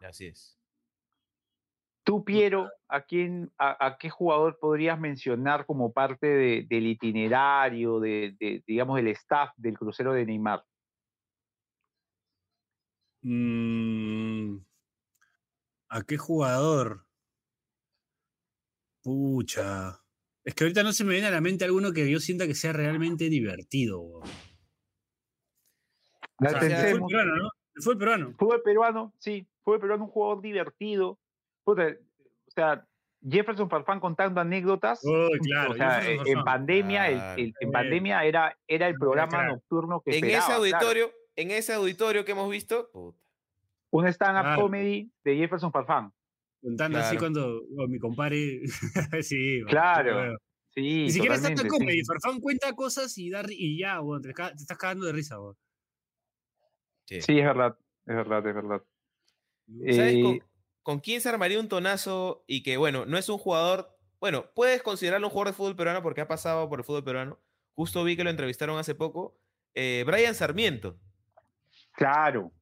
Así 0.00 0.26
es. 0.26 0.58
Tú, 2.06 2.22
Piero, 2.24 2.70
¿a, 2.86 3.00
quién, 3.02 3.52
a, 3.58 3.84
a 3.84 3.98
qué 3.98 4.10
jugador 4.10 4.60
podrías 4.60 4.96
mencionar 4.96 5.66
como 5.66 5.92
parte 5.92 6.28
de- 6.28 6.64
del 6.68 6.86
itinerario, 6.86 7.98
de, 7.98 8.36
de, 8.38 8.62
digamos, 8.64 8.94
del 8.94 9.08
staff 9.08 9.50
del 9.56 9.76
crucero 9.76 10.12
de 10.12 10.24
Neymar? 10.24 10.64
Mm, 13.22 14.58
¿A 15.88 16.02
qué 16.02 16.16
jugador? 16.16 17.04
Pucha. 19.02 20.00
Es 20.44 20.54
que 20.54 20.62
ahorita 20.62 20.84
no 20.84 20.92
se 20.92 21.02
me 21.02 21.10
viene 21.14 21.26
a 21.26 21.32
la 21.32 21.40
mente 21.40 21.64
alguno 21.64 21.92
que 21.92 22.08
yo 22.08 22.20
sienta 22.20 22.46
que 22.46 22.54
sea 22.54 22.72
realmente 22.72 23.28
divertido. 23.28 24.00
O 24.00 24.22
sea, 26.38 26.50
el 26.50 26.58
pensemos. 26.60 27.10
peruano, 27.10 27.34
¿no? 27.34 27.50
El 27.74 27.82
fútbol 27.82 27.98
peruano. 27.98 28.34
Fútbol 28.38 28.62
peruano, 28.62 29.12
sí, 29.18 29.44
fútbol 29.64 29.80
peruano, 29.80 30.04
un 30.04 30.10
jugador 30.10 30.40
divertido. 30.40 31.18
Puta, 31.66 31.88
o 32.46 32.50
sea, 32.52 32.86
Jefferson 33.28 33.68
Farfán 33.68 33.98
contando 33.98 34.40
anécdotas. 34.40 35.00
O 35.04 35.74
sea, 35.74 36.00
eh, 36.08 36.12
en 36.14 36.18
Farfán. 36.24 36.44
pandemia, 36.44 37.08
el- 37.08 37.14
Claro. 37.16 37.42
el- 37.42 37.54
en 37.60 37.68
Eh, 37.68 37.72
pandemia 37.72 38.24
era, 38.24 38.56
era 38.68 38.86
el 38.88 38.94
programa 38.94 39.48
nocturno 39.48 40.00
que 40.00 40.12
En 40.16 40.24
ese 40.24 40.38
esperaba, 40.38 40.68
claro. 40.68 41.10
en 41.34 41.50
ese 41.50 41.72
auditorio 41.74 42.24
que 42.24 42.32
hemos 42.32 42.48
visto, 42.48 42.88
puta. 42.92 43.18
Un 43.90 44.06
stand-up 44.06 44.42
Claro. 44.44 44.62
comedy 44.62 45.10
de 45.24 45.36
Jefferson 45.36 45.72
Farfán. 45.72 46.12
Contando 46.62 46.98
así 46.98 47.16
cuando 47.16 47.62
oh, 47.78 47.88
mi 47.88 47.98
compadre. 47.98 48.60
sí, 49.22 49.60
Claro. 49.66 50.16
weón. 50.16 50.38
Sí, 50.70 50.82
Ni 51.04 51.10
siquiera 51.10 51.34
es 51.36 51.42
tanta 51.42 51.62
totalmente, 51.62 51.94
sí. 51.94 52.02
comedy. 52.02 52.04
Farfán 52.22 52.40
cuenta 52.40 52.72
cosas 52.74 53.16
y, 53.18 53.30
da, 53.30 53.42
y 53.48 53.78
ya, 53.80 54.00
weón, 54.02 54.22
te, 54.22 54.30
estás 54.30 54.78
cagando 54.78 55.06
de 55.06 55.12
risa. 55.12 55.36
Sí. 57.06 57.22
Sí, 57.22 57.38
es 57.38 57.44
verdad, 57.44 57.76
es 58.06 58.14
verdad, 58.16 58.46
es 58.46 58.54
verdad. 58.54 58.82
¿Sabes 59.66 60.14
Eh, 60.14 60.22
con, 60.22 60.38
con 60.86 61.00
quién 61.00 61.20
se 61.20 61.28
armaría 61.28 61.58
un 61.58 61.68
tonazo 61.68 62.44
y 62.46 62.62
que, 62.62 62.76
bueno, 62.76 63.06
no 63.06 63.18
es 63.18 63.28
un 63.28 63.38
jugador, 63.38 63.98
bueno, 64.20 64.52
puedes 64.54 64.84
considerarlo 64.84 65.26
un 65.26 65.32
jugador 65.32 65.48
de 65.52 65.56
fútbol 65.56 65.74
peruano 65.74 66.00
porque 66.00 66.20
ha 66.20 66.28
pasado 66.28 66.68
por 66.68 66.78
el 66.78 66.84
fútbol 66.84 67.02
peruano. 67.02 67.40
Justo 67.74 68.04
vi 68.04 68.16
que 68.16 68.22
lo 68.22 68.30
entrevistaron 68.30 68.78
hace 68.78 68.94
poco. 68.94 69.36
eh, 69.74 70.04
Brian 70.06 70.36
Sarmiento. 70.36 70.96
Claro, 71.90 72.52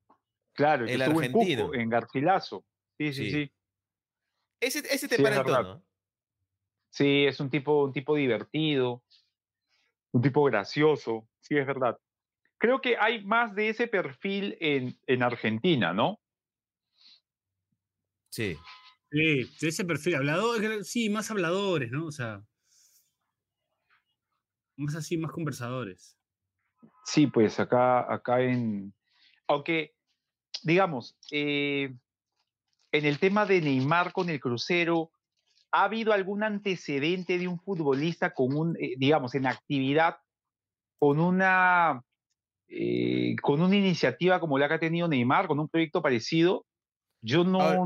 claro, 0.55 0.87
El 0.87 1.03
estuvo 1.03 1.21
en 1.23 1.27
argentino. 1.35 1.63
Cusco, 1.67 1.75
en 1.79 1.91
Garcilaso. 1.91 2.65
Sí, 2.97 3.13
sí, 3.13 3.25
Sí. 3.25 3.31
sí. 3.31 3.53
Ese, 4.59 4.79
ese 4.79 5.07
te 5.07 5.17
Sí, 5.17 5.23
para 5.23 5.45
tono. 5.45 5.63
¿no? 5.63 5.85
Sí, 6.89 7.27
es 7.27 7.39
un 7.41 7.51
tipo, 7.51 7.85
un 7.85 7.93
tipo 7.93 8.15
divertido, 8.17 9.03
un 10.13 10.23
tipo 10.23 10.45
gracioso, 10.45 11.29
sí, 11.43 11.59
es 11.59 11.67
verdad. 11.67 11.99
Creo 12.57 12.81
que 12.81 12.97
hay 12.97 13.23
más 13.23 13.55
de 13.55 13.69
ese 13.69 13.87
perfil 13.87 14.57
en, 14.61 14.99
en 15.07 15.23
Argentina, 15.23 15.93
¿no? 15.93 16.21
Sí. 18.35 18.57
Sí, 19.13 19.49
de 19.61 19.69
ese 19.69 19.85
perfil, 19.85 20.17
hablador, 20.17 20.85
sí, 20.85 21.09
más 21.09 21.31
habladores, 21.31 21.93
¿no? 21.93 22.07
O 22.07 22.11
sea. 22.11 22.43
Más 24.77 24.97
así, 24.97 25.17
más 25.17 25.31
conversadores. 25.31 26.19
Sí, 27.05 27.29
pues 27.29 27.61
acá, 27.61 28.13
acá 28.13 28.41
en... 28.41 28.93
Aunque, 29.47 29.95
digamos, 30.65 31.17
eh, 31.31 31.95
en 32.91 33.05
el 33.05 33.21
tema 33.21 33.47
de 33.47 33.61
Neymar 33.61 34.13
con 34.13 34.29
el 34.31 34.41
crucero, 34.41 35.13
¿ha 35.71 35.85
habido 35.85 36.13
algún 36.13 36.43
antecedente 36.43 37.39
de 37.39 37.47
un 37.47 37.61
futbolista 37.61 38.35
con 38.35 38.57
un, 38.57 38.77
eh, 38.81 38.95
digamos, 38.97 39.37
en 39.37 39.47
actividad, 39.47 40.17
con 40.99 41.21
una, 41.21 42.03
eh, 42.67 43.37
con 43.41 43.63
una 43.63 43.77
iniciativa 43.77 44.41
como 44.41 44.59
la 44.59 44.67
que 44.67 44.75
ha 44.75 44.81
tenido 44.81 45.07
Neymar, 45.07 45.47
con 45.47 45.61
un 45.61 45.69
proyecto 45.69 46.03
parecido? 46.03 46.67
Yo 47.23 47.45
no, 47.45 47.61
Ahora, 47.61 47.81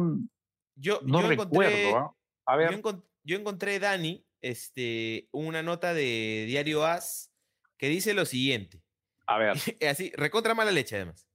Yo, 0.81 1.01
no 1.05 1.21
yo 1.23 1.29
recuerdo. 1.29 1.53
encontré, 1.55 1.93
¿ah? 1.95 2.11
A 2.47 2.53
yo, 2.55 2.59
ver, 2.59 2.83
yo 3.25 3.37
encontré, 3.37 3.79
Dani, 3.79 4.25
este, 4.41 5.29
una 5.33 5.62
nota 5.62 5.93
de 5.95 6.45
Diario 6.47 6.85
As 6.87 7.33
que 7.77 7.88
dice 7.88 8.14
lo 8.14 8.25
siguiente. 8.25 8.83
a 9.27 9.38
ver. 9.38 9.57
Así, 9.88 10.12
recontra 10.17 10.55
mala 10.55 10.71
leche, 10.71 10.97
además. 10.97 11.27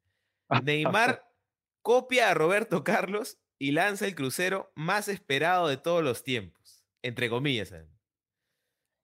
Neymar 0.64 1.26
copia 1.82 2.30
a 2.30 2.34
Roberto 2.34 2.84
Carlos 2.84 3.38
y 3.60 3.72
lanza 3.72 4.06
el 4.08 4.16
crucero 4.16 4.72
más 4.76 5.08
esperado 5.08 5.68
de 5.68 5.78
todos 5.78 6.04
los 6.04 6.24
tiempos. 6.24 6.86
Entre 7.02 7.30
comillas, 7.30 7.72
además. 7.74 7.92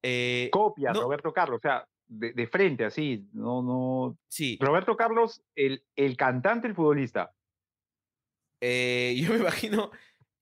Eh, 0.04 0.50
Copia, 0.52 0.94
no- 0.94 1.02
Roberto 1.02 1.34
Carlos, 1.34 1.58
o 1.58 1.62
sea, 1.62 1.86
de, 2.08 2.32
de 2.34 2.48
frente, 2.48 2.86
así, 2.86 3.28
no, 3.34 3.62
no. 3.62 4.18
sí, 4.30 4.58
Roberto 4.62 4.96
Carlos, 4.96 5.44
el, 5.56 5.84
el 5.96 6.16
cantante, 6.18 6.68
el 6.68 6.76
futbolista. 6.76 7.36
eh, 8.62 9.16
yo 9.22 9.34
me 9.34 9.40
imagino, 9.40 9.92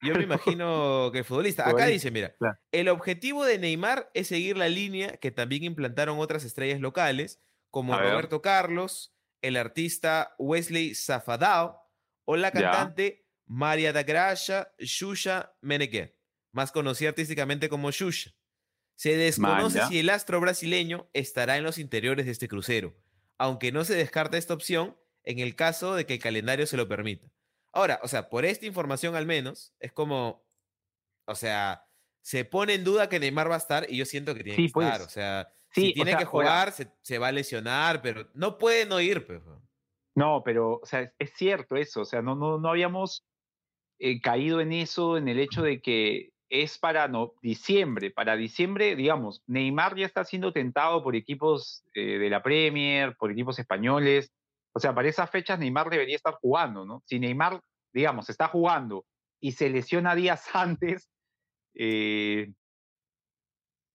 yo 0.01 0.13
me 0.15 0.23
imagino 0.23 1.09
que 1.11 1.19
el 1.19 1.25
futbolista. 1.25 1.63
Acá 1.63 1.71
Futbolista, 1.71 1.93
dice, 1.93 2.11
mira, 2.11 2.35
claro. 2.37 2.57
el 2.71 2.89
objetivo 2.89 3.45
de 3.45 3.59
Neymar 3.59 4.09
es 4.13 4.27
seguir 4.27 4.57
la 4.57 4.69
línea 4.69 5.17
que 5.17 5.31
también 5.31 5.63
implantaron 5.63 6.19
otras 6.19 6.43
estrellas 6.43 6.79
locales, 6.79 7.41
como 7.69 7.93
A 7.93 8.01
ver. 8.01 8.11
Roberto 8.11 8.41
Carlos, 8.41 9.15
el 9.41 9.57
artista 9.57 10.35
Wesley 10.37 10.95
Zafadao 10.95 11.81
o 12.25 12.35
la 12.35 12.51
Ya. 12.51 12.61
cantante 12.61 13.25
María 13.45 13.93
da 13.93 14.03
Gracia 14.03 14.73
Xuxa 14.79 15.55
Meneghel, 15.61 16.15
más 16.51 16.71
conocida 16.71 17.09
artísticamente 17.09 17.69
como 17.69 17.91
Xuxa. 17.91 18.31
Se 18.95 19.15
desconoce 19.15 19.79
si 19.87 19.99
el 19.99 20.09
astro 20.09 20.41
brasileño 20.41 21.07
estará 21.13 21.57
en 21.57 21.63
los 21.63 21.77
interiores 21.77 22.25
de 22.25 22.31
este 22.31 22.47
crucero, 22.47 22.95
aunque 23.37 23.71
no 23.71 23.85
se 23.85 23.93
descarta 23.93 24.37
esta 24.37 24.55
opción 24.55 24.97
en 25.23 25.39
el 25.39 25.55
caso 25.55 25.93
de 25.95 26.05
que 26.05 26.15
el 26.15 26.19
calendario 26.19 26.65
se 26.65 26.77
lo 26.77 26.87
permita. 26.87 27.27
Ahora, 27.73 27.99
o 28.03 28.07
sea, 28.07 28.29
por 28.29 28.45
esta 28.45 28.65
información 28.65 29.15
al 29.15 29.25
menos, 29.25 29.75
es 29.79 29.91
como, 29.93 30.45
o 31.27 31.35
sea, 31.35 31.87
se 32.21 32.45
pone 32.45 32.75
en 32.75 32.83
duda 32.85 33.09
que 33.09 33.19
Neymar 33.19 33.49
va 33.51 33.55
a 33.55 33.59
estar 33.59 33.87
y 33.89 33.97
yo 33.97 34.05
siento 34.05 34.35
que 34.35 34.43
tiene 34.43 34.57
Sí, 34.57 34.61
que 34.61 34.67
estar. 34.67 35.01
pues. 35.01 35.07
O 35.07 35.09
sea, 35.09 35.53
Sí, 35.71 35.91
si 35.91 35.93
o 35.97 36.05
tiene 36.05 36.05
sea, 36.05 36.17
que 36.17 36.25
jugar, 36.25 36.71
se, 36.73 36.91
se 37.03 37.19
va 37.19 37.29
a 37.29 37.31
lesionar, 37.33 38.01
pero 38.01 38.29
no 38.33 38.57
puede 38.57 38.85
no 38.85 39.01
ir, 39.01 39.25
pues. 39.27 39.41
No, 40.15 40.41
pero, 40.43 40.79
o 40.81 40.85
sea, 40.85 41.01
es, 41.01 41.11
es 41.19 41.31
cierto 41.35 41.75
eso, 41.75 42.01
o 42.01 42.05
sea, 42.05 42.21
no, 42.21 42.35
no, 42.35 42.57
no 42.59 42.69
habíamos 42.69 43.23
eh, 43.99 44.21
caído 44.21 44.61
en 44.61 44.73
eso, 44.73 45.17
en 45.17 45.27
el 45.29 45.39
hecho 45.39 45.63
de 45.63 45.81
que 45.81 46.31
es 46.49 46.79
para 46.79 47.07
no, 47.09 47.33
diciembre, 47.41 48.11
para 48.11 48.37
diciembre, 48.37 48.95
digamos, 48.95 49.43
Neymar 49.47 49.97
ya 49.97 50.05
está 50.07 50.23
siendo 50.25 50.53
tentado 50.53 51.03
por 51.03 51.15
equipos 51.15 51.83
eh, 51.95 52.19
de 52.19 52.29
la 52.29 52.43
Premier, 52.43 53.15
por 53.17 53.31
equipos 53.31 53.59
españoles, 53.59 54.31
o 54.77 54.79
sea, 54.79 54.93
para 54.93 55.09
esas 55.09 55.27
fechas 55.31 55.57
Neymar 55.57 55.89
debería 55.89 56.15
estar 56.15 56.35
jugando, 56.35 56.85
¿no? 56.85 57.01
Si 57.07 57.19
Neymar, 57.19 57.59
digamos, 57.91 58.29
está 58.29 58.47
jugando 58.47 59.05
y 59.41 59.53
se 59.53 59.71
lesiona 59.71 60.13
días 60.13 60.45
antes, 60.53 61.09
eh, 61.73 62.53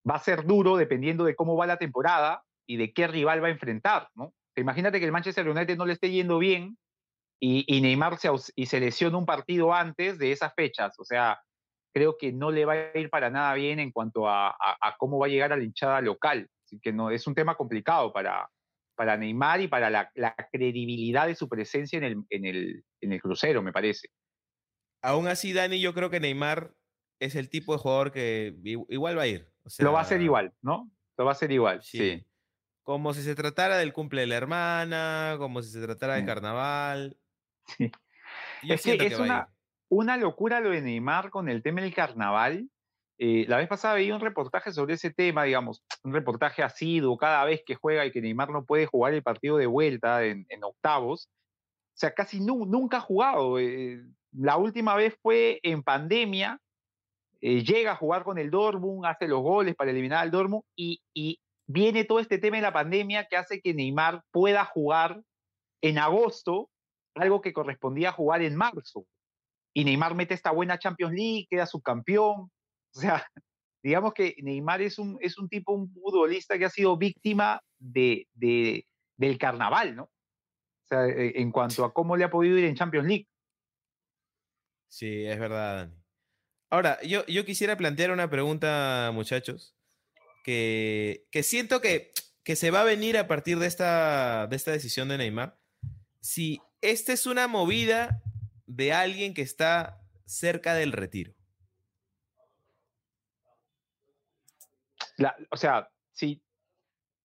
va 0.08 0.16
a 0.16 0.18
ser 0.18 0.44
duro 0.44 0.76
dependiendo 0.76 1.22
de 1.22 1.36
cómo 1.36 1.56
va 1.56 1.66
la 1.68 1.76
temporada 1.76 2.42
y 2.66 2.78
de 2.78 2.92
qué 2.92 3.06
rival 3.06 3.40
va 3.40 3.46
a 3.46 3.52
enfrentar, 3.52 4.08
¿no? 4.16 4.34
Imagínate 4.56 4.98
que 4.98 5.06
el 5.06 5.12
Manchester 5.12 5.48
United 5.48 5.76
no 5.76 5.86
le 5.86 5.92
esté 5.92 6.10
yendo 6.10 6.38
bien 6.38 6.76
y, 7.40 7.80
Neymar 7.80 8.18
se, 8.18 8.28
y 8.56 8.66
se 8.66 8.80
lesiona 8.80 9.18
un 9.18 9.24
partido 9.26 9.72
antes 9.72 10.18
de 10.18 10.32
esas 10.32 10.52
fechas. 10.54 10.98
O 10.98 11.04
sea, 11.04 11.40
creo 11.94 12.16
que 12.18 12.32
no 12.32 12.50
le 12.50 12.64
va 12.64 12.72
a 12.72 12.98
ir 12.98 13.08
para 13.08 13.30
nada 13.30 13.54
bien 13.54 13.78
en 13.78 13.92
cuanto 13.92 14.28
a, 14.28 14.48
a- 14.48 14.76
a 14.80 14.96
cómo 14.98 15.20
va 15.20 15.26
a 15.26 15.30
llegar 15.30 15.52
a 15.52 15.56
la 15.56 15.62
hinchada 15.62 16.00
local. 16.00 16.48
Así 16.66 16.80
que 16.80 16.92
no, 16.92 17.10
es 17.10 17.24
un 17.28 17.36
tema 17.36 17.54
complicado 17.54 18.12
para, 18.12 18.48
para 18.94 19.16
Neymar 19.16 19.60
y 19.60 19.68
para 19.68 19.90
la, 19.90 20.10
la 20.14 20.34
credibilidad 20.52 21.26
de 21.26 21.34
su 21.34 21.48
presencia 21.48 21.96
en 21.98 22.04
el, 22.04 22.16
en, 22.30 22.44
el, 22.44 22.84
en 23.00 23.12
el 23.12 23.20
crucero, 23.20 23.62
me 23.62 23.72
parece. 23.72 24.08
Aún 25.02 25.26
así, 25.28 25.52
Dani, 25.52 25.80
yo 25.80 25.94
creo 25.94 26.10
que 26.10 26.20
Neymar 26.20 26.74
es 27.20 27.34
el 27.34 27.48
tipo 27.50 27.72
de 27.72 27.78
jugador 27.78 28.12
que 28.12 28.54
igual 28.62 29.18
va 29.18 29.22
a 29.22 29.26
ir. 29.26 29.48
O 29.64 29.70
sea, 29.70 29.84
Lo 29.84 29.92
va 29.92 30.00
a 30.00 30.02
hacer 30.02 30.20
igual, 30.22 30.52
¿no? 30.60 30.90
Lo 31.16 31.24
va 31.24 31.30
a 31.30 31.32
hacer 31.32 31.50
igual, 31.52 31.82
sí. 31.82 31.98
Sí. 31.98 32.26
Como 32.84 33.14
si 33.14 33.22
se 33.22 33.34
tratara 33.36 33.76
del 33.76 33.92
cumple 33.92 34.22
de 34.22 34.26
la 34.26 34.36
hermana, 34.36 35.36
como 35.38 35.62
si 35.62 35.70
se 35.70 35.80
tratara 35.80 36.14
del 36.14 36.22
Sí. 36.22 36.26
carnaval. 36.26 37.16
Sí. 37.78 37.90
Yo 38.64 38.74
Es 38.74 38.82
que 38.82 38.94
es 39.06 39.18
una-. 39.18 39.48
Una 39.88 40.16
locura 40.16 40.60
lo 40.60 40.70
de 40.70 40.80
Neymar 40.80 41.28
con 41.30 41.50
el 41.50 41.62
tema 41.62 41.82
del 41.82 41.94
carnaval. 41.94 42.70
Eh, 43.24 43.44
la 43.46 43.58
vez 43.58 43.68
pasada 43.68 43.94
veía 43.94 44.16
un 44.16 44.20
reportaje 44.20 44.72
sobre 44.72 44.94
ese 44.94 45.12
tema, 45.12 45.44
digamos, 45.44 45.84
un 46.02 46.12
reportaje 46.12 46.64
asiduo 46.64 47.16
cada 47.16 47.44
vez 47.44 47.62
que 47.64 47.76
juega 47.76 48.04
y 48.04 48.10
que 48.10 48.20
Neymar 48.20 48.50
no 48.50 48.64
puede 48.64 48.86
jugar 48.86 49.14
el 49.14 49.22
partido 49.22 49.58
de 49.58 49.66
vuelta 49.66 50.24
en, 50.24 50.44
octavos. 50.64 51.28
O 51.28 51.94
sea, 51.94 52.12
casi 52.14 52.40
nu- 52.40 52.66
nunca 52.66 52.96
ha 52.96 53.00
jugado. 53.00 53.60
eh, 53.60 54.02
la 54.32 54.56
última 54.56 54.96
vez 54.96 55.16
fue 55.22 55.60
en 55.62 55.84
pandemia. 55.84 56.58
eh, 57.40 57.62
llega 57.62 57.92
a 57.92 57.96
jugar 57.96 58.24
con 58.24 58.38
el 58.38 58.50
Dortmund, 58.50 59.06
hace 59.06 59.28
los 59.28 59.40
goles 59.42 59.76
para 59.76 59.90
eliminar 59.92 60.18
al 60.22 60.30
Dortmund 60.32 60.64
y, 60.76 61.00
y 61.14 61.40
viene 61.68 62.04
todo 62.04 62.18
este 62.20 62.38
tema 62.38 62.56
de 62.56 62.62
la 62.62 62.72
pandemia 62.72 63.26
que 63.28 63.36
hace 63.36 63.60
que 63.60 63.72
Neymar 63.74 64.22
pueda 64.32 64.64
jugar 64.64 65.22
en 65.80 65.98
agosto, 65.98 66.70
algo 67.14 67.40
que 67.40 67.52
correspondía 67.52 68.10
jugar 68.12 68.42
en 68.42 68.56
marzo 68.56 69.04
y 69.74 69.84
Neymar 69.84 70.14
mete 70.16 70.34
esta 70.34 70.50
buena 70.50 70.78
Champions 70.78 71.14
League, 71.14 71.46
queda 71.48 71.66
subcampeón. 71.66 72.50
O 72.94 73.00
sea, 73.00 73.26
digamos 73.82 74.14
que 74.14 74.34
Neymar 74.42 74.82
es 74.82 74.98
un, 74.98 75.18
es 75.20 75.38
un 75.38 75.48
tipo, 75.48 75.72
un 75.72 75.92
futbolista 75.92 76.58
que 76.58 76.64
ha 76.66 76.70
sido 76.70 76.96
víctima 76.96 77.60
de, 77.78 78.28
de- 78.34 78.86
del 79.16 79.38
carnaval, 79.38 79.94
¿no? 79.96 80.04
O 80.04 80.88
sea, 80.88 81.06
eh, 81.06 81.32
en 81.36 81.50
cuanto 81.52 81.84
a 81.84 81.92
cómo 81.92 82.16
le 82.16 82.24
ha 82.24 82.30
podido 82.30 82.58
ir 82.58 82.64
en 82.64 82.74
Champions 82.74 83.06
League. 83.06 83.28
Sí, 84.88 85.24
es 85.24 85.38
verdad, 85.38 85.76
Dani. 85.86 86.02
Ahora, 86.70 87.00
yo, 87.02 87.24
yo 87.26 87.44
quisiera 87.44 87.76
plantear 87.76 88.10
una 88.10 88.28
pregunta, 88.30 89.10
muchachos, 89.12 89.74
que, 90.44 91.26
que 91.30 91.42
siento 91.42 91.80
que, 91.80 92.12
que 92.44 92.56
se 92.56 92.70
va 92.70 92.80
a 92.80 92.84
venir 92.84 93.16
a 93.18 93.26
partir 93.26 93.58
de 93.58 93.66
esta, 93.66 94.46
de 94.48 94.56
esta 94.56 94.70
decisión 94.72 95.08
de 95.08 95.18
Neymar. 95.18 95.58
Si 96.20 96.60
esta 96.80 97.12
es 97.12 97.26
una 97.26 97.46
movida 97.48 98.22
de 98.66 98.92
alguien 98.92 99.34
que 99.34 99.42
está 99.42 100.00
cerca 100.24 100.74
del 100.74 100.92
retiro. 100.92 101.34
La- 105.22 105.36
o 105.50 105.56
sea, 105.56 105.88
si 106.10 106.42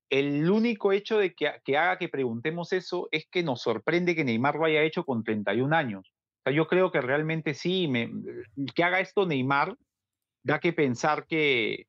el 0.09 0.49
único 0.49 0.91
hecho 0.91 1.17
de 1.17 1.33
que, 1.33 1.51
que 1.65 1.77
haga 1.77 1.97
que 1.97 2.09
preguntemos 2.09 2.71
eso 2.73 3.09
es 3.11 3.27
que 3.29 3.41
nos 3.43 3.61
sorprende 3.61 4.15
que 4.15 4.23
Neymar 4.23 4.55
lo 4.55 4.65
haya 4.65 4.83
hecho 4.83 5.03
con 5.03 5.23
31 5.23 5.73
años. 5.73 6.13
O 6.39 6.41
sea, 6.43 6.53
yo 6.53 6.67
creo 6.67 6.91
que 6.91 7.01
realmente 7.01 7.53
sí, 7.55 7.87
me- 7.87 8.11
que 8.75 8.83
haga 8.83 8.99
esto 8.99 9.25
Neymar 9.25 9.75
da 10.43 10.59
que 10.59 10.71
pensar 10.73 11.25
que, 11.25 11.87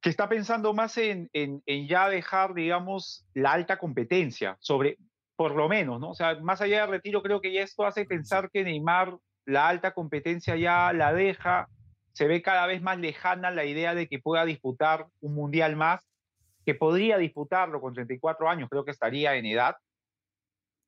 que 0.00 0.08
está 0.10 0.28
pensando 0.28 0.72
más 0.72 0.96
en, 0.96 1.28
en- 1.34 1.62
en 1.66 1.86
ya 1.86 2.08
dejar, 2.08 2.54
digamos, 2.54 3.26
la 3.34 3.52
alta 3.52 3.78
competencia, 3.78 4.56
sobre, 4.60 4.96
por 5.36 5.54
lo 5.54 5.68
menos, 5.68 6.00
¿no? 6.00 6.10
O 6.10 6.14
sea, 6.14 6.40
más 6.40 6.62
allá 6.62 6.80
del 6.80 6.90
retiro, 6.90 7.22
creo 7.22 7.40
que 7.42 7.52
ya 7.52 7.62
esto 7.62 7.84
hace 7.84 8.06
pensar 8.06 8.50
que 8.50 8.64
Neymar 8.64 9.18
la 9.44 9.68
alta 9.68 9.92
competencia 9.92 10.56
ya 10.56 10.92
la 10.94 11.12
deja, 11.12 11.68
se 12.20 12.26
ve 12.26 12.42
cada 12.42 12.66
vez 12.66 12.82
más 12.82 12.98
lejana 12.98 13.50
la 13.50 13.64
idea 13.64 13.94
de 13.94 14.06
que 14.06 14.18
pueda 14.18 14.44
disputar 14.44 15.06
un 15.22 15.34
mundial 15.34 15.74
más, 15.74 16.06
que 16.66 16.74
podría 16.74 17.16
disputarlo 17.16 17.80
con 17.80 17.94
34 17.94 18.46
años, 18.46 18.68
creo 18.68 18.84
que 18.84 18.90
estaría 18.90 19.36
en 19.36 19.46
edad. 19.46 19.76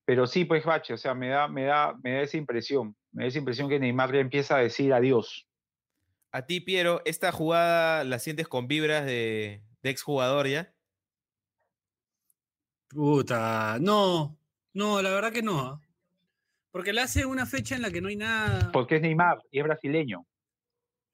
Pero 0.04 0.26
sí, 0.26 0.44
pues, 0.44 0.62
Bache, 0.62 0.92
o 0.92 0.98
sea, 0.98 1.14
me 1.14 1.28
da, 1.28 1.48
me 1.48 1.64
da, 1.64 1.98
me 2.02 2.12
da 2.12 2.20
esa 2.20 2.36
impresión, 2.36 2.94
me 3.12 3.24
da 3.24 3.28
esa 3.28 3.38
impresión 3.38 3.70
que 3.70 3.80
Neymar 3.80 4.12
ya 4.12 4.20
empieza 4.20 4.56
a 4.56 4.58
decir 4.58 4.92
adiós. 4.92 5.48
A 6.32 6.44
ti, 6.44 6.60
Piero, 6.60 7.00
¿esta 7.06 7.32
jugada 7.32 8.04
la 8.04 8.18
sientes 8.18 8.46
con 8.46 8.68
vibras 8.68 9.06
de, 9.06 9.62
de 9.82 9.88
exjugador 9.88 10.48
ya? 10.48 10.74
Puta, 12.90 13.78
no, 13.80 14.36
no, 14.74 15.00
la 15.00 15.08
verdad 15.08 15.32
que 15.32 15.40
no. 15.40 15.60
¿ah? 15.60 15.80
Porque 16.72 16.92
le 16.92 17.00
hace 17.00 17.24
una 17.24 17.46
fecha 17.46 17.74
en 17.74 17.80
la 17.80 17.90
que 17.90 18.02
no 18.02 18.08
hay 18.08 18.16
nada. 18.16 18.70
Porque 18.70 18.96
es 18.96 19.00
Neymar 19.00 19.42
y 19.50 19.60
es 19.60 19.64
brasileño. 19.64 20.26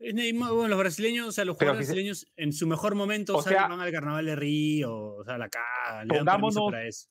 Bueno, 0.00 0.68
los 0.68 0.78
brasileños, 0.78 1.26
o 1.28 1.32
sea, 1.32 1.44
los 1.44 1.56
jugadores 1.56 1.86
si 1.86 1.86
se- 1.86 1.92
brasileños 1.94 2.26
en 2.36 2.52
su 2.52 2.66
mejor 2.66 2.94
momento 2.94 3.36
O 3.36 3.42
salen, 3.42 3.58
sea, 3.58 3.68
van 3.68 3.80
al 3.80 3.90
carnaval 3.92 4.26
de 4.26 4.36
Río, 4.36 4.94
o 5.16 5.24
sea, 5.24 5.38
la 5.38 5.48
cagan, 5.48 6.06
le 6.08 6.18
pongámonos- 6.18 6.70
para 6.70 6.86
eso. 6.86 7.08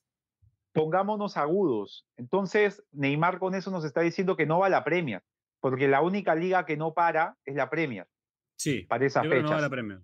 pongámonos 0.72 1.36
agudos. 1.36 2.06
Entonces, 2.16 2.82
Neymar 2.92 3.38
con 3.38 3.54
eso 3.54 3.70
nos 3.70 3.84
está 3.84 4.00
diciendo 4.00 4.36
que 4.36 4.46
no 4.46 4.60
va 4.60 4.66
a 4.66 4.70
la 4.70 4.84
Premier, 4.84 5.22
porque 5.60 5.86
la 5.88 6.00
única 6.02 6.34
liga 6.34 6.64
que 6.64 6.76
no 6.76 6.94
para 6.94 7.36
es 7.44 7.54
la 7.56 7.68
Premier 7.68 8.06
Sí, 8.56 8.82
para 8.88 9.04
esas 9.06 9.22
que 9.22 9.28
no 9.28 9.34
va 9.34 9.38
a 9.40 9.42
fechas. 9.48 9.62
la 9.62 9.70
Premier. 9.70 10.00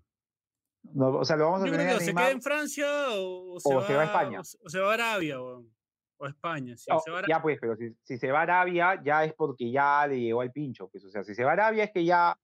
No, 0.92 1.08
o 1.18 1.24
sea, 1.24 1.36
lo 1.36 1.44
vamos 1.46 1.62
a 1.62 1.64
tener 1.64 1.80
que 1.86 1.92
a 1.94 1.96
o 1.96 2.00
se 2.00 2.14
queda 2.14 2.30
en 2.30 2.42
Francia 2.42 2.86
o, 3.12 3.54
o 3.54 3.60
se, 3.60 3.72
o 3.72 3.76
va, 3.78 3.86
se 3.86 3.94
va 3.94 4.02
a 4.02 4.04
España. 4.04 4.40
O 4.40 4.68
se, 4.68 4.78
va 4.80 4.90
a 4.90 4.94
Arabia 4.94 5.40
o, 5.40 5.64
España. 6.26 6.74
Oh, 6.90 7.00
se 7.00 7.10
va 7.10 7.16
a 7.16 7.20
Ara- 7.20 7.28
ya 7.28 7.40
pues, 7.40 7.58
pero 7.60 7.74
si, 7.76 7.96
si 8.02 8.18
se 8.18 8.30
va 8.30 8.40
a 8.40 8.42
Arabia, 8.42 9.00
ya 9.02 9.24
es 9.24 9.32
porque 9.34 9.70
ya 9.70 10.06
le 10.06 10.20
llegó 10.20 10.42
al 10.42 10.52
pincho. 10.52 10.88
Pues, 10.88 11.02
o 11.04 11.08
sea, 11.10 11.24
si 11.24 11.34
se 11.34 11.42
va 11.44 11.50
a 11.50 11.52
Arabia 11.54 11.84
es 11.84 11.90
que 11.92 12.04
ya 12.04 12.38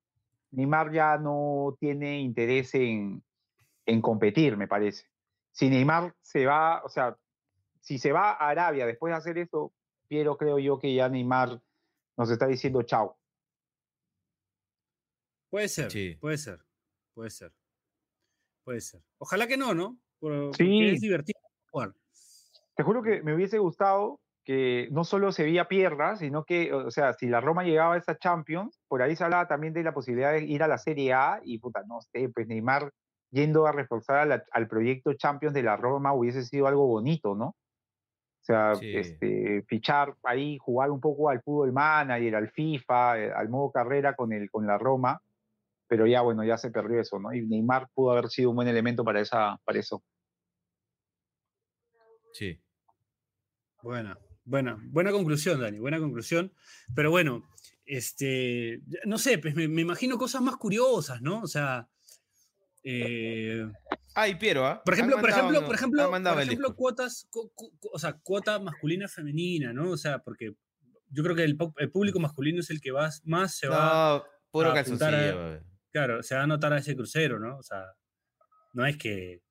Neymar 0.52 0.92
ya 0.92 1.16
no 1.18 1.76
tiene 1.78 2.20
interés 2.20 2.74
en, 2.74 3.22
en 3.86 4.02
competir, 4.02 4.56
me 4.56 4.66
parece. 4.68 5.06
Si 5.52 5.68
Neymar 5.68 6.14
se 6.20 6.46
va, 6.46 6.82
o 6.84 6.88
sea, 6.88 7.16
si 7.80 7.98
se 7.98 8.12
va 8.12 8.32
a 8.32 8.48
Arabia 8.50 8.86
después 8.86 9.12
de 9.12 9.16
hacer 9.16 9.38
esto, 9.38 9.72
Piero, 10.08 10.36
creo 10.36 10.58
yo 10.58 10.78
que 10.78 10.92
ya 10.94 11.08
Neymar 11.08 11.60
nos 12.16 12.30
está 12.30 12.46
diciendo 12.46 12.82
chao. 12.82 13.16
Puede 15.50 15.68
ser, 15.68 15.90
Sí. 15.90 16.16
puede 16.20 16.38
ser, 16.38 16.60
puede 17.14 17.30
ser. 17.30 17.52
Puede 18.64 18.80
ser. 18.80 19.02
Ojalá 19.18 19.46
que 19.46 19.56
no, 19.56 19.74
¿no? 19.74 19.98
Por- 20.18 20.54
Sí. 20.56 20.64
Porque 20.64 20.92
es 20.92 21.00
divertido 21.00 21.40
jugar. 21.70 21.94
Te 22.76 22.82
juro 22.82 23.02
que 23.02 23.22
me 23.22 23.34
hubiese 23.34 23.58
gustado 23.58 24.20
que 24.50 24.88
no 24.90 25.04
solo 25.04 25.30
Sevilla 25.30 25.68
pierda, 25.68 26.16
sino 26.16 26.42
que, 26.42 26.72
o 26.74 26.90
sea, 26.90 27.12
si 27.12 27.28
la 27.28 27.40
Roma 27.40 27.62
llegaba 27.62 27.94
a 27.94 27.98
esa 27.98 28.18
Champions, 28.18 28.80
por 28.88 29.00
ahí 29.00 29.14
se 29.14 29.22
hablaba 29.22 29.46
también 29.46 29.72
de 29.72 29.84
la 29.84 29.94
posibilidad 29.94 30.32
de 30.32 30.42
ir 30.42 30.64
a 30.64 30.66
la 30.66 30.76
Serie 30.76 31.12
A 31.12 31.40
y, 31.44 31.58
puta, 31.58 31.84
no 31.86 32.00
sé, 32.00 32.28
pues 32.30 32.48
Neymar 32.48 32.90
yendo 33.30 33.64
a 33.68 33.70
reforzar 33.70 34.16
a 34.18 34.26
la- 34.26 34.44
al 34.50 34.66
proyecto 34.66 35.12
Champions 35.12 35.54
de 35.54 35.62
la 35.62 35.76
Roma 35.76 36.12
hubiese 36.14 36.42
sido 36.42 36.66
algo 36.66 36.84
bonito, 36.88 37.36
¿no? 37.36 37.46
O 37.46 37.56
sea, 38.40 38.74
Sí. 38.74 38.90
este, 38.92 39.62
fichar 39.68 40.16
ahí, 40.24 40.58
jugar 40.58 40.90
un 40.90 41.00
poco 41.00 41.30
al 41.30 41.40
fútbol 41.42 41.72
manager, 41.72 42.34
al 42.34 42.50
FIFA, 42.50 43.20
eh, 43.20 43.32
al 43.32 43.50
modo 43.50 43.70
carrera 43.70 44.16
con, 44.16 44.32
el, 44.32 44.50
con 44.50 44.66
la 44.66 44.78
Roma, 44.78 45.22
pero 45.86 46.08
ya, 46.08 46.22
bueno, 46.22 46.42
ya 46.42 46.58
se 46.58 46.72
perdió 46.72 47.00
eso, 47.00 47.20
¿no? 47.20 47.32
Y 47.32 47.46
Neymar 47.46 47.86
pudo 47.94 48.10
haber 48.10 48.28
sido 48.30 48.50
un 48.50 48.56
buen 48.56 48.66
elemento 48.66 49.04
para, 49.04 49.20
esa, 49.20 49.60
para 49.64 49.78
eso. 49.78 50.02
Sí. 52.32 52.60
Buena, 53.80 54.18
buena, 54.44 54.78
buena 54.88 55.10
conclusión, 55.12 55.60
Dani, 55.60 55.78
buena 55.78 55.98
conclusión. 55.98 56.52
Pero 56.94 57.10
bueno, 57.10 57.48
este, 57.84 58.80
no 59.04 59.18
sé, 59.18 59.38
pues 59.38 59.54
me, 59.54 59.68
me 59.68 59.82
imagino 59.82 60.18
cosas 60.18 60.42
más 60.42 60.56
curiosas, 60.56 61.20
¿no? 61.22 61.40
O 61.40 61.46
sea, 61.46 61.88
eh, 62.82 63.66
Ay, 64.14 64.34
Piero, 64.36 64.66
¿ah? 64.66 64.82
por 64.84 64.94
ejemplo, 64.94 65.18
por 65.20 65.30
ejemplo, 65.30 65.64
por 65.66 65.74
ejemplo, 65.74 66.10
por 66.10 66.42
ejemplo, 66.42 66.74
cuotas, 66.74 67.26
cu- 67.30 67.50
cu- 67.54 67.72
o 67.92 67.98
sea, 67.98 68.14
cuota 68.22 68.58
masculina 68.58 69.06
femenina, 69.08 69.72
¿no? 69.72 69.90
O 69.90 69.96
sea, 69.96 70.18
porque 70.20 70.54
yo 71.08 71.22
creo 71.22 71.36
que 71.36 71.44
el, 71.44 71.56
público 71.92 72.18
masculino 72.20 72.60
es 72.60 72.70
el 72.70 72.80
que 72.80 72.90
va, 72.90 73.10
más 73.24 73.56
se 73.56 73.68
va, 73.68 74.18
No, 74.18 74.24
puro 74.50 74.70
a 74.70 74.72
a- 74.72 75.60
claro, 75.92 76.22
se 76.22 76.34
va 76.34 76.42
a 76.42 76.46
notar 76.46 76.72
a 76.72 76.78
ese 76.78 76.96
crucero, 76.96 77.38
¿no? 77.38 77.56
O 77.58 77.62
sea, 77.62 77.84
no 78.72 78.86
es 78.86 78.96
que, 78.96 79.42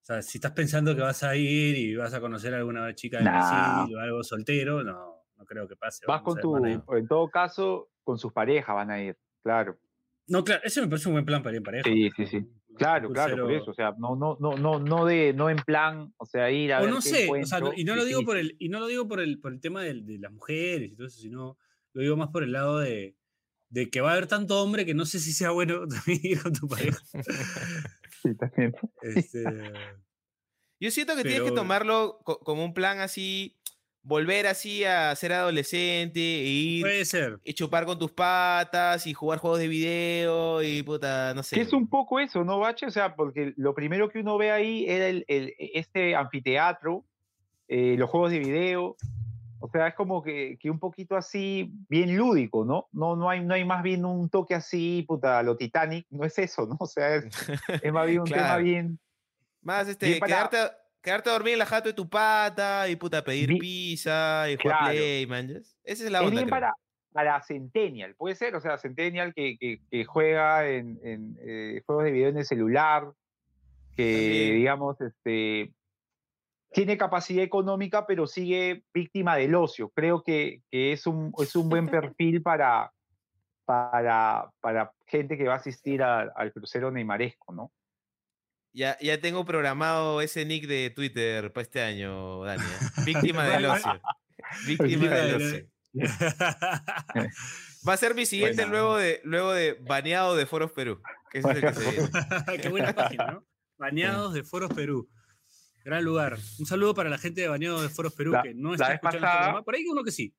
o 0.00 0.04
sea, 0.04 0.22
si 0.22 0.38
estás 0.38 0.52
pensando 0.52 0.94
que 0.94 1.02
vas 1.02 1.22
a 1.22 1.36
ir 1.36 1.76
y 1.76 1.94
vas 1.94 2.14
a 2.14 2.20
conocer 2.20 2.54
a 2.54 2.58
alguna 2.58 2.94
chica 2.94 3.18
de 3.18 3.24
Nah. 3.24 3.32
Brasil 3.32 3.96
o 3.96 4.00
algo 4.00 4.22
soltero, 4.24 4.82
no, 4.82 5.24
no 5.36 5.44
creo 5.44 5.68
que 5.68 5.76
pase. 5.76 6.04
Vas 6.06 6.22
con 6.22 6.40
tu, 6.40 6.56
en 6.56 7.08
todo 7.08 7.28
caso, 7.28 7.90
con 8.02 8.18
sus 8.18 8.32
parejas 8.32 8.74
van 8.74 8.90
a 8.90 9.02
ir, 9.02 9.16
claro. 9.42 9.78
No, 10.26 10.44
claro, 10.44 10.62
ese 10.64 10.80
me 10.80 10.88
parece 10.88 11.08
un 11.08 11.14
buen 11.14 11.24
plan 11.24 11.42
para 11.42 11.54
ir 11.54 11.58
en 11.58 11.64
pareja. 11.64 11.84
Sí, 11.90 12.10
sí, 12.16 12.26
sí. 12.26 12.46
Claro, 12.76 13.12
claro, 13.12 13.42
por 13.42 13.52
eso, 13.52 13.70
o 13.72 13.74
sea, 13.74 13.94
no, 13.98 14.16
no, 14.16 14.38
no, 14.40 14.56
no, 14.56 14.78
no 14.78 15.04
de, 15.04 15.34
no 15.34 15.50
en 15.50 15.58
plan, 15.58 16.14
o 16.16 16.24
sea, 16.24 16.50
ir 16.50 16.72
a 16.72 16.78
O 16.78 16.84
ver 16.84 16.90
no 16.90 17.00
qué 17.00 17.08
sé, 17.08 17.28
o 17.28 17.44
sea, 17.44 17.60
no- 17.60 17.72
y 17.76 17.84
no 17.84 17.94
lo 17.94 18.04
digo 18.04 18.24
por 18.24 18.38
el, 18.38 18.56
y 18.58 18.68
no 18.70 18.80
lo 18.80 18.86
digo 18.86 19.06
por 19.06 19.20
el, 19.20 19.38
por 19.38 19.52
el 19.52 19.60
tema 19.60 19.82
de, 19.82 20.18
las 20.18 20.32
mujeres 20.32 20.92
y 20.92 20.96
todo 20.96 21.08
eso, 21.08 21.18
sino 21.18 21.58
lo 21.92 22.00
digo 22.02 22.16
más 22.16 22.28
por 22.28 22.42
el 22.42 22.52
lado 22.52 22.78
de, 22.78 23.16
de 23.68 23.90
que 23.90 24.00
va 24.00 24.10
a 24.10 24.12
haber 24.12 24.28
tanto 24.28 24.62
hombre 24.62 24.86
que 24.86 24.94
no 24.94 25.04
sé 25.04 25.18
si 25.18 25.32
sea 25.32 25.50
bueno 25.50 25.86
también 25.88 26.20
ir 26.22 26.42
con 26.42 26.52
tu 26.52 26.68
pareja. 26.68 26.98
Sí, 28.22 28.34
también. 28.36 28.74
Este, 29.02 29.44
Yo 30.80 30.90
siento 30.90 31.14
que 31.16 31.22
tienes 31.22 31.40
que 31.40 31.44
Pero- 31.50 31.56
tomarlo 31.62 32.18
co- 32.24 32.38
como 32.40 32.64
un 32.64 32.72
plan 32.74 33.00
así, 33.00 33.56
volver 34.02 34.46
así 34.46 34.82
a 34.84 35.14
ser 35.14 35.32
adolescente 35.34 36.20
e 36.20 36.46
ir 36.46 36.82
Puede 36.82 37.04
ser. 37.04 37.38
y 37.44 37.52
chupar 37.52 37.84
con 37.84 37.98
tus 37.98 38.12
patas 38.12 39.06
y 39.06 39.12
jugar 39.12 39.38
juegos 39.38 39.58
de 39.58 39.68
video 39.68 40.62
y 40.62 40.82
puta, 40.82 41.34
no 41.34 41.42
sé. 41.42 41.56
Que 41.56 41.62
es 41.62 41.72
un 41.74 41.86
poco 41.88 42.18
eso, 42.18 42.42
¿no, 42.44 42.58
Bache? 42.58 42.86
O 42.86 42.90
sea, 42.90 43.14
porque 43.14 43.52
lo 43.56 43.74
primero 43.74 44.08
que 44.08 44.20
uno 44.20 44.38
ve 44.38 44.50
ahí 44.50 44.86
era 44.88 45.08
el, 45.08 45.24
el- 45.28 45.52
este 45.58 46.14
anfiteatro, 46.14 47.04
eh, 47.68 47.96
los 47.98 48.08
juegos 48.08 48.30
de 48.30 48.38
video. 48.38 48.96
O 49.62 49.68
sea, 49.68 49.88
es 49.88 49.94
como 49.94 50.22
que, 50.22 50.56
que 50.58 50.70
un 50.70 50.78
poquito 50.78 51.16
así, 51.16 51.70
bien 51.88 52.16
lúdico, 52.16 52.64
¿no? 52.64 52.88
No, 52.92 53.14
no, 53.14 53.28
hay, 53.28 53.44
no 53.44 53.52
hay 53.54 53.64
más 53.64 53.82
bien 53.82 54.04
un 54.06 54.30
toque 54.30 54.54
así, 54.54 55.04
puta, 55.06 55.42
lo 55.42 55.56
Titanic, 55.56 56.06
no 56.10 56.24
es 56.24 56.38
eso, 56.38 56.66
¿no? 56.66 56.76
O 56.80 56.86
sea, 56.86 57.16
es, 57.16 57.26
es 57.84 57.92
más 57.92 58.06
bien 58.06 58.20
un 58.20 58.26
tema 58.26 58.56
bien, 58.56 58.98
Más 59.62 59.86
este, 59.88 60.06
Bien 60.06 60.18
para- 60.20 60.48
quedarte, 60.48 60.76
quedarte 61.02 61.28
a 61.30 61.32
dormir 61.34 61.52
en 61.52 61.58
la 61.58 61.66
jato 61.66 61.88
de 61.88 61.94
tu 61.94 62.08
pata 62.08 62.88
y 62.88 62.96
puta, 62.96 63.22
pedir 63.22 63.48
Bien- 63.48 63.60
pizza 63.60 64.50
y 64.50 64.56
jugar 64.56 64.78
Claro. 64.78 64.92
play, 64.94 65.26
man. 65.26 65.50
Esa 65.84 66.04
es 66.04 66.10
la 66.10 66.18
es 66.20 66.24
onda. 66.24 66.30
bien 66.40 66.48
creo. 66.48 66.60
para, 66.60 66.72
para 67.12 67.42
Centennial, 67.42 68.14
puede 68.14 68.36
ser, 68.36 68.54
o 68.56 68.60
sea, 68.62 68.78
Centennial 68.78 69.34
que, 69.34 69.58
que, 69.58 69.80
que 69.90 70.04
juega 70.06 70.66
en, 70.70 70.98
en, 71.02 71.36
eh, 71.42 71.82
juegos 71.84 72.04
de 72.04 72.12
video 72.12 72.28
en 72.30 72.38
el 72.38 72.44
celular, 72.46 73.10
que 73.96 74.12
También. 74.14 74.54
digamos, 74.56 75.00
este, 75.02 75.72
tiene 76.72 76.96
capacidad 76.96 77.42
económica, 77.42 78.06
pero 78.06 78.26
sigue 78.26 78.84
víctima 78.94 79.36
del 79.36 79.54
ocio. 79.54 79.90
Creo 79.90 80.22
que, 80.22 80.62
que 80.70 80.92
es, 80.92 81.06
un, 81.06 81.32
es 81.38 81.56
un 81.56 81.68
buen 81.68 81.86
perfil 81.88 82.42
para, 82.42 82.92
para, 83.64 84.50
para 84.60 84.92
gente 85.06 85.36
que 85.36 85.44
va 85.48 85.54
a 85.54 85.58
asistir 85.58 86.02
a- 86.02 86.30
al 86.36 86.52
crucero 86.52 86.90
neymaresco, 86.90 87.52
¿no? 87.52 87.72
Ya, 88.72 88.96
ya 89.00 89.20
tengo 89.20 89.44
programado 89.44 90.20
ese 90.20 90.44
nick 90.44 90.66
de 90.68 90.90
Twitter 90.90 91.52
para 91.52 91.62
este 91.62 91.82
año, 91.82 92.44
Dani. 92.44 92.62
¿eh? 92.62 93.02
Víctima 93.04 93.44
del 93.44 93.64
ocio. 93.66 94.00
Víctima 94.66 95.08
del 95.10 95.34
ocio. 95.34 95.66
Va 97.88 97.94
a 97.94 97.96
ser 97.96 98.14
mi 98.14 98.26
siguiente 98.26 98.66
luego 98.66 98.96
de, 98.96 99.20
luego 99.24 99.52
de 99.52 99.74
baneado 99.80 100.36
de 100.36 100.46
Foros 100.46 100.70
Perú. 100.72 101.02
Que 101.30 101.38
ese 101.38 101.50
es 101.50 101.56
el 101.56 101.62
que 101.62 101.74
se 101.74 101.90
viene. 101.90 102.08
Qué 102.62 102.68
buena 102.68 102.92
página, 102.92 103.26
¿no? 103.32 103.44
Baneados 103.78 104.34
de 104.34 104.44
Foros 104.44 104.72
Perú. 104.72 105.08
Gran 105.84 106.04
lugar. 106.04 106.36
Un 106.58 106.66
saludo 106.66 106.94
para 106.94 107.08
la 107.08 107.18
gente 107.18 107.40
de 107.40 107.48
Baneados 107.48 107.82
de 107.82 107.88
Foros 107.88 108.14
Perú 108.14 108.32
La- 108.32 108.42
que 108.42 108.54
no 108.54 108.72
está 108.74 108.92
escuchando 108.94 109.16
este 109.16 109.26
pasada- 109.26 109.38
programa. 109.40 109.62
Por 109.64 109.74
ahí 109.74 109.84
uno 109.90 110.02
que 110.04 110.10
sí. 110.10 110.34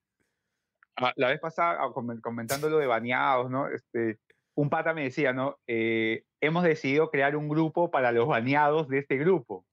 Ah, 0.97 1.13
La 1.15 1.29
vez 1.29 1.39
pasada, 1.39 1.77
ah, 1.81 1.87
comen- 1.93 2.21
comentando 2.21 2.69
lo 2.69 2.77
de 2.77 2.85
baneados, 2.85 3.49
¿no? 3.49 3.67
Este, 3.67 4.19
un 4.55 4.69
pata 4.69 4.93
me 4.93 5.03
decía, 5.03 5.33
¿no? 5.33 5.57
Eh, 5.67 6.25
hemos 6.41 6.63
decidido 6.63 7.09
crear 7.09 7.35
un 7.35 7.47
grupo 7.49 7.89
para 7.89 8.11
los 8.11 8.27
baneados 8.27 8.87
de 8.87 8.99
este 8.99 9.17
grupo. 9.17 9.65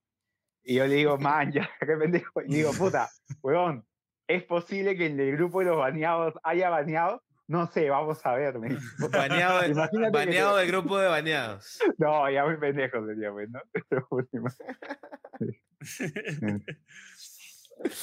Y 0.63 0.75
yo 0.75 0.87
le 0.87 0.95
digo, 0.95 1.17
man, 1.19 1.51
ya, 1.51 1.69
qué 1.79 1.97
pendejo. 1.97 2.41
Y 2.41 2.55
digo, 2.55 2.71
puta, 2.73 3.09
weón, 3.43 3.85
¿es 4.27 4.43
posible 4.43 4.95
que 4.97 5.05
en 5.07 5.19
el 5.19 5.33
grupo 5.37 5.59
de 5.59 5.65
los 5.67 5.77
baneados 5.77 6.33
haya 6.43 6.69
baneados? 6.69 7.21
No 7.49 7.65
sé, 7.65 7.89
vamos 7.89 8.23
a 8.27 8.35
ver, 8.35 8.59
me. 8.59 8.69
Baneado, 9.11 9.61
de- 9.61 10.09
baneado 10.11 10.55
del 10.57 10.67
grupo 10.67 10.99
de 10.99 11.07
baneados. 11.07 11.79
No, 11.97 12.29
ya 12.29 12.45
muy 12.45 12.57
pendejo 12.57 13.03
sería, 13.07 13.31
pues, 13.31 13.49
¿no? 13.49 13.59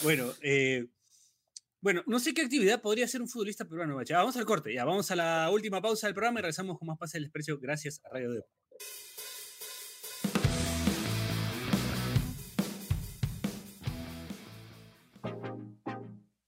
Bueno, 0.03 0.24
eh, 0.42 0.86
bueno, 1.80 2.03
no 2.07 2.18
sé 2.18 2.34
qué 2.34 2.42
actividad 2.42 2.80
podría 2.80 3.05
hacer 3.05 3.20
un 3.22 3.28
futbolista 3.28 3.64
peruano, 3.66 3.94
Bache. 3.94 4.14
Ah, 4.14 4.18
vamos 4.18 4.36
al 4.36 4.47
corte, 4.47 4.74
ya 4.74 4.84
vamos 4.84 5.11
a 5.11 5.16
la 5.16 5.49
última 5.53 5.80
pausa 5.80 6.07
del 6.09 6.14
programa 6.14 6.40
y 6.40 6.42
regresamos 6.42 6.78
con 6.78 6.88
más 6.88 6.99
Pase 6.99 7.18
del 7.18 7.24
Desprecio 7.24 7.59
gracias 7.61 8.01
a 8.05 8.09
Radio 8.09 8.32
Dep. 8.32 8.44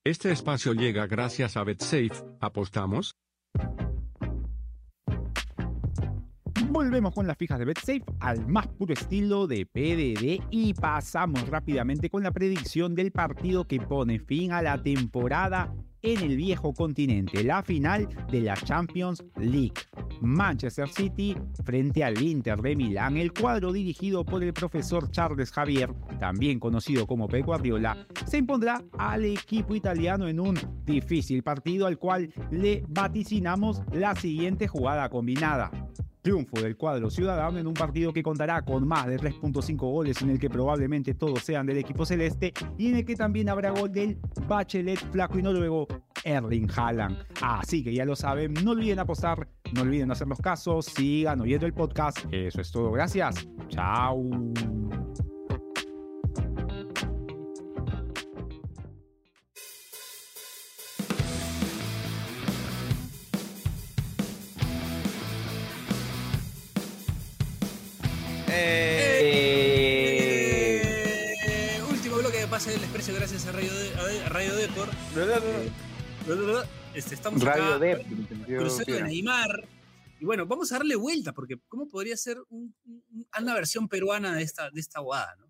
Este 0.09 0.31
espacio 0.31 0.73
llega 0.73 1.05
gracias 1.05 1.55
a 1.55 1.63
BetSafe. 1.63 2.09
¿Apostamos? 2.39 3.15
Volvemos 6.71 7.13
con 7.13 7.27
las 7.27 7.37
fijas 7.37 7.59
de 7.59 7.65
BetSafe 7.65 8.03
al 8.19 8.47
más 8.47 8.65
puro 8.69 8.93
estilo 8.93 9.45
de 9.45 9.67
PDD 9.67 10.43
y 10.49 10.73
pasamos 10.73 11.47
rápidamente 11.47 12.09
con 12.09 12.23
la 12.23 12.31
predicción 12.31 12.95
del 12.95 13.11
partido 13.11 13.67
que 13.67 13.79
pone 13.79 14.17
fin 14.17 14.51
a 14.51 14.63
la 14.63 14.81
temporada 14.81 15.71
en 16.01 16.21
el 16.23 16.37
viejo 16.37 16.73
continente, 16.73 17.43
la 17.43 17.61
final 17.61 18.09
de 18.31 18.41
la 18.41 18.55
Champions 18.55 19.23
League. 19.37 19.73
Manchester 20.21 20.89
City 20.89 21.35
frente 21.63 22.03
al 22.03 22.21
Inter 22.21 22.61
de 22.61 22.75
Milán, 22.75 23.17
el 23.17 23.33
cuadro 23.33 23.71
dirigido 23.71 24.25
por 24.25 24.43
el 24.43 24.53
profesor 24.53 25.09
Charles 25.11 25.51
Javier, 25.51 25.93
también 26.19 26.59
conocido 26.59 27.07
como 27.07 27.27
Pep 27.27 27.45
Guardiola, 27.45 28.07
se 28.25 28.37
impondrá 28.37 28.81
al 28.97 29.25
equipo 29.25 29.75
italiano 29.75 30.27
en 30.27 30.39
un 30.39 30.57
difícil 30.85 31.43
partido 31.43 31.87
al 31.87 31.97
cual 31.97 32.33
le 32.51 32.83
vaticinamos 32.87 33.81
la 33.91 34.15
siguiente 34.15 34.67
jugada 34.67 35.09
combinada. 35.09 35.71
Triunfo 36.21 36.59
del 36.61 36.75
cuadro 36.75 37.09
ciudadano 37.09 37.59
en 37.59 37.67
un 37.67 37.73
partido 37.73 38.11
que 38.11 38.21
contará 38.21 38.61
con 38.63 38.85
más 38.85 39.07
de 39.07 39.17
3.5 39.17 39.77
goles 39.77 40.21
en 40.21 40.31
el 40.31 40.39
que 40.39 40.49
probablemente 40.49 41.13
todos 41.13 41.41
sean 41.43 41.65
del 41.65 41.77
equipo 41.77 42.05
celeste 42.05 42.53
y 42.77 42.89
en 42.89 42.97
el 42.97 43.05
que 43.05 43.15
también 43.15 43.47
habrá 43.47 43.71
gol 43.71 43.89
del 43.89 44.19
Bachelet 44.45 44.99
flaco 45.11 45.39
y 45.39 45.43
noruego 45.43 45.87
Erling 46.25 46.69
Haaland. 46.75 47.17
Así 47.41 47.83
que 47.83 47.93
ya 47.93 48.03
lo 48.03 48.17
saben, 48.17 48.53
no 48.53 48.71
olviden 48.71 48.99
apostar, 48.99 49.47
no 49.73 49.81
olviden 49.81 50.11
hacer 50.11 50.27
los 50.27 50.39
casos, 50.39 50.85
sigan 50.85 51.41
oyendo 51.41 51.65
el 51.65 51.73
podcast. 51.73 52.19
Eso 52.31 52.61
es 52.61 52.71
todo, 52.71 52.91
gracias. 52.91 53.47
Chao. 53.69 54.23
Eh, 69.61 71.35
Eh, 71.47 71.81
último 71.89 72.17
bloque 72.17 72.37
de 72.39 72.47
Pase 72.47 72.71
del 72.71 72.81
Desprecio 72.81 73.13
gracias 73.15 73.45
a 73.47 73.51
Radio, 73.51 73.71
de, 73.73 73.89
a- 74.25 74.29
Radio 74.29 74.55
Depor. 74.55 74.89
no, 75.15 75.25
no, 75.25 75.35
no. 76.53 76.61
Eh, 76.61 76.65
este, 76.93 77.15
estamos 77.15 77.41
Radio 77.43 77.63
acá, 77.65 77.79
Dep, 77.79 78.05
crucero 78.45 78.93
de. 78.95 79.03
Neymar. 79.03 79.67
Y 80.19 80.25
bueno, 80.25 80.45
vamos 80.45 80.71
a 80.71 80.77
darle 80.77 80.95
vuelta, 80.95 81.31
porque 81.33 81.55
¿cómo 81.67 81.87
podría 81.87 82.17
ser 82.17 82.37
un- 82.49 82.75
un- 82.85 83.27
una 83.39 83.53
versión 83.53 83.87
peruana 83.87 84.35
de 84.35 84.43
esta, 84.43 84.69
de 84.69 84.79
esta 84.79 84.99
guada? 84.99 85.33
¿no? 85.37 85.49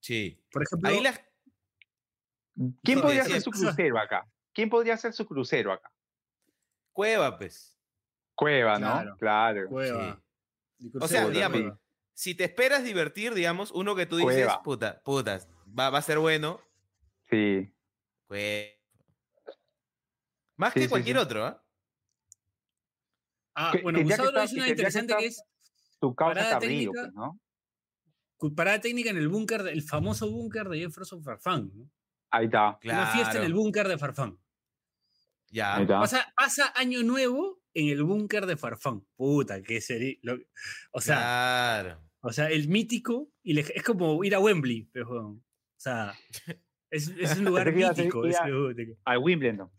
Sí. 0.00 0.38
Por 0.50 0.62
ejemplo, 0.62 0.88
Ahí 0.90 1.00
las. 1.00 1.20
¿Quién 2.82 3.00
podría 3.00 3.24
ser 3.24 3.40
su 3.40 3.50
crucero 3.50 3.98
acá? 3.98 4.26
¿Quién 4.52 4.68
podría 4.68 4.96
ser 4.96 5.12
su 5.12 5.26
crucero 5.26 5.72
acá? 5.72 5.90
Cueva, 6.92 7.38
pues. 7.38 7.76
Cueva. 8.34 8.78
¿no? 8.78 9.16
Claro. 9.16 9.68
Cueva. 9.68 10.22
Sí. 10.78 10.90
O 11.00 11.08
sea, 11.08 11.28
digamos, 11.28 11.60
Cueva. 11.60 11.80
Si 12.14 12.34
te 12.34 12.44
esperas 12.44 12.82
divertir, 12.84 13.32
digamos, 13.32 13.70
uno 13.70 13.94
que 13.94 14.06
tú 14.06 14.16
dices, 14.16 14.34
Cueva. 14.34 14.62
puta, 14.62 15.00
puta, 15.04 15.40
va, 15.78 15.90
va 15.90 15.98
a 15.98 16.02
ser 16.02 16.18
bueno. 16.18 16.60
Sí. 17.30 17.72
Cueva. 18.26 18.77
Más 20.58 20.72
Sí, 20.74 20.80
que 20.80 20.84
sí, 20.84 20.88
cualquier 20.90 21.16
sí. 21.16 21.22
otro, 21.22 21.44
¿ah? 21.46 21.64
Ah, 23.54 23.70
que- 23.72 23.82
bueno, 23.82 23.98
estar- 24.00 24.18
dice 24.42 24.54
una 24.56 24.64
que 24.66 24.70
interesante 24.70 25.16
que 25.18 25.26
es 25.26 25.42
Tu 26.00 26.14
causa 26.14 26.34
Parada 26.34 26.58
Carrillo, 26.60 26.92
técnica. 26.92 27.12
pues, 27.12 27.14
¿no? 27.14 27.40
parada 28.54 28.80
técnica 28.80 29.10
en 29.10 29.16
el 29.16 29.28
búnker, 29.28 29.62
de- 29.64 29.72
el 29.72 29.82
famoso 29.82 30.30
búnker 30.30 30.68
de 30.68 30.78
Jefferson 30.78 31.24
Farfán. 31.24 31.70
¿no? 31.74 31.90
Ahí 32.30 32.44
está. 32.44 32.78
Una 32.84 33.06
fiesta 33.06 33.38
en 33.38 33.44
el 33.44 33.54
búnker 33.54 33.88
de 33.88 33.98
Farfán. 33.98 34.38
Ya. 35.50 35.74
Ahí 35.76 35.82
está. 35.82 35.98
Pasa, 36.00 36.32
pasa 36.36 36.72
año 36.76 37.02
nuevo 37.02 37.60
en 37.74 37.88
el 37.88 38.02
búnker 38.04 38.46
de 38.46 38.56
Farfán. 38.56 39.04
Puta, 39.16 39.60
que 39.62 39.80
sería. 39.80 40.14
lo- 40.22 40.38
o 40.92 41.00
sea, 41.00 41.16
Claro. 41.16 42.02
o 42.20 42.32
sea, 42.32 42.48
el 42.50 42.68
mítico. 42.68 43.30
Y 43.42 43.54
le- 43.54 43.62
es 43.74 43.82
como 43.82 44.22
ir 44.24 44.34
a 44.36 44.40
Wembley, 44.40 44.88
pero. 44.92 45.30
O 45.30 45.40
sea, 45.80 46.14
es, 46.90 47.08
es 47.08 47.36
un 47.38 47.44
lugar 47.64 47.68
a 47.68 47.72
mítico. 47.72 48.22
mítico. 48.22 48.98
Al 49.04 49.18
Wimbledon. 49.18 49.70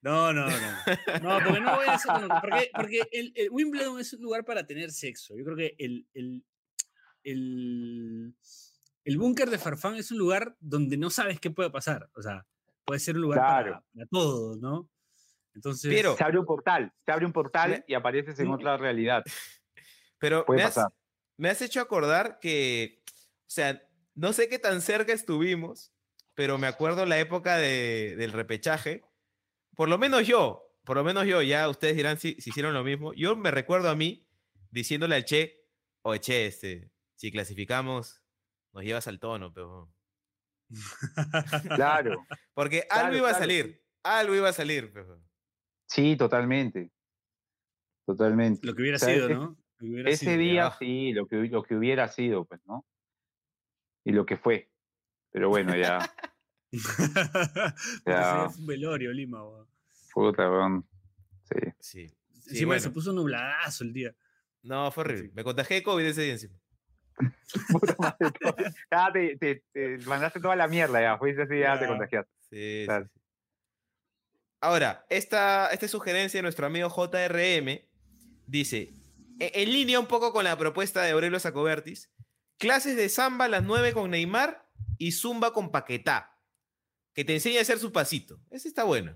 No, 0.00 0.32
no, 0.32 0.46
no. 0.46 0.56
No, 1.22 1.38
porque 1.44 1.60
no 1.60 1.76
voy 1.76 1.86
a 1.86 1.94
hacer. 1.94 2.12
no, 2.20 2.40
Porque, 2.40 2.70
porque 2.74 3.02
el, 3.12 3.32
el 3.34 3.48
Wimbledon 3.50 3.98
es 4.00 4.12
un 4.12 4.22
lugar 4.22 4.44
para 4.44 4.66
tener 4.66 4.90
sexo. 4.92 5.36
Yo 5.36 5.44
creo 5.44 5.56
que 5.56 5.74
el, 5.78 6.06
el, 6.14 6.44
el, 7.24 8.34
el 9.04 9.18
búnker 9.18 9.50
de 9.50 9.58
Farfán 9.58 9.96
es 9.96 10.10
un 10.10 10.18
lugar 10.18 10.56
donde 10.60 10.96
no 10.96 11.10
sabes 11.10 11.40
qué 11.40 11.50
puede 11.50 11.70
pasar. 11.70 12.08
O 12.14 12.22
sea, 12.22 12.46
puede 12.84 13.00
ser 13.00 13.16
un 13.16 13.22
lugar 13.22 13.38
Claro. 13.40 13.72
para, 13.72 13.84
para 13.94 14.06
todo, 14.10 14.56
¿no? 14.56 14.88
Entonces. 15.54 15.92
Pero- 15.92 16.16
Se 16.16 16.24
abre 16.24 16.38
un 16.38 16.46
portal. 16.46 16.92
Se 17.04 17.12
abre 17.12 17.26
un 17.26 17.32
portal 17.32 17.84
y 17.88 17.94
apareces 17.94 18.38
en 18.38 18.48
otra 18.50 18.76
realidad. 18.76 19.24
Pero 20.20 20.44
me 20.48 20.62
has, 20.62 20.78
me 21.36 21.48
has 21.48 21.62
hecho 21.62 21.80
acordar 21.80 22.38
que, 22.40 23.02
o 23.06 23.50
sea, 23.50 23.80
no 24.16 24.32
sé 24.32 24.48
qué 24.48 24.58
tan 24.58 24.80
cerca 24.80 25.12
estuvimos, 25.12 25.92
pero 26.34 26.58
me 26.58 26.66
acuerdo 26.66 27.06
la 27.06 27.20
época 27.20 27.56
de- 27.56 28.16
del 28.16 28.32
repechaje. 28.32 29.04
Por 29.78 29.88
lo 29.88 29.96
menos 29.96 30.26
yo, 30.26 30.74
por 30.82 30.96
lo 30.96 31.04
menos 31.04 31.24
yo, 31.24 31.40
ya 31.40 31.68
ustedes 31.68 31.94
dirán 31.94 32.18
si, 32.18 32.34
si 32.40 32.50
hicieron 32.50 32.74
lo 32.74 32.82
mismo. 32.82 33.14
Yo 33.14 33.36
me 33.36 33.52
recuerdo 33.52 33.88
a 33.88 33.94
mí 33.94 34.26
diciéndole 34.72 35.14
al 35.14 35.24
Che, 35.24 35.68
oye 36.02 36.18
Che, 36.18 36.46
este, 36.46 36.90
si 37.14 37.30
clasificamos, 37.30 38.20
nos 38.72 38.82
llevas 38.82 39.06
al 39.06 39.20
tono, 39.20 39.52
pero. 39.54 39.94
Claro. 41.76 42.26
Porque 42.54 42.88
Claro, 42.88 43.06
algo 43.06 43.18
iba 43.18 43.28
a 43.28 43.30
claro, 43.30 43.44
salir. 43.44 43.84
Algo 44.02 44.34
iba 44.34 44.48
a 44.48 44.52
salir, 44.52 44.92
pero. 44.92 45.22
Sí, 45.86 46.16
totalmente. 46.16 46.90
Totalmente. 48.04 48.66
Lo 48.66 48.74
que 48.74 48.82
hubiera 48.82 48.96
O 48.96 48.98
sea, 48.98 49.14
sido, 49.14 49.28
es- 49.28 49.36
¿no? 49.36 49.56
Hubiera 49.80 50.10
Ese 50.10 50.24
sido. 50.24 50.38
día 50.38 50.72
sí, 50.76 51.12
lo 51.12 51.28
que, 51.28 51.36
lo 51.36 51.62
que 51.62 51.76
hubiera 51.76 52.08
sido, 52.08 52.44
pues, 52.46 52.60
¿no? 52.66 52.84
Y 54.04 54.10
lo 54.10 54.26
que 54.26 54.36
fue. 54.36 54.72
Pero 55.30 55.50
bueno, 55.50 55.76
ya, 55.76 56.00
fue 58.04 58.48
un 58.58 58.66
velorio, 58.66 59.12
Lima, 59.12 59.44
weón. 59.44 59.67
Puta, 60.18 60.50
weón. 60.50 60.88
Sí. 61.80 62.06
Sí. 62.40 62.64
Bueno. 62.64 62.80
se 62.80 62.90
puso 62.90 63.12
nubladazo 63.12 63.84
el 63.84 63.92
día. 63.92 64.14
No, 64.62 64.90
fue 64.90 65.04
horrible. 65.04 65.28
Sí. 65.28 65.32
Me 65.34 65.44
contagié 65.44 65.76
de 65.76 65.82
COVID 65.82 66.04
ese 66.04 66.22
día 66.22 66.32
encima. 66.32 66.58
Puta 67.72 67.96
madre, 67.98 68.30
todo. 68.40 68.56
Ya 68.90 69.12
te, 69.12 69.36
te- 69.36 69.64
te 69.72 69.98
mandaste 70.06 70.40
toda 70.40 70.56
la 70.56 70.68
mierda, 70.68 71.00
ya. 71.00 71.18
Fuiste 71.18 71.42
así, 71.42 71.58
ya 71.58 71.78
te 71.78 71.86
contagiaste. 71.86 72.30
Sí, 72.50 72.56
sí, 72.80 72.84
Claro. 72.86 73.08
sí. 73.12 73.20
Ahora, 74.60 75.06
esta, 75.08 75.68
esta 75.68 75.86
sugerencia 75.88 76.38
de 76.38 76.42
nuestro 76.42 76.66
amigo 76.66 76.88
JRM 76.88 77.88
dice, 78.46 78.92
"E- 79.38 79.52
en 79.62 79.72
línea 79.72 80.00
un 80.00 80.06
poco 80.06 80.32
con 80.32 80.44
la 80.44 80.56
propuesta 80.58 81.02
de 81.02 81.12
Aurelio 81.12 81.38
Sacobertis, 81.38 82.10
clases 82.58 82.96
de 82.96 83.08
samba 83.08 83.44
a 83.44 83.48
las 83.48 83.62
9 83.62 83.92
con 83.92 84.10
Neymar 84.10 84.68
y 84.98 85.12
zumba 85.12 85.52
con 85.52 85.70
Paquetá, 85.70 86.36
que 87.14 87.24
te 87.24 87.34
enseña 87.34 87.60
a 87.60 87.62
hacer 87.62 87.78
su 87.78 87.92
pasito. 87.92 88.40
Ese 88.50 88.66
está 88.68 88.82
bueno. 88.84 89.14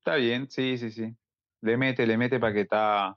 Está 0.00 0.16
bien, 0.16 0.50
sí, 0.50 0.76
sí, 0.78 0.90
sí. 0.90 1.14
Le 1.62 1.76
mete, 1.76 2.06
le 2.06 2.16
mete 2.16 2.38
para 2.40 2.52
que 2.54 2.62
está 2.62 3.16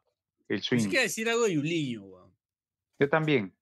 el 0.50 0.62
swing. 0.62 0.80
que 0.86 0.92
iba 0.92 1.00
a 1.00 1.04
decir 1.04 1.30
algo 1.30 1.44
de 1.46 1.54
Yuliño, 1.56 2.04
weón. 2.04 2.34
Yo 3.00 3.10
también. 3.10 3.54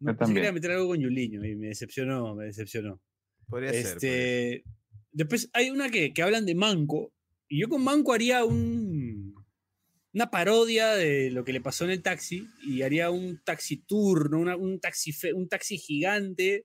No, 0.00 0.12
Yo 0.12 0.18
también. 0.18 0.54
meter 0.54 0.70
algo 0.72 0.88
con 0.88 0.98
Yuliño 1.00 1.44
y 1.44 1.54
me 1.56 1.68
decepcionó, 1.68 2.34
me 2.34 2.46
decepcionó. 2.46 3.00
Podría 3.48 3.72
ser. 3.72 3.82
podría. 3.94 3.94
Este, 3.94 4.64
después 5.12 5.50
hay 5.52 5.70
una 5.70 5.90
que, 5.90 6.12
que 6.14 6.22
hablan 6.22 6.46
de 6.46 6.54
Manco, 6.54 7.12
y 7.48 7.60
yo 7.60 7.68
con 7.68 7.82
Manco 7.84 8.12
haría 8.14 8.44
un, 8.44 9.34
una 10.14 10.30
parodia 10.30 10.94
de 10.94 11.30
lo 11.30 11.44
que 11.44 11.52
le 11.52 11.60
pasó 11.60 11.84
en 11.84 11.90
el 11.90 12.02
taxi, 12.02 12.46
y 12.62 12.82
haría 12.82 13.10
un 13.10 13.40
taxi 13.44 13.76
tour, 13.84 14.30
¿no? 14.30 14.38
Una- 14.40 14.56
un, 14.56 14.80
taxi 14.80 15.12
fe- 15.12 15.34
un 15.34 15.48
taxi 15.48 15.76
gigante 15.76 16.64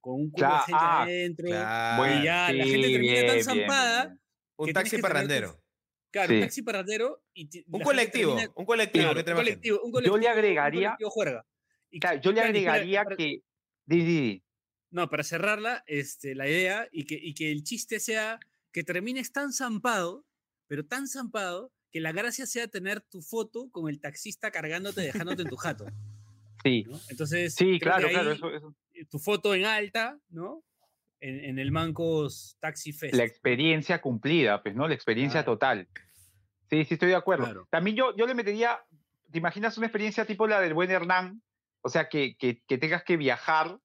con 0.00 0.14
un 0.20 0.30
culo 0.30 0.46
de 0.46 0.52
Cla- 0.52 0.64
gente 0.64 0.78
ah, 0.80 1.02
adentro. 1.02 1.46
Claro. 1.48 2.20
y 2.20 2.24
ya 2.24 2.52
la 2.52 2.64
gente 2.64 2.90
termina 2.90 3.26
tan 3.26 3.44
zampada 3.44 4.06
bien. 4.06 4.18
Un 4.56 4.72
taxi 4.72 4.98
parrandero. 4.98 5.60
Claro, 6.10 6.28
Sí. 6.28 6.34
un 6.34 6.40
taxi 6.42 6.62
parrandero 6.62 7.22
y 7.34 7.48
Un 7.70 7.80
colectivo, 7.80 8.34
termina- 8.36 8.52
un 8.54 8.64
colectivo. 8.66 9.04
claro, 9.04 9.24
que 9.24 9.30
un 9.30 9.36
colectivo, 9.36 9.80
un 9.82 9.92
Yo 9.92 10.00
le 10.00 10.08
colectivo- 10.08 10.14
un 10.14 10.26
agregaría- 10.26 10.88
colectivo 10.90 11.10
juerga. 11.10 11.46
Y 11.90 12.00
Claro, 12.00 12.20
yo 12.20 12.32
le 12.32 12.40
agregaría 12.40 13.04
para- 13.04 13.16
que. 13.16 13.42
Di, 13.86 13.96
di, 13.96 14.04
di. 14.20 14.42
No, 14.90 15.08
para 15.08 15.24
cerrarla, 15.24 15.82
este, 15.86 16.34
la 16.34 16.46
idea 16.48 16.86
y 16.92 17.04
que, 17.06 17.14
y 17.20 17.32
que 17.34 17.50
el 17.50 17.62
chiste 17.64 17.98
sea 17.98 18.38
que 18.72 18.84
termines 18.84 19.32
tan 19.32 19.52
zampado, 19.52 20.24
pero 20.66 20.84
tan 20.86 21.08
zampado, 21.08 21.72
que 21.90 22.00
la 22.00 22.12
gracia 22.12 22.46
sea 22.46 22.68
tener 22.68 23.00
tu 23.02 23.20
foto 23.22 23.68
con 23.70 23.88
el 23.90 24.00
taxista 24.00 24.50
cargándote, 24.50 25.00
dejándote 25.02 25.42
en 25.42 25.48
tu 25.48 25.56
jato. 25.56 25.86
Sí, 26.64 26.84
¿no? 26.88 26.98
Entonces, 27.08 27.54
sí, 27.54 27.78
claro, 27.80 28.08
claro. 28.08 28.32
Eso, 28.32 28.50
eso- 28.54 28.74
eh, 28.94 29.04
tu 29.06 29.18
foto 29.18 29.54
en 29.54 29.64
alta, 29.66 30.18
¿no? 30.30 30.62
En, 31.22 31.44
en 31.44 31.58
el 31.60 31.70
Mancos 31.70 32.56
Taxi 32.60 32.92
Fest. 32.92 33.14
La 33.14 33.22
experiencia 33.22 34.00
cumplida, 34.00 34.62
pues, 34.62 34.74
¿no? 34.74 34.88
La 34.88 34.94
experiencia 34.94 35.44
total. 35.44 35.88
Sí, 36.68 36.84
sí, 36.84 36.94
estoy 36.94 37.10
de 37.10 37.14
acuerdo. 37.14 37.44
Claro. 37.44 37.68
También 37.70 37.96
yo, 37.96 38.16
yo 38.16 38.26
le 38.26 38.34
metería, 38.34 38.84
¿te 39.30 39.38
imaginas 39.38 39.78
una 39.78 39.86
experiencia 39.86 40.24
tipo 40.24 40.48
la 40.48 40.60
del 40.60 40.74
buen 40.74 40.90
Hernán? 40.90 41.40
O 41.80 41.88
sea, 41.88 42.08
que, 42.08 42.36
que, 42.36 42.62
que 42.66 42.76
tengas 42.76 43.04
que 43.04 43.16
viajar 43.16 43.78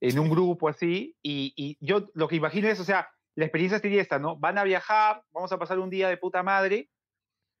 en 0.00 0.18
un 0.18 0.28
grupo 0.28 0.68
así, 0.68 1.16
y, 1.22 1.54
y 1.56 1.78
yo 1.80 2.10
lo 2.12 2.28
que 2.28 2.36
imagino 2.36 2.68
es, 2.68 2.78
o 2.80 2.84
sea, 2.84 3.08
la 3.34 3.46
experiencia 3.46 3.78
sería 3.78 4.02
esta, 4.02 4.18
¿no? 4.18 4.36
Van 4.36 4.58
a 4.58 4.64
viajar, 4.64 5.22
vamos 5.32 5.52
a 5.52 5.58
pasar 5.58 5.78
un 5.78 5.88
día 5.88 6.08
de 6.08 6.18
puta 6.18 6.42
madre, 6.42 6.90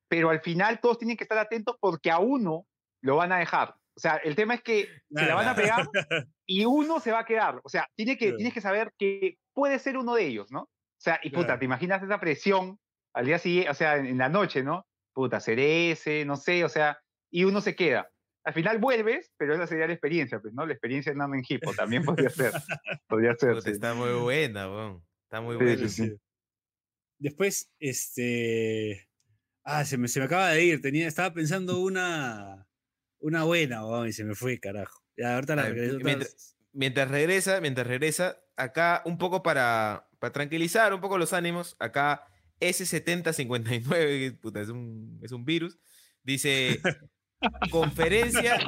pero 0.08 0.30
al 0.30 0.40
final 0.40 0.80
todos 0.80 0.98
tienen 0.98 1.16
que 1.16 1.24
estar 1.24 1.38
atentos 1.38 1.76
porque 1.80 2.10
a 2.10 2.18
uno 2.18 2.66
lo 3.00 3.16
van 3.16 3.32
a 3.32 3.38
dejar. 3.38 3.74
O 3.96 4.00
sea, 4.00 4.16
el 4.16 4.34
tema 4.34 4.54
es 4.54 4.62
que 4.62 4.88
se 5.10 5.26
la 5.26 5.34
van 5.34 5.48
a 5.48 5.54
pegar 5.54 5.88
y 6.46 6.64
uno 6.64 7.00
se 7.00 7.12
va 7.12 7.20
a 7.20 7.24
quedar. 7.24 7.60
O 7.64 7.68
sea, 7.68 7.88
tiene 7.96 8.16
que, 8.16 8.26
Claro. 8.26 8.36
tienes 8.36 8.54
que 8.54 8.60
saber 8.60 8.92
que 8.98 9.36
puede 9.54 9.78
ser 9.78 9.96
uno 9.98 10.14
de 10.14 10.26
ellos, 10.26 10.50
¿no? 10.50 10.62
O 10.62 10.70
sea, 11.00 11.20
y 11.22 11.30
puta, 11.30 11.46
Claro. 11.46 11.58
¿te 11.60 11.64
imaginas 11.66 12.02
esa 12.02 12.20
presión 12.20 12.78
al 13.14 13.26
día 13.26 13.38
siguiente, 13.38 13.70
o 13.70 13.74
sea, 13.74 13.96
en, 13.96 14.06
en 14.06 14.18
la 14.18 14.28
noche, 14.28 14.62
¿no? 14.62 14.86
Puta, 15.14 15.38
ese, 15.46 16.24
no 16.24 16.36
sé, 16.36 16.64
o 16.64 16.68
sea, 16.68 16.98
y 17.30 17.44
uno 17.44 17.60
se 17.60 17.76
queda. 17.76 18.10
Al 18.44 18.52
final 18.54 18.78
vuelves, 18.78 19.32
pero 19.38 19.54
esa 19.54 19.66
sería 19.66 19.86
la 19.86 19.92
experiencia, 19.94 20.40
pues, 20.40 20.52
¿no? 20.54 20.66
La 20.66 20.72
experiencia 20.74 21.12
andando 21.12 21.36
en 21.36 21.44
hipo 21.48 21.72
también 21.74 22.04
podría 22.04 22.28
ser. 22.30 22.52
Podría 23.08 23.34
ser, 23.36 23.50
Puta, 23.54 23.62
sí. 23.62 23.70
Está 23.70 23.94
muy 23.94 24.12
buena, 24.20 24.68
weón. 24.70 25.04
Está 25.24 25.40
muy 25.40 25.56
Sí, 25.56 25.64
buena. 25.64 25.88
sí, 25.88 25.88
sí. 25.88 26.12
Después, 27.18 27.72
este. 27.78 29.08
Ah, 29.64 29.84
se 29.84 29.96
me, 29.96 30.08
se 30.08 30.20
me 30.20 30.26
acaba 30.26 30.50
de 30.50 30.64
ir. 30.64 30.82
Tenía, 30.82 31.06
estaba 31.08 31.32
pensando 31.32 31.78
una. 31.80 32.66
Una 33.20 33.44
buena, 33.44 33.86
weón, 33.86 34.08
y 34.08 34.12
se 34.12 34.24
me 34.24 34.34
fue, 34.34 34.58
carajo. 34.58 35.03
Ya, 35.16 35.34
ahorita 35.34 35.56
la 35.56 35.62
Ay, 35.64 35.72
regreso. 35.72 35.98
mientras- 36.02 36.50
Mientras 36.76 37.08
regresa, 37.08 37.60
mientras 37.60 37.86
regresa, 37.86 38.36
acá 38.56 39.02
un 39.04 39.16
poco 39.16 39.44
para, 39.44 40.08
para 40.18 40.32
tranquilizar 40.32 40.92
un 40.92 41.00
poco 41.00 41.18
los 41.18 41.32
ánimos, 41.32 41.76
acá 41.78 42.26
S7059, 42.60 43.88
que, 43.88 44.32
puta, 44.40 44.60
es 44.60 44.70
un, 44.70 45.20
es 45.22 45.30
un 45.30 45.44
virus, 45.44 45.78
dice 46.24 46.80
conferencia, 47.70 48.58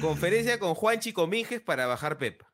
conferencia 0.00 0.58
con 0.58 0.74
Juanchi 0.74 1.12
Cominges 1.12 1.60
para 1.60 1.86
bajar 1.86 2.16
Pepa. 2.18 2.50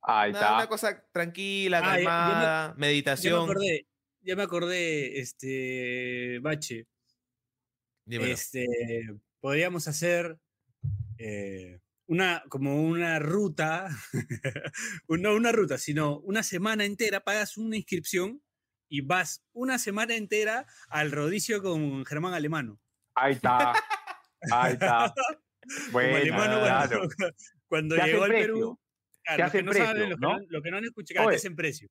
Ahí 0.00 0.30
Una, 0.30 0.38
está. 0.40 0.54
una 0.54 0.66
cosa 0.66 1.04
tranquila, 1.12 1.78
Ah, 1.78 1.82
ya- 1.82 1.88
ya 1.92 1.98
me- 1.98 2.04
calmada, 2.04 2.68
Ya 2.68 2.74
me 2.74 2.80
meditación. 2.86 3.44
acordé, 3.44 3.86
ya 4.22 4.36
me 4.36 4.42
acordé, 4.42 5.20
este. 5.20 6.38
Bache. 6.40 6.86
Dímelo. 8.06 8.32
Este. 8.32 8.66
Podríamos 9.40 9.86
hacer. 9.88 10.38
Eh, 11.26 11.80
una, 12.06 12.42
como 12.50 12.82
una 12.82 13.18
ruta, 13.18 13.88
no 15.08 15.34
una 15.34 15.52
ruta, 15.52 15.78
sino 15.78 16.18
una 16.20 16.42
semana 16.42 16.84
entera, 16.84 17.20
pagas 17.20 17.56
una 17.56 17.76
inscripción 17.76 18.42
y 18.90 19.00
vas 19.00 19.42
una 19.54 19.78
semana 19.78 20.14
entera 20.16 20.66
al 20.88 21.10
rodicio 21.12 21.62
con 21.62 22.04
Germán 22.04 22.34
Alemano. 22.34 22.78
Ahí 23.14 23.32
está. 23.32 23.72
Ahí 24.52 24.72
está. 24.74 25.12
Bueno, 25.92 26.16
Alemano 26.18 26.60
claro. 26.60 27.08
cuando, 27.16 27.36
cuando 27.68 27.96
Te 27.96 28.02
llegó 28.04 28.24
al 28.24 28.28
precio. 28.28 28.46
Perú. 28.54 28.80
claro, 29.24 29.24
Te 29.24 29.30
los 29.30 29.36
que 29.36 29.42
hacen 29.44 29.64
no 29.64 29.70
precio, 29.70 29.86
saben, 29.86 30.10
los 30.10 30.18
que 30.20 30.26
¿no? 30.26 30.32
no, 30.38 30.44
los 30.50 30.62
que 30.62 30.70
no 30.70 30.76
han 30.76 30.84
escuchado, 30.84 31.14
claro, 31.14 31.24
te 31.24 31.28
Oye, 31.30 31.36
hacen 31.38 31.56
precio. 31.56 31.88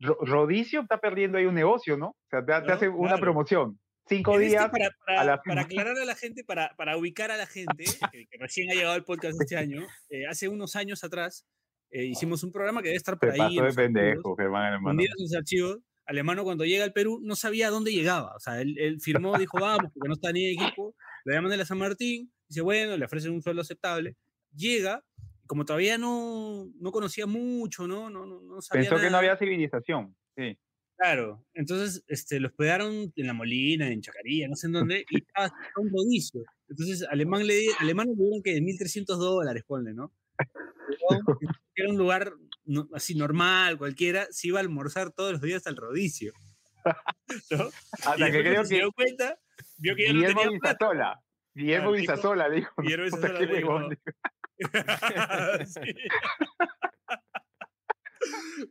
Ro- 0.00 0.18
Rodicio 0.22 0.80
está 0.80 0.98
perdiendo 0.98 1.38
ahí 1.38 1.46
un 1.46 1.54
negocio, 1.54 1.96
¿no? 1.96 2.06
O 2.08 2.26
sea, 2.28 2.40
te, 2.44 2.52
te 2.52 2.66
¿No? 2.66 2.72
hace 2.74 2.88
una 2.88 3.10
Claro. 3.10 3.20
promoción. 3.20 3.80
Cinco 4.08 4.34
este, 4.34 4.46
días. 4.48 4.68
para, 4.70 4.90
para- 5.06 5.42
para 5.42 5.62
aclarar 5.62 5.96
a 5.98 6.04
la 6.04 6.14
gente, 6.14 6.44
para, 6.44 6.74
para 6.76 6.96
ubicar 6.96 7.30
a 7.30 7.36
la 7.36 7.46
gente, 7.46 7.84
que, 8.12 8.26
que 8.26 8.38
recién 8.38 8.70
ha 8.70 8.74
llegado 8.74 8.94
al 8.94 9.04
podcast 9.04 9.40
este 9.40 9.56
año, 9.56 9.86
eh, 10.10 10.26
hace 10.28 10.48
unos 10.48 10.76
años 10.76 11.02
atrás 11.04 11.46
eh, 11.90 12.04
hicimos 12.06 12.42
un 12.42 12.52
programa 12.52 12.80
que 12.82 12.88
debe 12.88 12.96
estar 12.96 13.18
por 13.18 13.34
Se 13.34 13.40
ahí. 13.42 13.56
pasó 13.56 13.66
de 13.68 13.72
pendejo, 13.74 14.36
Germán, 14.36 14.72
hermano. 14.74 15.02
sus 15.16 15.34
archivos. 15.34 15.78
Alemano 16.04 16.42
cuando 16.42 16.64
llega 16.64 16.82
al 16.84 16.92
Perú 16.92 17.20
no 17.22 17.36
sabía 17.36 17.70
dónde 17.70 17.92
llegaba. 17.92 18.34
O 18.34 18.40
sea, 18.40 18.60
él, 18.60 18.76
él 18.78 19.00
firmó, 19.00 19.38
dijo, 19.38 19.58
vamos, 19.60 19.90
porque 19.94 20.08
no 20.08 20.14
está 20.14 20.32
ni 20.32 20.46
en 20.46 20.60
equipo. 20.60 20.96
Le 21.24 21.34
llaman 21.34 21.50
de 21.52 21.58
la 21.58 21.64
San 21.64 21.78
Martín, 21.78 22.32
dice, 22.48 22.60
bueno, 22.60 22.96
le 22.96 23.04
ofrecen 23.04 23.30
un 23.32 23.40
sueldo 23.40 23.62
aceptable. 23.62 24.16
Llega, 24.54 25.04
como 25.46 25.64
todavía 25.64 25.98
no, 25.98 26.66
no 26.80 26.90
conocía 26.90 27.26
mucho, 27.26 27.86
¿no, 27.86 28.10
no, 28.10 28.26
no, 28.26 28.40
no 28.40 28.60
sabía 28.60 28.82
Pensó 28.82 28.96
que 28.96 29.02
no 29.04 29.10
nada, 29.10 29.18
había 29.18 29.36
civilización. 29.36 30.16
Sí. 30.36 30.58
Claro, 30.98 31.44
entonces 31.54 32.04
este, 32.06 32.38
lo 32.38 32.48
hospedaron 32.48 33.12
en 33.16 33.26
La 33.26 33.32
Molina, 33.32 33.88
en 33.88 34.00
Chacarilla, 34.02 34.46
no 34.48 34.54
sé 34.56 34.68
en 34.68 34.72
dónde, 34.74 35.04
y 35.10 35.18
estaba 35.18 35.52
un 35.76 35.90
rodicio. 35.90 36.42
Entonces, 36.68 37.02
alemán 37.10 37.46
le, 37.46 37.54
di- 37.54 37.68
alemán 37.80 38.08
le 38.08 38.14
dieron 38.14 38.42
que 38.42 38.60
1.300 38.60 39.16
dólares, 39.18 39.64
ponle, 39.66 39.92
¿no? 39.94 40.12
Era 41.74 41.88
un 41.90 41.96
lugar 41.98 42.32
no- 42.64 42.88
así 42.94 43.14
normal, 43.14 43.78
cualquiera, 43.78 44.26
se 44.30 44.48
iba 44.48 44.58
a 44.58 44.62
almorzar 44.62 45.10
todos 45.12 45.32
los 45.32 45.40
días 45.42 45.66
al 45.66 45.76
rodicio. 45.76 46.32
¿no? 47.50 47.68
Hasta 48.04 48.16
que 48.30 48.30
creo 48.40 48.42
cuando 48.54 48.64
se 48.64 48.74
que 48.74 48.80
dio 48.80 48.92
cuenta, 48.92 49.38
vio 49.78 49.96
que 49.96 50.02
ya 50.06 50.12
no 50.12 50.14
Guillermo 50.18 50.40
tenía 50.42 50.58
plata. 50.60 50.78
Bizasola. 50.92 51.20
Guillermo 51.54 51.92
Bizasola 51.92 52.48
dijo. 52.50 52.74
Guillermo 52.82 53.04
"Puta, 53.10 53.16
Bizasola 53.28 53.56
dijo, 53.56 53.68
huevón", 53.68 53.88
dijo. 54.58 55.66
Sí. 55.66 55.94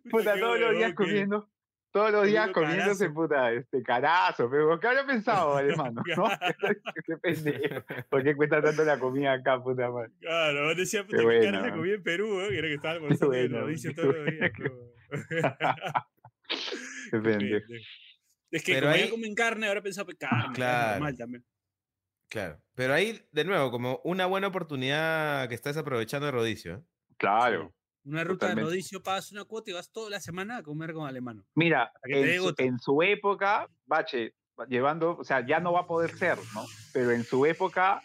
Puta, 0.10 0.40
todos 0.40 0.60
los 0.60 0.78
días 0.78 0.90
que- 0.92 0.96
comiendo. 0.96 1.50
Todos 1.92 2.12
los 2.12 2.26
días 2.26 2.50
Comiendo 2.52 2.78
comiéndose, 2.86 3.06
carazo. 3.06 3.14
puta, 3.14 3.52
este 3.52 3.84
carazo. 3.84 4.50
Pero, 4.50 4.80
¿qué 4.80 4.88
habría 4.88 5.06
pensado, 5.06 5.56
alemán? 5.58 5.94
¿no? 5.96 6.04
qué 7.06 7.18
pendejo. 7.18 7.84
¿Por 8.10 8.24
qué 8.24 8.36
cuesta 8.36 8.62
tanto 8.62 8.84
la 8.86 8.98
comida 9.00 9.34
acá, 9.34 9.62
puta 9.62 9.90
madre? 9.92 10.12
Claro, 10.22 10.74
decía, 10.76 11.04
puta, 11.04 11.18
Qué 11.18 11.22
qué 11.22 11.26
buena, 11.26 11.52
cara 11.52 11.64
se 11.64 11.70
¿no? 11.72 11.76
comía 11.78 11.94
en 11.96 12.04
Perú, 12.04 12.42
¿eh? 12.42 12.50
que 12.50 12.58
era 12.60 12.68
que 12.68 12.74
estaba 12.76 12.94
almorzando 12.96 13.60
rodicio 13.60 13.92
qué 13.94 14.02
todos 14.02 14.16
los 14.16 14.26
días. 14.26 14.52
Qué 17.12 17.20
pendejo. 17.20 17.74
Es 18.52 18.64
que 18.64 18.74
Pero 18.74 18.88
como 18.88 18.96
ahí- 18.96 19.04
ya 19.06 19.10
comen 19.10 19.36
carne, 19.36 19.68
ahora 19.68 19.82
pensaba 19.82 20.08
que 20.12 20.18
carne, 20.18 20.54
Claro. 20.56 20.92
normal 20.94 21.18
también. 21.18 21.46
Claro. 22.30 22.62
Pero 22.76 22.94
ahí, 22.94 23.22
de 23.32 23.44
nuevo, 23.46 23.72
como 23.72 24.00
una 24.04 24.26
buena 24.26 24.48
oportunidad 24.48 25.48
que 25.50 25.56
estás 25.56 25.76
aprovechando 25.78 26.26
de 26.26 26.32
Rodicio. 26.32 26.76
¿eh? 26.76 26.82
Claro. 27.18 27.74
Una 28.04 28.24
ruta 28.24 28.48
Totalmente. 28.48 28.62
de 28.62 28.68
rodicio, 28.76 29.04
pagas 29.04 29.32
una 29.32 29.46
cuota 29.46 29.70
y 29.70 29.74
vas 29.74 29.92
toda 29.92 30.10
la 30.10 30.20
semana 30.20 30.58
a 30.58 30.64
comer 30.64 30.94
con 30.94 31.08
alemano. 31.08 31.44
Mira, 31.56 31.92
en 32.04 32.38
su, 32.38 32.44
gota. 32.44 32.64
en 32.64 32.80
su 32.80 33.02
época, 33.04 33.68
Bache, 33.86 34.34
llevando, 34.68 35.18
o 35.18 35.24
sea, 35.24 35.46
ya 35.46 35.60
no 35.60 35.74
va 35.74 35.82
a 35.82 35.88
poder 35.88 36.16
ser, 36.18 36.38
¿no? 36.56 36.66
Pero 36.94 37.12
en 37.12 37.24
su 37.24 37.46
época, 37.46 38.02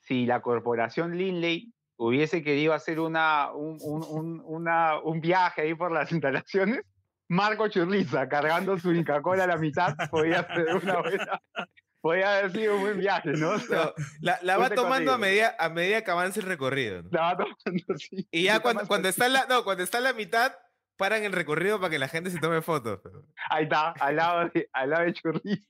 si 0.00 0.24
la 0.26 0.40
corporación 0.40 1.16
Linley 1.18 1.72
hubiese 1.96 2.42
querido 2.42 2.72
hacer 2.74 2.98
una, 3.00 3.52
un, 3.52 3.78
un, 3.80 4.02
un- 4.08 4.42
una- 4.44 4.98
un 5.00 5.20
viaje 5.20 5.62
ahí 5.62 5.74
por 5.74 5.92
las 5.92 6.10
instalaciones, 6.12 6.80
Marco 7.28 7.68
Churriza 7.68 8.28
cargando 8.28 8.78
su 8.78 8.92
Inca 8.92 9.20
Cola 9.20 9.44
a 9.44 9.46
la 9.48 9.56
mitad 9.58 9.94
podía 10.10 10.46
ser 10.46 10.76
una 10.76 11.00
buena, 11.00 11.40
podía 12.00 12.38
haber 12.38 12.52
sido 12.52 12.76
un 12.76 12.80
buen 12.82 12.98
viaje, 12.98 13.30
¿no? 13.32 13.50
O 13.50 13.58
sea, 13.58 13.76
No, 13.84 13.92
la, 14.20 14.38
la 14.42 14.56
va 14.58 14.70
tomando 14.70 15.12
a 15.12 15.18
medida, 15.18 15.54
a 15.58 15.68
medida 15.68 16.02
que 16.04 16.10
avance 16.10 16.40
el 16.40 16.46
recorrido. 16.46 17.02
¿no? 17.02 17.08
la 17.12 17.20
va 17.22 17.36
tomando 17.36 17.84
así. 17.94 18.28
Y 18.30 18.44
ya 18.44 18.60
cuando, 18.60 18.86
cuando 18.86 19.08
está 19.08 19.26
en 19.26 19.32
la, 19.34 19.46
no, 19.48 19.64
cuando 19.64 19.82
está 19.82 19.98
en 19.98 20.04
la 20.04 20.12
mitad, 20.12 20.52
paran 20.96 21.24
el 21.24 21.32
recorrido 21.32 21.78
para 21.80 21.90
que 21.90 21.98
la 21.98 22.08
gente 22.08 22.30
se 22.30 22.38
tome 22.38 22.62
fotos. 22.62 23.00
Ahí 23.50 23.64
está, 23.64 23.90
al 23.90 24.16
lado 24.16 24.48
de, 24.54 24.68
al 24.72 24.90
lado 24.90 25.04
de 25.04 25.12
Churriza. 25.12 25.68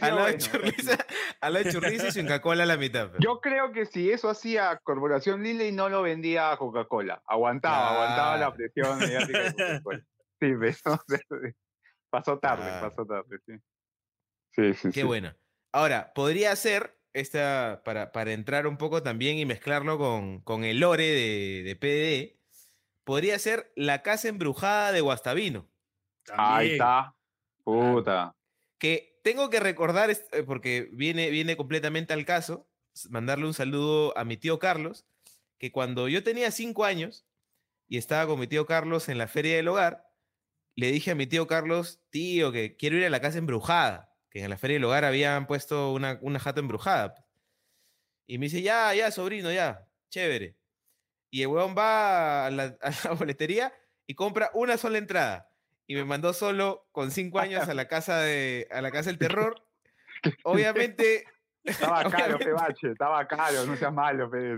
Al 0.00 0.14
lado 0.14 0.26
de. 0.26 0.38
Churriza, 0.38 0.96
al 1.40 1.52
lado 1.54 1.64
de 1.64 1.72
Churriza 1.72 2.06
y 2.08 2.12
su 2.12 2.20
Inca 2.20 2.40
Kola 2.40 2.62
a 2.62 2.66
la 2.66 2.76
mitad. 2.76 3.08
pero. 3.08 3.18
Yo 3.20 3.40
creo 3.40 3.72
que 3.72 3.84
si 3.84 4.10
eso 4.12 4.28
hacía 4.30 4.78
Corporación 4.84 5.42
Lindley 5.42 5.72
no 5.72 5.88
lo 5.88 6.02
vendía 6.02 6.52
a 6.52 6.56
Coca-Cola. 6.56 7.20
Aguantaba, 7.26 7.90
aguantaba 7.94 8.36
la 8.36 8.54
presión 8.54 8.98
mediática 8.98 9.38
de 9.40 9.52
Coca-Cola. 9.52 10.04
Sí, 10.40 10.52
pero 10.60 10.76
pasó 12.10 12.38
tarde, 12.38 12.62
Claro. 12.64 12.88
pasó 12.90 13.06
tarde, 13.06 13.38
sí. 13.46 13.54
Sí, 14.56 14.74
sí, 14.74 14.92
Qué 14.92 15.00
sí. 15.00 15.06
buena. 15.06 15.36
Ahora, 15.72 16.12
podría 16.14 16.54
ser, 16.56 16.98
esta, 17.12 17.82
para, 17.84 18.12
para 18.12 18.32
entrar 18.32 18.66
un 18.66 18.78
poco 18.78 19.02
también 19.02 19.38
y 19.38 19.46
mezclarlo 19.46 19.98
con, 19.98 20.40
con 20.40 20.64
el 20.64 20.80
lore 20.80 21.04
de, 21.04 21.62
de 21.64 21.76
PDD, 21.76 22.36
podría 23.04 23.38
ser 23.38 23.72
la 23.76 24.02
casa 24.02 24.28
embrujada 24.28 24.92
de 24.92 25.00
Guastavino. 25.00 25.68
Ahí 26.32 26.72
está. 26.72 27.14
Puta. 27.64 28.34
Que 28.78 29.20
tengo 29.22 29.50
que 29.50 29.60
recordar, 29.60 30.10
eh, 30.10 30.42
porque 30.44 30.88
viene, 30.92 31.30
viene 31.30 31.56
completamente 31.56 32.12
al 32.12 32.24
caso, 32.24 32.68
mandarle 33.10 33.46
un 33.46 33.54
saludo 33.54 34.16
a 34.16 34.24
mi 34.24 34.36
tío 34.36 34.58
Carlos, 34.58 35.06
que 35.58 35.72
cuando 35.72 36.08
yo 36.08 36.22
tenía 36.22 36.50
cinco 36.50 36.84
años 36.84 37.26
y 37.88 37.98
estaba 37.98 38.26
con 38.26 38.40
mi 38.40 38.46
tío 38.46 38.66
Carlos 38.66 39.08
en 39.08 39.18
la 39.18 39.28
feria 39.28 39.56
del 39.56 39.68
hogar, 39.68 40.10
le 40.76 40.92
dije 40.92 41.12
a 41.12 41.14
mi 41.14 41.26
tío 41.26 41.46
Carlos, 41.46 42.02
tío, 42.10 42.52
que 42.52 42.76
quiero 42.76 42.96
ir 42.96 43.06
a 43.06 43.10
la 43.10 43.20
casa 43.20 43.38
embrujada, 43.38 44.15
que 44.38 44.44
en 44.44 44.50
la 44.50 44.58
feria 44.58 44.74
del 44.74 44.84
hogar 44.84 45.04
habían 45.04 45.46
puesto 45.46 45.92
una, 45.92 46.18
una 46.20 46.38
jata 46.38 46.60
embrujada. 46.60 47.14
pues. 47.14 47.24
Y 48.26 48.38
me 48.38 48.46
dice, 48.46 48.60
ya, 48.62 48.92
ya, 48.94 49.10
sobrino, 49.10 49.50
ya, 49.52 49.86
chévere. 50.10 50.56
Y 51.30 51.42
el 51.42 51.48
huevón 51.48 51.74
va 51.76 52.46
a 52.46 52.50
la, 52.50 52.76
a 52.82 52.90
la 53.04 53.10
boletería 53.18 53.72
y 54.06 54.14
compra 54.14 54.50
una 54.54 54.76
sola 54.76 54.98
entrada. 54.98 55.50
Y 55.86 55.94
me 55.94 56.04
mandó 56.04 56.32
solo 56.32 56.86
con 56.92 57.10
cinco 57.12 57.38
años 57.38 57.68
a 57.68 57.74
la 57.74 57.86
casa 57.88 58.20
de 58.20 58.66
a 58.72 58.82
la 58.82 58.90
casa 58.90 59.08
del 59.10 59.18
terror. 59.18 59.62
Obviamente, 60.44 61.24
Estaba 61.64 62.04
caro. 62.10 62.38
Pebache, 62.38 62.90
estaba 62.92 63.26
caro, 63.26 63.64
no 63.66 63.76
seas 63.76 63.92
malo, 63.92 64.30
pe. 64.30 64.56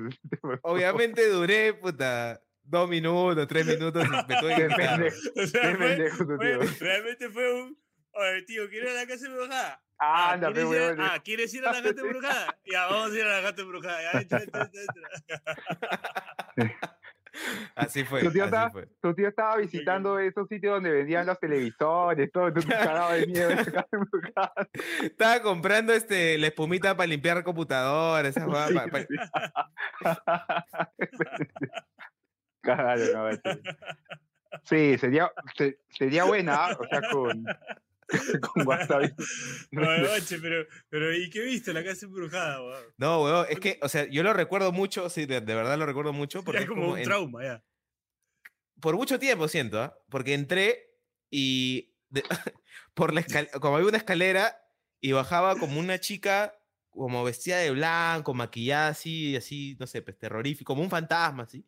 obviamente 0.63 1.27
duré 1.29 1.73
puta 1.75 2.41
dos 2.63 2.87
minutos, 2.89 3.47
tres 3.49 3.65
minutos 3.65 4.07
me 4.29 4.37
tuve 4.37 4.55
que 4.57 4.67
O 4.67 5.47
sea, 5.47 5.63
qué 5.63 5.77
fue- 5.77 5.89
pendejo 5.89 6.19
tu 6.27 6.37
fue- 6.37 6.39
tío. 6.39 6.77
realmente 6.81 7.31
fue 7.31 7.55
un. 7.63 7.79
Oye, 8.19 8.43
tío, 8.43 8.69
¿quieres 8.69 8.91
ir 8.91 8.97
a 8.97 9.01
la 9.01 9.07
casa 9.07 9.27
embrujada? 9.27 9.81
Anda, 10.01 10.49
pe, 10.49 10.55
¿quieres, 10.65 10.93
ir, 10.93 10.97
ah, 11.01 11.19
¿quieres 11.25 11.55
ir 11.55 11.67
a 11.67 11.73
la 11.73 11.83
casa 11.83 12.01
embrujada? 12.01 12.59
Ya, 12.73 12.87
vamos 12.87 13.13
a 13.13 13.15
ir 13.15 13.23
a 13.23 13.41
la 13.41 13.51
casa 13.51 13.63
embrujada. 13.63 14.03
Ya, 14.03 14.21
entra, 14.21 14.43
entra, 14.43 14.63
entra, 14.63 14.81
entra. 16.57 16.91
Así 17.77 18.05
fue. 18.05 18.21
Tu 18.23 18.33
tío 18.33 18.45
así 18.45 18.55
está- 18.55 18.71
fue. 18.71 18.89
Tu 19.01 19.15
tío 19.15 19.29
estaba 19.29 19.57
visitando 19.59 20.19
esos 20.19 20.49
sitios 20.49 20.75
donde 20.75 20.91
vendían 20.91 21.25
los 21.27 21.39
televisores, 21.39 22.33
todo, 22.33 22.53
tú 22.53 22.61
de 22.67 23.27
miedo. 23.29 23.51
Estaba 25.03 25.41
comprando 25.43 25.93
este, 25.93 26.37
la 26.39 26.49
espumita 26.49 26.97
para 26.97 27.07
limpiar 27.07 27.45
computadoras. 27.45 28.37
Esas 28.37 28.49
Sí, 28.69 28.75
pa- 28.75 28.87
pa- 28.89 29.07
Claro, 32.63 33.03
no, 33.15 33.23
Bache. 33.25 33.61
Sí, 34.65 34.97
sería, 34.99 35.31
se- 35.57 35.79
sería 35.91 36.25
buena, 36.25 36.67
¿ah? 36.67 36.77
o 36.81 36.85
sea, 36.87 37.01
con, 37.13 37.45
con 38.55 38.67
wasabi. 38.67 39.13
Oye, 39.77 40.03
bache, 40.09 40.39
pero, 40.41 40.65
pero 40.89 41.15
¿y 41.15 41.29
qué 41.31 41.43
viste? 41.43 41.73
La 41.73 41.85
casa 41.85 42.07
embrujada, 42.07 42.61
weón. 42.63 42.85
No, 42.97 43.23
huevón, 43.23 43.47
es 43.51 43.61
que, 43.61 43.79
o 43.83 43.89
sea, 43.89 44.07
yo 44.09 44.23
lo 44.23 44.33
recuerdo 44.33 44.73
mucho, 44.73 45.09
sí, 45.11 45.27
de, 45.27 45.41
de 45.41 45.55
verdad 45.55 45.79
lo 45.79 45.87
recuerdo 45.87 46.13
mucho. 46.13 46.43
Porque 46.43 46.63
Es 46.63 46.69
como 46.69 46.81
como 46.83 46.93
un 46.95 46.99
en- 46.99 47.05
trauma, 47.05 47.43
ya. 47.45 47.65
por 48.81 48.95
mucho 48.97 49.19
tiempo 49.19 49.49
siento, 49.49 49.81
¿ah? 49.83 49.99
porque 50.09 50.35
entré 50.35 50.95
y 51.31 51.95
de- 52.09 52.23
por 52.95 53.13
la 53.13 53.25
como 53.61 53.77
había 53.77 53.89
una 53.89 53.99
escalera 53.99 54.61
y 55.01 55.13
bajaba 55.13 55.57
como 55.57 55.79
una 55.81 55.99
chica 56.01 56.55
como 56.91 57.23
vestida 57.23 57.59
de 57.59 57.71
blanco, 57.71 58.35
maquillada 58.35 58.89
así, 58.89 59.37
así, 59.37 59.77
no 59.79 59.87
sé, 59.87 60.03
pues 60.03 60.19
terrorífico, 60.19 60.73
como 60.73 60.83
un 60.83 60.91
fantasma 60.91 61.45
así, 61.45 61.65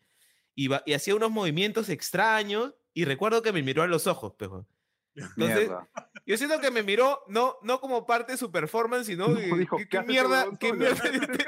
y, 0.57 0.69
y 0.87 0.93
hacía 0.95 1.15
unos 1.15 1.31
movimientos 1.31 1.89
extraños 1.89 2.75
y 2.95 3.05
recuerdo 3.05 3.41
que 3.43 3.53
me 3.53 3.63
miró 3.63 3.83
a 3.83 3.87
los 3.87 4.07
ojos, 4.09 4.35
pues, 4.37 4.51
weón. 4.51 4.67
Entonces, 5.15 5.69
Mierda. 5.69 5.89
yo 6.25 6.37
siento 6.37 6.61
que 6.61 6.71
me 6.71 6.83
miró 6.83 7.21
no, 7.29 7.57
no 7.63 7.81
como 7.81 8.07
parte 8.07 8.33
de 8.33 8.39
su 8.39 8.51
performance, 8.53 9.07
sino 9.07 9.29
No, 9.29 9.37
que- 9.37 9.57
dijo, 9.59 9.77
que- 9.77 9.89
¿qué 9.89 10.03
mierda, 10.03 10.47
qué 10.59 10.69
solo? 10.69 10.81
mierda 10.81 11.05
es 11.09 11.15
este, 11.23 11.47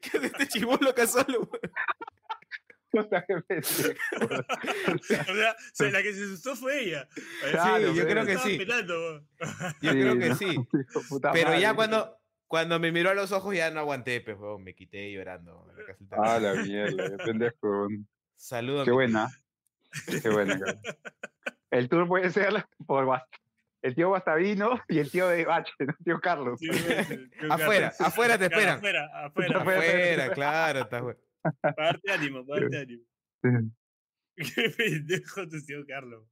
qué 0.02 0.16
es 0.18 0.24
este 0.24 0.48
chibolo 0.48 0.94
casolo, 0.94 1.40
weón. 1.40 1.72
Puta, 2.90 3.24
qué 3.26 3.34
pendejo. 3.42 3.94
O 5.00 5.02
sea, 5.04 5.26
o 5.26 5.54
sea, 5.72 5.90
la 5.90 6.02
que 6.02 6.14
se 6.14 6.24
asustó 6.24 6.54
fue 6.56 6.84
ella. 6.84 7.08
Claro, 7.50 7.92
Sí, 7.92 7.98
yo 7.98 8.06
creo 8.06 8.24
que 8.24 8.38
sí. 8.38 8.56
pelando, 8.56 8.94
weón. 8.98 9.28
Yo 9.82 9.90
Sí, 9.92 10.00
creo 10.00 10.18
que 10.18 10.28
no, 10.28 10.34
sí. 10.36 10.46
dijo, 10.72 11.02
puta 11.08 11.32
Pero 11.32 11.58
ya 11.58 11.74
cuando, 11.74 12.16
cuando 12.46 12.78
me 12.78 12.92
miró 12.92 13.10
a 13.10 13.14
los 13.14 13.32
ojos 13.32 13.54
ya 13.54 13.70
no 13.72 13.80
aguanté, 13.80 14.20
pues, 14.20 14.36
huevón, 14.38 14.62
me 14.62 14.74
quité 14.74 15.10
llorando. 15.12 15.66
la. 15.76 16.16
Ah, 16.22 16.38
la 16.38 16.54
mierda, 16.54 17.10
qué 17.10 17.16
pendejo. 17.24 17.88
Buena. 18.92 19.28
Qué 20.22 20.28
buena. 20.28 20.58
cabrón. 20.58 20.80
El 21.70 21.88
tour 21.88 22.06
puede 22.06 22.30
ser 22.30 22.52
por 22.86 23.06
el 23.82 23.94
tío 23.94 24.10
Bastavino 24.10 24.80
y 24.88 24.98
el 24.98 25.10
tío 25.10 25.28
de 25.28 25.44
Bache, 25.44 25.72
¿no? 25.80 25.94
tío 26.04 26.20
Carlos. 26.20 26.58
Sí, 26.58 26.70
weón, 26.70 27.04
sí, 27.04 27.28
Afuera, 27.50 27.92
afuera 27.98 28.38
te 28.38 28.44
esperan. 28.44 28.78
Afuera, 28.78 29.26
afuera. 29.26 29.60
Afuera. 29.60 29.78
Afuera, 29.78 30.32
claro, 30.32 30.80
está 30.80 31.00
bueno. 31.02 31.20
Para 31.60 31.74
darte 31.76 32.12
ánimo, 32.12 32.46
para 32.46 32.62
darte 32.62 32.78
ánimo. 32.78 33.04
Qué 34.36 34.70
pendejo 34.70 35.48
tu 35.48 35.62
tío 35.64 35.84
Carlos. 35.86 36.24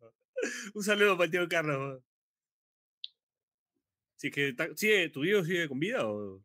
Un 0.74 0.82
saludo 0.82 1.16
para 1.16 1.26
el 1.26 1.30
tío 1.30 1.48
Carlos. 1.48 2.02
Si 4.16 4.28
es 4.28 4.34
que 4.34 4.56
sigue, 4.76 5.10
¿tu 5.10 5.22
tío 5.22 5.44
sigue 5.44 5.68
con 5.68 5.78
vida 5.78 6.06
o.? 6.06 6.42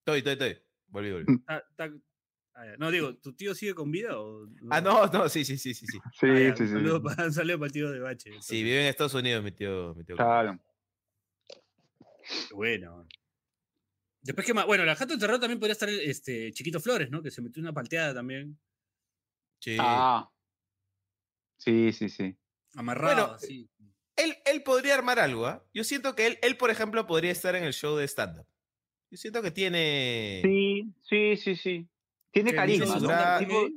Estoy, 0.00 0.18
estoy, 0.18 0.32
estoy. 0.32 0.58
Volví, 0.88 1.12
volví. 1.12 1.42
ah. 1.46 1.62
No, 2.78 2.90
digo, 2.90 3.16
¿tu 3.16 3.32
tío 3.34 3.54
sigue 3.54 3.74
con 3.74 3.90
vida 3.90 4.18
o.? 4.18 4.46
Ah, 4.70 4.80
no, 4.80 5.06
no, 5.06 5.28
sí, 5.28 5.44
sí, 5.44 5.56
sí, 5.58 5.74
sí. 5.74 5.86
Sí, 5.86 5.98
Sí, 6.20 6.26
Ah, 6.28 6.54
sí, 6.56 6.66
sí. 6.66 6.72
saludo 6.72 7.02
para, 7.02 7.24
un 7.26 7.32
saludo 7.32 7.58
para 7.58 7.66
el 7.66 7.72
tío 7.72 7.90
de 7.90 8.00
Bache. 8.00 8.24
sí 8.24 8.28
entonces. 8.30 8.62
vive 8.62 8.80
en 8.82 8.86
Estados 8.86 9.14
Unidos 9.14 9.42
mi 9.42 9.52
tío. 9.52 9.94
Mi 9.94 10.04
tío 10.04 10.16
Claro. 10.16 10.58
Qué 11.48 12.54
Bueno. 12.54 13.06
Después 14.22 14.46
que 14.46 14.54
más. 14.54 14.66
Bueno, 14.66 14.84
la 14.84 14.94
Jato 14.94 15.14
de 15.14 15.18
Terror 15.20 15.40
también 15.40 15.58
podría 15.58 15.72
estar 15.72 15.88
el, 15.88 15.98
este, 16.00 16.52
Chiquito 16.52 16.78
Flores, 16.80 17.10
¿no? 17.10 17.22
Que 17.22 17.30
se 17.30 17.42
metió 17.42 17.60
una 17.60 17.72
palteada 17.72 18.14
también. 18.14 18.58
Sí. 19.58 19.76
Ah. 19.80 20.30
Sí, 21.58 21.92
sí, 21.92 22.08
sí. 22.08 22.36
Amarrado, 22.74 23.14
Bueno, 23.16 23.32
así. 23.34 23.68
Él, 24.16 24.36
él 24.44 24.62
podría 24.62 24.94
armar 24.94 25.18
algo, 25.18 25.46
¿ah? 25.46 25.64
Yo 25.74 25.84
siento 25.84 26.14
que 26.14 26.26
él, 26.26 26.38
él, 26.42 26.56
por 26.56 26.70
ejemplo, 26.70 27.06
podría 27.06 27.32
estar 27.32 27.56
en 27.56 27.64
el 27.64 27.72
show 27.72 27.96
de 27.96 28.04
stand-up. 28.06 28.46
Yo 29.10 29.16
siento 29.16 29.42
que 29.42 29.50
tiene. 29.50 30.40
Sí, 30.44 30.92
sí, 31.02 31.36
sí, 31.36 31.56
sí. 31.56 31.88
Tiene 32.32 32.50
Que 32.50 32.56
carisma, 32.56 32.98
¿no? 32.98 33.38
Tipo- 33.46 33.68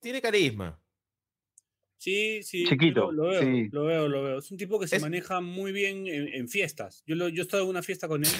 Tiene 0.00 0.20
carisma. 0.22 0.78
Sí, 1.98 2.42
sí. 2.42 2.64
Chiquito, 2.66 3.12
Lo, 3.12 3.24
lo 3.24 3.28
veo, 3.30 3.42
sí. 3.42 3.68
lo 3.70 3.84
veo, 3.84 4.08
lo 4.08 4.22
veo. 4.24 4.38
Es 4.38 4.50
un 4.50 4.58
tipo 4.58 4.78
que 4.80 4.88
se 4.88 4.96
Es- 4.96 5.02
maneja 5.02 5.40
muy 5.40 5.70
bien 5.72 6.06
en, 6.08 6.28
en 6.34 6.48
fiestas. 6.48 7.02
Yo, 7.06 7.14
lo, 7.14 7.28
yo 7.28 7.42
he 7.42 7.44
estado 7.44 7.62
en 7.62 7.68
una 7.70 7.82
fiesta 7.82 8.08
con 8.08 8.24
él. 8.24 8.30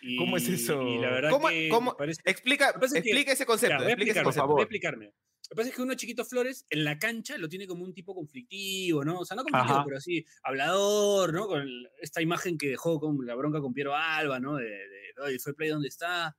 Y, 0.00 0.16
¿Cómo 0.16 0.36
es 0.36 0.48
eso? 0.48 0.82
Y 0.82 0.98
la 0.98 1.10
verdad 1.10 1.30
¿Cómo- 1.30 1.48
que 1.48 1.68
cómo- 1.68 1.96
parece- 1.96 2.20
Explica, 2.24 2.72
que 2.78 2.86
explica 2.98 3.32
ese 3.32 3.44
concepto. 3.46 3.74
Ya, 3.78 3.82
voy 3.82 3.90
a 3.90 3.94
explica 3.94 4.12
ese 4.12 4.20
explicarme, 4.20 4.24
concepto. 4.24 4.46
voy 4.52 4.60
a 4.60 4.62
explicarme. 4.62 5.04
Lo 5.06 5.48
que 5.50 5.54
pasa 5.56 5.68
es 5.68 5.74
que 5.76 5.82
uno 5.82 5.94
Chiquito 5.94 6.24
Flores 6.24 6.66
en 6.70 6.84
la 6.84 6.98
cancha 6.98 7.38
lo 7.38 7.48
tiene 7.48 7.66
como 7.68 7.84
un 7.84 7.92
tipo 7.94 8.14
conflictivo, 8.14 9.04
¿no? 9.04 9.20
O 9.20 9.24
sea, 9.24 9.36
no 9.36 9.42
conflictivo, 9.44 9.74
Ajá. 9.76 9.84
pero 9.84 9.96
así, 9.98 10.24
hablador, 10.42 11.32
¿no? 11.32 11.46
Con 11.46 11.68
esta 12.00 12.20
imagen 12.22 12.58
que 12.58 12.68
dejó 12.70 12.98
con 12.98 13.24
la 13.26 13.34
bronca 13.36 13.60
con 13.60 13.72
Piero 13.72 13.94
Alba, 13.94 14.40
¿no? 14.40 14.56
De, 14.56 14.64
de, 14.64 15.12
"Oye, 15.24 15.38
fue 15.38 15.54
play 15.54 15.70
donde 15.70 15.86
está, 15.88 16.36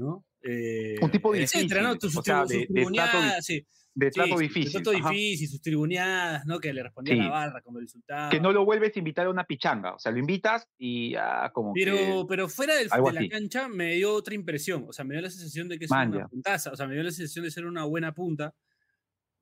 ¿no? 0.00 0.24
Eh, 0.42 0.96
Un 1.00 1.10
tipo 1.10 1.34
etcétera, 1.34 1.82
¿no? 1.82 1.88
difícil, 1.94 2.10
Sus, 2.10 2.18
o 2.18 2.22
sea, 2.22 2.42
tribu- 2.42 2.42
sus 2.42 2.48
de- 2.48 2.56
de 2.58 2.64
trato 2.66 2.74
tribuneadas, 2.74 3.44
sí, 3.46 3.66
De 3.94 4.06
sí, 4.06 4.12
trato 4.12 4.36
sí, 4.38 4.42
difícil. 4.44 4.72
De 4.72 4.80
trato 4.80 4.90
ajá. 4.98 5.10
difícil, 5.10 5.48
sus 5.48 5.60
tribuneadas, 5.62 6.46
¿no? 6.46 6.58
Que 6.60 6.72
le 6.72 6.82
respondía 6.82 7.14
a 7.14 7.16
la 7.18 7.28
barra 7.28 7.60
como 7.62 7.78
le 7.78 7.84
insultaba. 7.84 8.30
Que 8.30 8.40
no 8.40 8.50
lo 8.52 8.64
vuelves 8.64 8.94
a 8.96 8.98
invitar 8.98 9.26
a 9.26 9.30
una 9.30 9.44
pichanga. 9.44 9.94
O 9.94 9.98
sea, 9.98 10.10
lo 10.12 10.18
invitas 10.18 10.66
y 10.78 11.14
ah, 11.16 11.50
como 11.52 11.72
Pero, 11.74 11.94
que... 11.96 12.24
pero 12.28 12.48
fuera 12.48 12.74
del, 12.76 12.88
de 12.88 13.12
la 13.12 13.20
así. 13.20 13.28
cancha 13.28 13.68
me 13.68 13.94
dio 13.96 14.14
otra 14.14 14.34
impresión. 14.34 14.86
O 14.88 14.92
sea, 14.92 15.04
me 15.04 15.14
dio 15.14 15.20
la 15.22 15.30
sensación 15.30 15.68
de 15.68 15.78
que 15.78 15.84
es 15.84 15.90
una 15.90 16.26
puntaza. 16.28 16.70
O 16.72 16.76
sea, 16.76 16.86
me 16.86 16.94
dio 16.94 17.02
la 17.02 17.10
sensación 17.10 17.44
de 17.44 17.50
ser 17.50 17.66
una 17.66 17.84
buena 17.84 18.14
punta. 18.14 18.54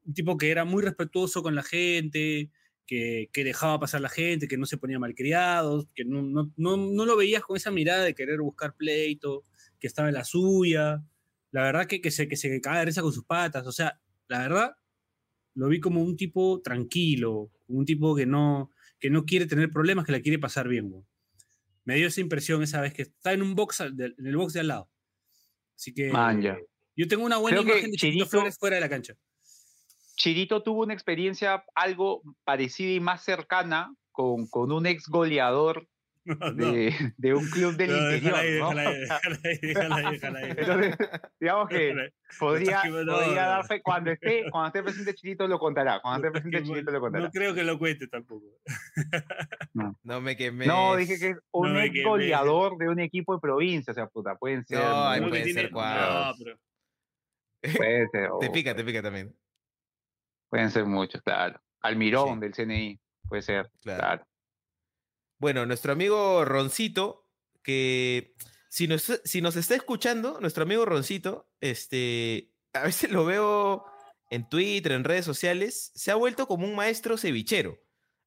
un 0.05 0.15
tipo 0.15 0.37
que 0.39 0.51
era 0.51 0.65
muy 0.65 0.83
respetuoso 0.83 1.43
con 1.43 1.55
la 1.55 1.63
gente, 1.63 2.51
que, 2.87 3.29
que 3.35 3.45
dejaba 3.45 3.79
pasar 3.79 4.01
la 4.01 4.09
gente, 4.09 4.49
que 4.49 4.57
no 4.57 4.65
se 4.65 4.79
ponía 4.79 4.99
malcriado, 4.99 5.87
que 5.95 6.05
no, 6.07 6.23
no, 6.23 6.51
no, 6.57 6.77
no 6.79 7.05
lo 7.05 7.17
veías 7.17 7.43
con 7.43 7.57
esa 7.59 7.71
mirada 7.71 8.03
de 8.03 8.15
querer 8.15 8.41
buscar 8.41 8.75
pleito, 8.75 9.45
que 9.79 9.87
estaba 9.87 10.09
en 10.09 10.15
la 10.15 10.25
suya. 10.25 11.03
La 11.51 11.63
verdad 11.63 11.87
que, 11.87 12.01
que, 12.01 12.11
se, 12.11 12.29
que 12.29 12.37
se 12.37 12.61
caga 12.61 12.81
de 12.81 12.85
risa 12.87 13.03
con 13.03 13.13
sus 13.13 13.25
patas. 13.25 13.67
O 13.67 13.73
sea, 13.73 14.01
la 14.29 14.41
verdad, 14.41 14.77
lo 15.55 15.69
vi 15.69 15.81
como 15.81 16.03
un 16.03 16.17
tipo 16.17 16.61
tranquilo, 16.63 17.51
un 17.69 17.85
tipo 17.85 18.15
que 18.15 18.27
no, 18.27 18.71
que 18.99 19.11
no 19.11 19.25
quiere 19.25 19.47
tener 19.47 19.71
problemas, 19.71 20.05
que 20.05 20.13
la 20.13 20.21
quiere 20.21 20.39
pasar 20.39 20.69
bien. 20.69 20.93
Me 21.85 21.95
dio 21.97 22.07
esa 22.09 22.21
impresión 22.21 22.63
esa 22.63 22.81
vez 22.81 22.93
que 22.93 23.03
está 23.03 23.33
en 23.33 23.41
un 23.43 23.55
box, 23.55 23.81
en 23.81 24.15
el 24.27 24.37
box 24.37 24.53
de 24.53 24.61
al 24.61 24.69
lado. 24.69 24.91
Así 25.75 25.95
que 25.95 26.11
Man, 26.13 26.43
ya. 26.43 26.59
yo 26.97 27.09
tengo 27.09 27.25
una 27.25 27.39
buena 27.39 27.59
Creo 27.63 27.73
imagen 27.73 27.91
de 27.93 27.97
Chirito- 27.97 28.27
Flores 28.27 28.59
fuera 28.59 28.75
de 28.77 28.81
la 28.81 28.89
cancha. 28.89 29.15
Chirito 30.17 30.63
tuvo 30.63 30.83
una 30.83 30.95
experiencia 30.95 31.65
algo 31.75 32.23
parecida 32.45 32.91
y 32.93 33.01
más 33.01 33.23
cercana 33.25 33.95
con, 34.11 34.49
con 34.49 34.73
un 34.73 34.85
ex 34.87 35.05
goleador 35.09 35.89
No, 36.29 36.53
no. 36.53 36.73
de, 36.73 36.95
de 37.17 37.35
un 37.35 37.49
club 37.49 37.75
del 37.77 37.91
No, 37.91 37.97
interior. 38.13 38.35
déjala 38.35 38.39
ahí, 38.41 38.59
¿no? 38.59 38.69
déjala 39.63 39.97
ahí, 39.97 40.09
déjala 40.11 40.39
ahí. 40.41 40.51
Entonces, 40.59 40.97
digamos 41.41 41.69
que 41.71 42.13
podría, 42.39 42.83
podría 42.83 43.05
no. 43.05 43.17
dar 43.49 43.67
fe- 43.67 43.81
cuando 43.83 44.11
esté, 44.11 44.45
cuando 44.51 44.67
esté 44.69 44.83
presente 44.83 45.15
Chirito 45.15 45.47
lo 45.49 45.59
contará. 45.59 46.01
Cuando 46.01 46.27
esté 46.27 46.33
presente 46.41 46.59
Que, 46.59 46.65
Chirito 46.65 46.91
lo 46.91 47.01
contará. 47.01 47.25
No 47.25 47.31
creo 47.31 47.55
que 47.55 47.65
lo 47.65 47.79
cuente 47.79 48.07
tampoco. 48.09 48.45
No 50.03 50.21
me 50.21 50.37
quemé. 50.37 50.67
No, 50.67 50.97
dije 50.97 51.19
que 51.19 51.31
es 51.31 51.37
un 51.53 51.77
ex 51.79 52.05
goleador 52.05 52.77
de 52.77 52.89
un 52.89 53.01
equipo 53.01 53.35
de 53.35 53.41
provincia, 53.41 53.91
o 53.93 53.95
sea, 53.95 54.07
puta, 54.07 54.35
pueden 54.37 54.65
ser. 54.67 54.79
No, 54.81 55.09
ahí 55.09 55.21
puede 55.21 55.53
ser 55.53 55.71
cuadros. 55.71 56.37
Pero 57.61 57.77
puede 57.77 58.09
ser, 58.13 58.31
Te 58.41 58.49
o- 58.49 58.53
pica, 58.53 58.75
te 58.75 58.85
pica 58.85 59.03
también. 59.03 59.35
Pueden 60.51 60.71
ser 60.71 60.85
muchos, 60.85 61.23
claro. 61.23 61.61
Almirón 61.81 62.35
Sí. 62.35 62.41
del 62.41 62.53
CNI, 62.55 63.01
puede 63.29 63.43
ser, 63.43 63.71
Claro. 63.83 64.01
claro. 64.01 64.25
Bueno, 65.39 65.67
nuestro 65.67 65.93
amigo 65.93 66.45
Roncito, 66.45 67.29
que 67.63 68.35
si 68.69 68.89
nos, 68.89 69.21
si 69.25 69.41
nos 69.41 69.57
está 69.57 69.77
escuchando, 69.77 70.41
nuestro 70.41 70.65
amigo 70.65 70.85
Roncito, 70.85 71.49
este, 71.61 72.53
a 72.73 72.83
veces 72.83 73.11
lo 73.11 73.25
veo 73.25 73.85
en 74.31 74.49
Twitter, 74.49 74.93
en 74.93 75.05
redes 75.05 75.25
sociales, 75.25 75.93
se 75.95 76.11
ha 76.11 76.17
vuelto 76.17 76.47
como 76.47 76.67
un 76.67 76.75
maestro 76.75 77.17
cevichero. 77.17 77.79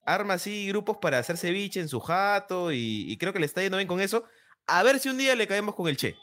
Arma 0.03 0.35
así 0.35 0.67
grupos 0.67 0.97
para 0.97 1.19
hacer 1.19 1.37
ceviche 1.37 1.79
en 1.79 1.89
su 1.89 1.99
jato 1.99 2.71
y, 2.71 3.11
y 3.11 3.17
creo 3.17 3.33
que 3.33 3.39
le 3.39 3.45
está 3.45 3.61
yendo 3.61 3.77
bien 3.77 3.87
con 3.87 4.01
eso. 4.01 4.23
A 4.65 4.81
ver 4.83 4.99
si 4.99 5.09
un 5.09 5.17
día 5.17 5.35
le 5.35 5.47
caemos 5.47 5.75
con 5.75 5.87
el 5.87 5.97
Che. 5.97 6.15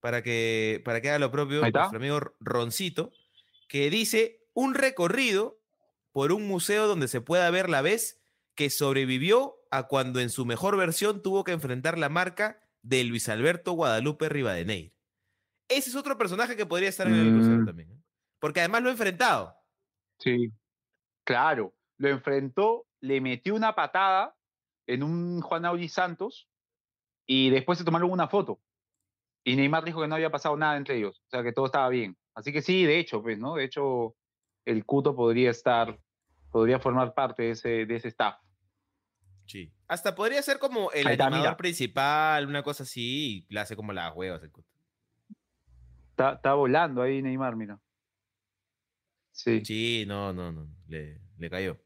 Para 0.00 0.22
que, 0.22 0.82
para 0.84 1.00
que 1.00 1.08
haga 1.08 1.18
lo 1.18 1.30
propio 1.30 1.60
nuestro 1.60 1.96
amigo 1.96 2.20
Roncito, 2.40 3.10
que 3.68 3.90
dice 3.90 4.44
un 4.54 4.74
recorrido 4.74 5.60
por 6.12 6.32
un 6.32 6.46
museo 6.46 6.86
donde 6.86 7.08
se 7.08 7.20
pueda 7.20 7.50
ver 7.50 7.68
la 7.68 7.82
vez 7.82 8.17
que 8.58 8.70
sobrevivió 8.70 9.54
a 9.70 9.86
cuando 9.86 10.18
en 10.18 10.30
su 10.30 10.44
mejor 10.44 10.76
versión 10.76 11.22
tuvo 11.22 11.44
que 11.44 11.52
enfrentar 11.52 11.96
la 11.96 12.08
marca 12.08 12.58
de 12.82 13.04
Luis 13.04 13.28
Alberto 13.28 13.70
Guadalupe 13.74 14.28
Rivadeneira. 14.28 14.92
Ese 15.68 15.90
es 15.90 15.94
otro 15.94 16.18
personaje 16.18 16.56
que 16.56 16.66
podría 16.66 16.88
estar 16.88 17.06
en 17.06 17.14
el 17.14 17.32
crucero 17.34 17.58
Mm. 17.58 17.66
también. 17.66 17.92
¿eh? 17.92 18.02
Porque 18.40 18.58
además 18.58 18.82
lo 18.82 18.88
ha 18.88 18.92
enfrentado. 18.92 19.54
Sí, 20.18 20.50
claro. 21.24 21.72
Lo 21.98 22.08
enfrentó, 22.08 22.84
le 23.00 23.20
metió 23.20 23.54
una 23.54 23.76
patada 23.76 24.34
en 24.88 25.04
un 25.04 25.40
Juan 25.40 25.64
Audi 25.64 25.88
Santos 25.88 26.48
y 27.26 27.50
después 27.50 27.78
se 27.78 27.84
tomaron 27.84 28.10
una 28.10 28.26
foto. 28.26 28.60
Y 29.44 29.54
Neymar 29.54 29.84
dijo 29.84 30.00
que 30.00 30.08
no 30.08 30.16
había 30.16 30.32
pasado 30.32 30.56
nada 30.56 30.76
entre 30.76 30.96
ellos, 30.96 31.22
o 31.26 31.30
sea 31.30 31.44
que 31.44 31.52
todo 31.52 31.66
estaba 31.66 31.88
bien. 31.90 32.18
Así 32.34 32.52
que 32.52 32.60
sí, 32.60 32.84
de 32.84 32.98
hecho, 32.98 33.22
pues, 33.22 33.38
¿no? 33.38 33.54
De 33.54 33.62
hecho, 33.62 34.16
el 34.64 34.84
Cuto 34.84 35.14
podría 35.14 35.50
estar, 35.52 35.96
podría 36.50 36.80
formar 36.80 37.14
parte 37.14 37.44
de 37.44 37.50
ese, 37.52 37.86
de 37.86 37.94
ese 37.94 38.08
staff. 38.08 38.34
Sí. 39.48 39.72
Hasta 39.88 40.14
podría 40.14 40.42
ser 40.42 40.58
como 40.58 40.92
el 40.92 41.08
está, 41.08 41.24
animador 41.26 41.48
mira. 41.48 41.56
principal, 41.56 42.46
una 42.46 42.62
cosa 42.62 42.82
así, 42.82 43.46
y 43.48 43.54
le 43.54 43.60
hace 43.60 43.74
como 43.74 43.92
las 43.94 44.14
huevas. 44.14 44.42
el 44.42 44.50
cuto. 44.52 44.68
Está, 46.10 46.34
está 46.34 46.52
volando 46.52 47.00
ahí 47.00 47.22
Neymar, 47.22 47.56
mira. 47.56 47.80
Sí. 49.32 49.64
Sí, 49.64 50.04
no, 50.06 50.32
no, 50.34 50.52
no. 50.52 50.68
Le, 50.86 51.18
le 51.38 51.48
cayó. 51.50 51.80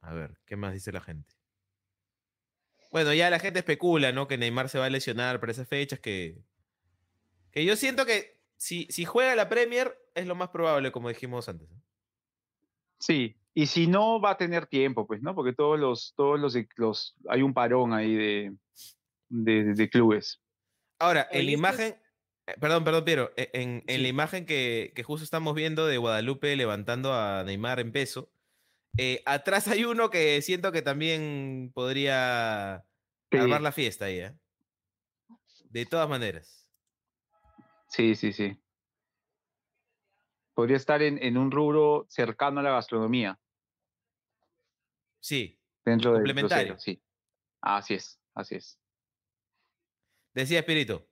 A 0.00 0.12
ver, 0.12 0.36
¿qué 0.46 0.56
más 0.56 0.72
dice 0.74 0.90
la 0.92 1.00
gente? 1.00 1.32
Bueno, 2.90 3.12
ya 3.14 3.30
la 3.30 3.38
gente 3.38 3.60
especula, 3.60 4.12
¿no? 4.12 4.26
Que 4.26 4.36
Neymar 4.38 4.68
se 4.68 4.78
va 4.78 4.86
a 4.86 4.90
lesionar 4.90 5.40
para 5.40 5.52
esas 5.52 5.68
fechas, 5.68 6.00
que, 6.00 6.42
que 7.50 7.64
yo 7.64 7.76
siento 7.76 8.04
que 8.04 8.40
si, 8.56 8.86
si 8.90 9.04
juega 9.04 9.34
la 9.36 9.48
Premier 9.48 9.96
es 10.14 10.26
lo 10.26 10.34
más 10.34 10.48
probable, 10.50 10.92
como 10.92 11.08
dijimos 11.08 11.48
antes. 11.48 11.68
¿no? 11.70 11.82
Sí, 13.06 13.36
y 13.52 13.66
si 13.66 13.86
no 13.86 14.18
va 14.18 14.30
a 14.30 14.36
tener 14.38 14.66
tiempo, 14.66 15.06
pues, 15.06 15.20
¿no? 15.20 15.34
Porque 15.34 15.52
todos 15.52 15.78
los, 15.78 16.14
todos 16.16 16.40
los, 16.40 16.56
los 16.76 17.14
hay 17.28 17.42
un 17.42 17.52
parón 17.52 17.92
ahí 17.92 18.14
de, 18.14 18.56
de, 19.28 19.74
de 19.74 19.90
clubes. 19.90 20.40
Ahora, 20.98 21.28
en 21.30 21.44
la 21.44 21.52
esto 21.52 21.52
es- 21.52 21.52
imagen, 21.58 22.02
eh, 22.46 22.54
perdón, 22.58 22.82
perdón, 22.84 23.04
Piero, 23.04 23.30
e- 23.36 23.50
en, 23.52 23.84
en 23.88 24.02
la 24.02 24.08
imagen 24.08 24.46
que, 24.46 24.92
que 24.94 25.02
justo 25.02 25.22
estamos 25.22 25.54
viendo 25.54 25.86
de 25.86 25.98
Guadalupe 25.98 26.56
levantando 26.56 27.12
a 27.12 27.44
Neymar 27.44 27.78
en 27.78 27.92
peso, 27.92 28.30
eh, 28.96 29.22
atrás 29.26 29.68
hay 29.68 29.84
uno 29.84 30.08
que 30.08 30.40
siento 30.40 30.72
que 30.72 30.80
también 30.80 31.72
podría 31.74 32.86
Sí. 33.30 33.36
armar 33.38 33.60
la 33.60 33.72
fiesta 33.72 34.06
ahí, 34.06 34.18
¿eh? 34.20 34.32
De 35.68 35.84
todas 35.84 36.08
maneras. 36.08 36.70
Sí, 37.88 38.14
sí, 38.14 38.32
sí. 38.32 38.56
Podría 40.54 40.76
estar 40.76 41.02
en, 41.02 41.22
en 41.22 41.36
un 41.36 41.50
rubro 41.50 42.06
cercano 42.08 42.60
a 42.60 42.62
la 42.62 42.70
gastronomía, 42.70 43.38
Sí, 45.20 45.58
dentro 45.84 46.10
del 46.12 46.20
Complementario. 46.20 46.78
sí. 46.78 47.00
Así 47.62 47.94
es, 47.94 48.20
así 48.34 48.56
es. 48.56 48.78
decía 50.34 50.58
Espíritu. 50.60 51.02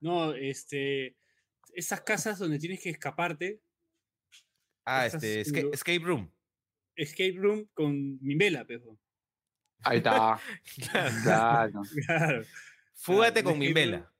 no, 0.00 0.34
este, 0.34 1.16
esas 1.74 2.02
casas 2.02 2.38
donde 2.38 2.58
tienes 2.58 2.80
que 2.82 2.90
escaparte, 2.90 3.60
Ah, 4.84 5.06
Esas 5.06 5.22
este, 5.22 5.70
Escape 5.72 6.00
Room. 6.00 6.30
escape 6.96 7.36
room 7.38 7.68
con 7.72 8.18
mi 8.20 8.34
vela, 8.34 8.64
pejo. 8.66 8.98
Ahí 9.84 9.98
está, 9.98 10.40
claro. 11.22 11.80
Claro. 12.06 12.42
Fúgate 12.94 13.42
con 13.44 13.58
mi 13.58 13.72
vela. 13.72 14.12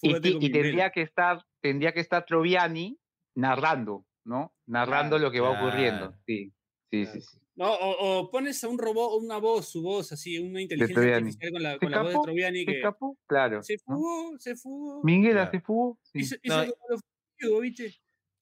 Y, 0.00 0.16
y 0.16 0.50
tendría 0.50 0.90
que 0.90 1.02
estar, 1.02 1.46
tendría 1.60 1.92
que 1.92 2.00
estar 2.00 2.24
Troviani 2.24 2.98
narrando, 3.36 4.04
¿no? 4.24 4.52
Narrando 4.66 5.18
lo 5.18 5.30
que 5.30 5.40
va 5.40 5.50
ocurriendo. 5.50 6.12
Sí, 6.26 6.52
sí, 6.90 7.06
sí, 7.06 7.20
sí. 7.20 7.38
No, 7.54 7.72
o, 7.72 8.18
o 8.20 8.30
pones 8.30 8.62
a 8.64 8.68
un 8.68 8.78
robot, 8.78 9.22
una 9.22 9.38
voz, 9.38 9.68
su 9.70 9.82
voz, 9.82 10.12
así, 10.12 10.38
una 10.38 10.60
inteligencia 10.60 11.16
artificial 11.16 11.52
con 11.52 11.62
la, 11.62 11.72
¿Se 11.72 11.78
con 11.78 11.90
la 11.90 11.98
voz 11.98 12.04
de 12.06 12.10
escapó? 12.10 12.24
Troviani 12.24 12.58
¿Se 12.60 12.66
que 12.66 12.72
escapó? 12.78 13.18
Claro. 13.26 13.62
se 13.62 13.76
¿no? 13.86 13.96
fugó, 13.96 14.38
se 14.38 14.56
fugó. 14.56 15.02
Minguela 15.04 15.50
Claro. 15.50 15.50
se 15.52 15.60
fugó. 15.60 15.98
sí. 16.02 16.18
Hizo, 16.20 16.36
No, 16.44 16.64
hizo 16.64 16.74
como 16.76 17.00
lo 17.38 17.60
¿viste? 17.60 17.94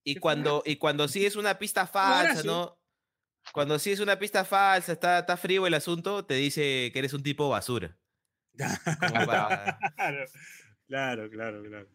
Y 0.05 0.16
cuando, 0.16 0.62
y 0.66 0.76
cuando 0.76 1.07
sí 1.09 1.24
es 1.26 1.36
una 1.36 1.59
pista 1.59 1.86
falsa. 1.86 2.42
¿no? 2.45 2.76
Cuando 3.53 3.78
sí 3.78 3.92
es 3.92 4.01
una 4.01 4.18
pista 4.18 4.45
falsa, 4.45 4.92
está, 4.92 5.20
está 5.20 5.36
frío 5.36 5.66
el 5.66 5.74
asunto, 5.74 6.24
te 6.24 6.34
dice 6.34 6.90
que 6.92 6.99
eres 6.99 7.14
un 7.14 7.22
tipo 7.22 7.49
basura. 7.49 7.97
Claro, 9.97 10.26
claro, 10.88 11.30
claro, 11.30 11.62
claro. 11.62 11.88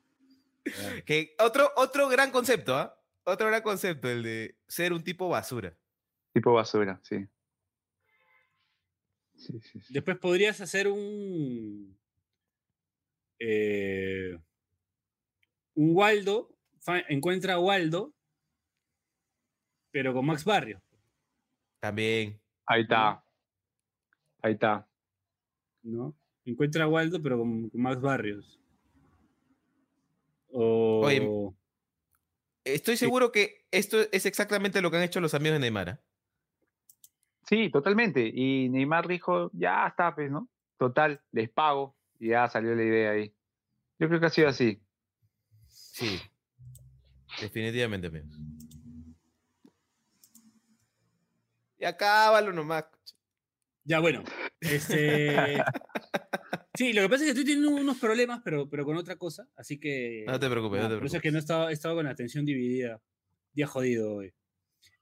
Que 1.05 1.35
otro, 1.39 1.71
otro 1.75 2.07
gran 2.09 2.31
concepto, 2.31 2.75
¿ah? 2.75 2.95
Otro 3.23 3.47
gran 3.47 3.61
concepto, 3.61 4.09
el 4.09 4.23
de 4.23 4.57
ser 4.67 4.93
un 4.93 5.03
tipo 5.03 5.29
basura. 5.29 5.77
Tipo 6.33 6.53
basura, 6.53 6.99
sí. 7.03 7.25
Sí, 9.35 9.59
sí, 9.61 9.79
sí. 9.79 9.93
Después 9.93 10.17
podrías 10.17 10.59
hacer 10.61 10.87
un. 10.87 11.97
eh, 13.39 14.37
un 15.75 15.95
Waldo. 15.95 16.55
encuentra 17.07 17.53
a 17.53 17.59
Waldo, 17.59 18.13
pero 19.91 20.13
con 20.13 20.25
Max 20.25 20.43
Barrio. 20.43 20.81
También. 21.79 22.39
Ahí 22.65 22.81
está. 22.81 23.23
Ahí 24.41 24.53
está. 24.53 24.87
¿no? 25.83 26.15
Encuentra 26.45 26.83
a 26.83 26.87
Waldo, 26.87 27.21
pero 27.21 27.37
con, 27.39 27.69
con 27.69 27.81
Max 27.81 28.01
Barrios. 28.01 28.58
O. 30.61 31.05
Oye, 31.05 31.25
Estoy 32.65 32.97
seguro 32.97 33.31
que 33.31 33.65
esto 33.71 34.01
es 34.11 34.25
exactamente 34.25 34.81
lo 34.81 34.91
que 34.91 34.97
han 34.97 35.03
hecho 35.03 35.21
los 35.21 35.33
amigos 35.33 35.55
de 35.55 35.59
Neymar. 35.61 35.89
¿ah? 35.89 35.99
Sí, 37.47 37.69
totalmente. 37.71 38.29
Y 38.31 38.67
Neymar 38.69 39.07
dijo, 39.07 39.49
ya 39.53 39.87
está, 39.87 40.13
pues, 40.13 40.29
¿no? 40.29 40.49
Total, 40.77 41.21
les 41.31 41.49
pago. 41.49 41.95
Y 42.19 42.29
ya 42.29 42.49
salió 42.49 42.75
la 42.75 42.83
idea 42.83 43.11
ahí. 43.11 43.33
Yo 43.97 44.07
creo 44.09 44.19
que 44.19 44.25
ha 44.25 44.29
sido 44.29 44.49
así. 44.49 44.81
Sí. 45.67 46.19
Definitivamente, 47.39 48.07
amigos. 48.07 48.37
Y 51.77 51.85
acábalo 51.85 52.51
nomás. 52.51 52.85
Ya, 53.85 53.99
bueno. 53.99 54.23
Este. 54.61 55.63
Sí, 56.75 56.93
lo 56.93 57.01
que 57.01 57.09
pasa 57.09 57.23
es 57.23 57.33
que 57.33 57.39
estoy 57.39 57.45
teniendo 57.45 57.71
unos 57.71 57.97
problemas, 57.97 58.41
pero, 58.43 58.69
pero 58.69 58.85
con 58.85 58.95
otra 58.95 59.17
cosa, 59.17 59.47
así 59.57 59.79
que... 59.79 60.23
No 60.25 60.39
te 60.39 60.49
preocupes, 60.49 60.81
no 60.81 60.87
te 60.87 60.95
Por 60.95 61.07
eso 61.07 61.17
es 61.17 61.21
que 61.21 61.29
preocupes. 61.29 61.33
no 61.33 61.37
he 61.37 61.41
estado, 61.41 61.69
he 61.69 61.73
estado 61.73 61.95
con 61.95 62.05
la 62.05 62.11
atención 62.11 62.45
dividida. 62.45 63.01
Día 63.51 63.67
jodido 63.67 64.13
hoy. 64.13 64.33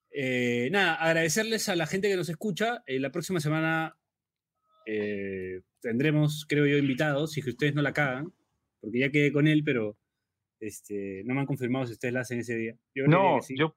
Eh, 0.10 0.70
nada, 0.72 0.96
agradecerles 0.96 1.70
a 1.70 1.76
la 1.76 1.86
gente 1.86 2.10
que 2.10 2.16
nos 2.16 2.30
escucha. 2.30 2.84
Eh, 2.88 3.00
la 3.00 3.12
próxima 3.12 3.40
semana 3.40 3.96
eh, 4.88 5.62
tendremos, 5.82 6.46
creo 6.48 6.66
yo, 6.66 6.78
invitados, 6.78 7.34
si 7.34 7.42
es 7.42 7.46
que 7.46 7.52
ustedes 7.52 7.76
no 7.76 7.82
la 7.82 7.94
cagan, 7.94 8.34
porque 8.80 9.00
ya 9.00 9.12
quedé 9.12 9.32
con 9.32 9.48
él, 9.48 9.64
pero 9.64 9.98
este, 10.60 11.22
no 11.26 11.36
me 11.36 11.42
han 11.42 11.46
confirmado 11.46 11.86
si 11.86 11.94
ustedes 11.94 12.14
la 12.14 12.22
hacen 12.22 12.40
ese 12.40 12.56
día. 12.56 12.76
Yo 12.96 13.06
No, 13.06 13.42
sí. 13.42 13.56
yo, 13.56 13.76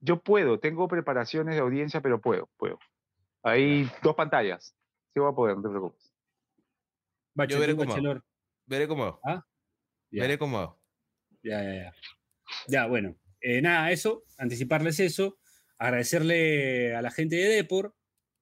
yo 0.00 0.22
puedo, 0.22 0.58
tengo 0.58 0.88
preparaciones 0.88 1.54
de 1.54 1.60
audiencia, 1.60 2.02
pero 2.02 2.20
puedo, 2.20 2.50
puedo. 2.58 2.78
Hay 3.42 3.88
dos 4.02 4.14
pantallas. 4.16 4.74
Sí 5.18 5.20
voy 5.20 5.32
a 5.32 5.34
poder, 5.34 5.56
no 5.56 5.62
te 5.62 5.68
preocupes. 5.68 6.14
Yo 7.48 7.58
veré 7.58 7.74
cómo. 7.74 7.90
Bachelor. 7.90 8.24
Veré 8.66 8.86
cómo. 8.86 9.20
¿Ah? 9.24 9.44
Ya. 10.12 10.22
Veré 10.22 10.38
cómo. 10.38 10.80
Ya, 11.42 11.60
ya, 11.64 11.74
ya. 11.74 11.92
Ya, 12.68 12.86
bueno. 12.86 13.16
Eh, 13.40 13.60
nada, 13.60 13.90
eso, 13.90 14.22
anticiparles 14.38 15.00
eso. 15.00 15.36
Agradecerle 15.76 16.94
a 16.94 17.02
la 17.02 17.10
gente 17.10 17.34
de 17.34 17.48
Depor 17.48 17.96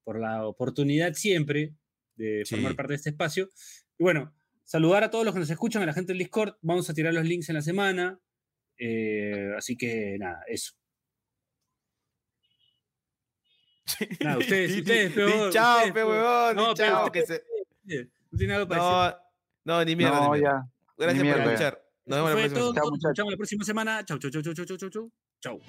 por 0.04 0.20
la 0.20 0.46
oportunidad 0.46 1.14
siempre 1.14 1.74
de 2.14 2.44
Sí. 2.44 2.54
formar 2.54 2.76
parte 2.76 2.92
de 2.92 2.96
este 2.96 3.10
espacio. 3.10 3.48
Y 3.98 4.02
bueno, 4.04 4.34
saludar 4.64 5.02
a 5.04 5.10
todos 5.10 5.24
los 5.24 5.32
que 5.32 5.40
nos 5.40 5.50
escuchan, 5.50 5.82
a 5.82 5.86
la 5.86 5.94
gente 5.94 6.12
del 6.12 6.18
Discord. 6.18 6.56
Vamos 6.60 6.90
a 6.90 6.94
tirar 6.94 7.14
los 7.14 7.24
links 7.24 7.48
en 7.48 7.54
la 7.54 7.62
semana. 7.62 8.20
Eh, 8.78 9.50
así 9.56 9.78
que 9.78 10.16
nada, 10.18 10.42
eso. 10.46 10.74
Nada, 14.20 14.38
ustedes, 14.38 14.76
ustedes, 14.76 15.10
di- 15.10 15.14
pe, 15.14 15.24
di 15.26 15.32
huevón, 15.32 15.50
Chao, 15.52 15.76
ustedes, 15.76 15.92
pe 15.94 16.04
huevón. 16.04 16.56
No, 16.56 16.74
chao, 16.74 17.12
que 17.12 17.26
se- 17.26 17.42
No 18.30 18.38
tiene 18.38 18.58
decir. 18.58 18.76
No, 18.76 19.14
no, 19.64 19.84
ni 19.84 19.96
mierda. 19.96 20.20
No, 20.20 20.32
ni 20.34 20.40
mierda. 20.40 20.60
ya. 20.60 20.68
Gracias 20.98 21.22
ni 21.24 21.30
por 21.30 21.38
mierda. 21.38 21.52
escuchar. 21.54 21.82
Nos 22.06 22.16
vemos 22.18 22.30
la 22.30 22.36
próxima 22.36 22.60
todo. 22.60 22.74
semana. 22.74 23.14
Chao, 23.14 23.14
Nos 23.14 23.30
la 23.30 23.36
próxima 23.36 23.64
semana. 23.64 24.04
Chau, 24.04 24.18
chau, 24.18 24.30
chau, 24.30 24.42
chau, 24.42 24.54
chau, 24.54 24.76
chau, 24.76 24.90
chau. 24.90 25.10
Chau. 25.40 25.60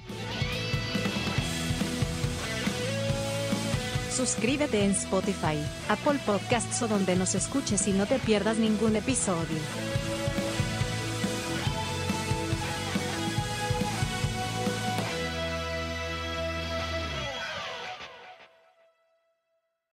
Suscríbete 4.11 4.83
en 4.83 4.91
Spotify, 4.91 5.57
Apple 5.89 6.19
Podcasts 6.25 6.81
o 6.81 6.87
donde 6.87 7.15
nos 7.15 7.35
escuches 7.35 7.87
y 7.87 7.91
no 7.93 8.05
te 8.07 8.17
pierdas 8.19 8.57
ningún 8.57 8.95
episodio. 8.95 9.59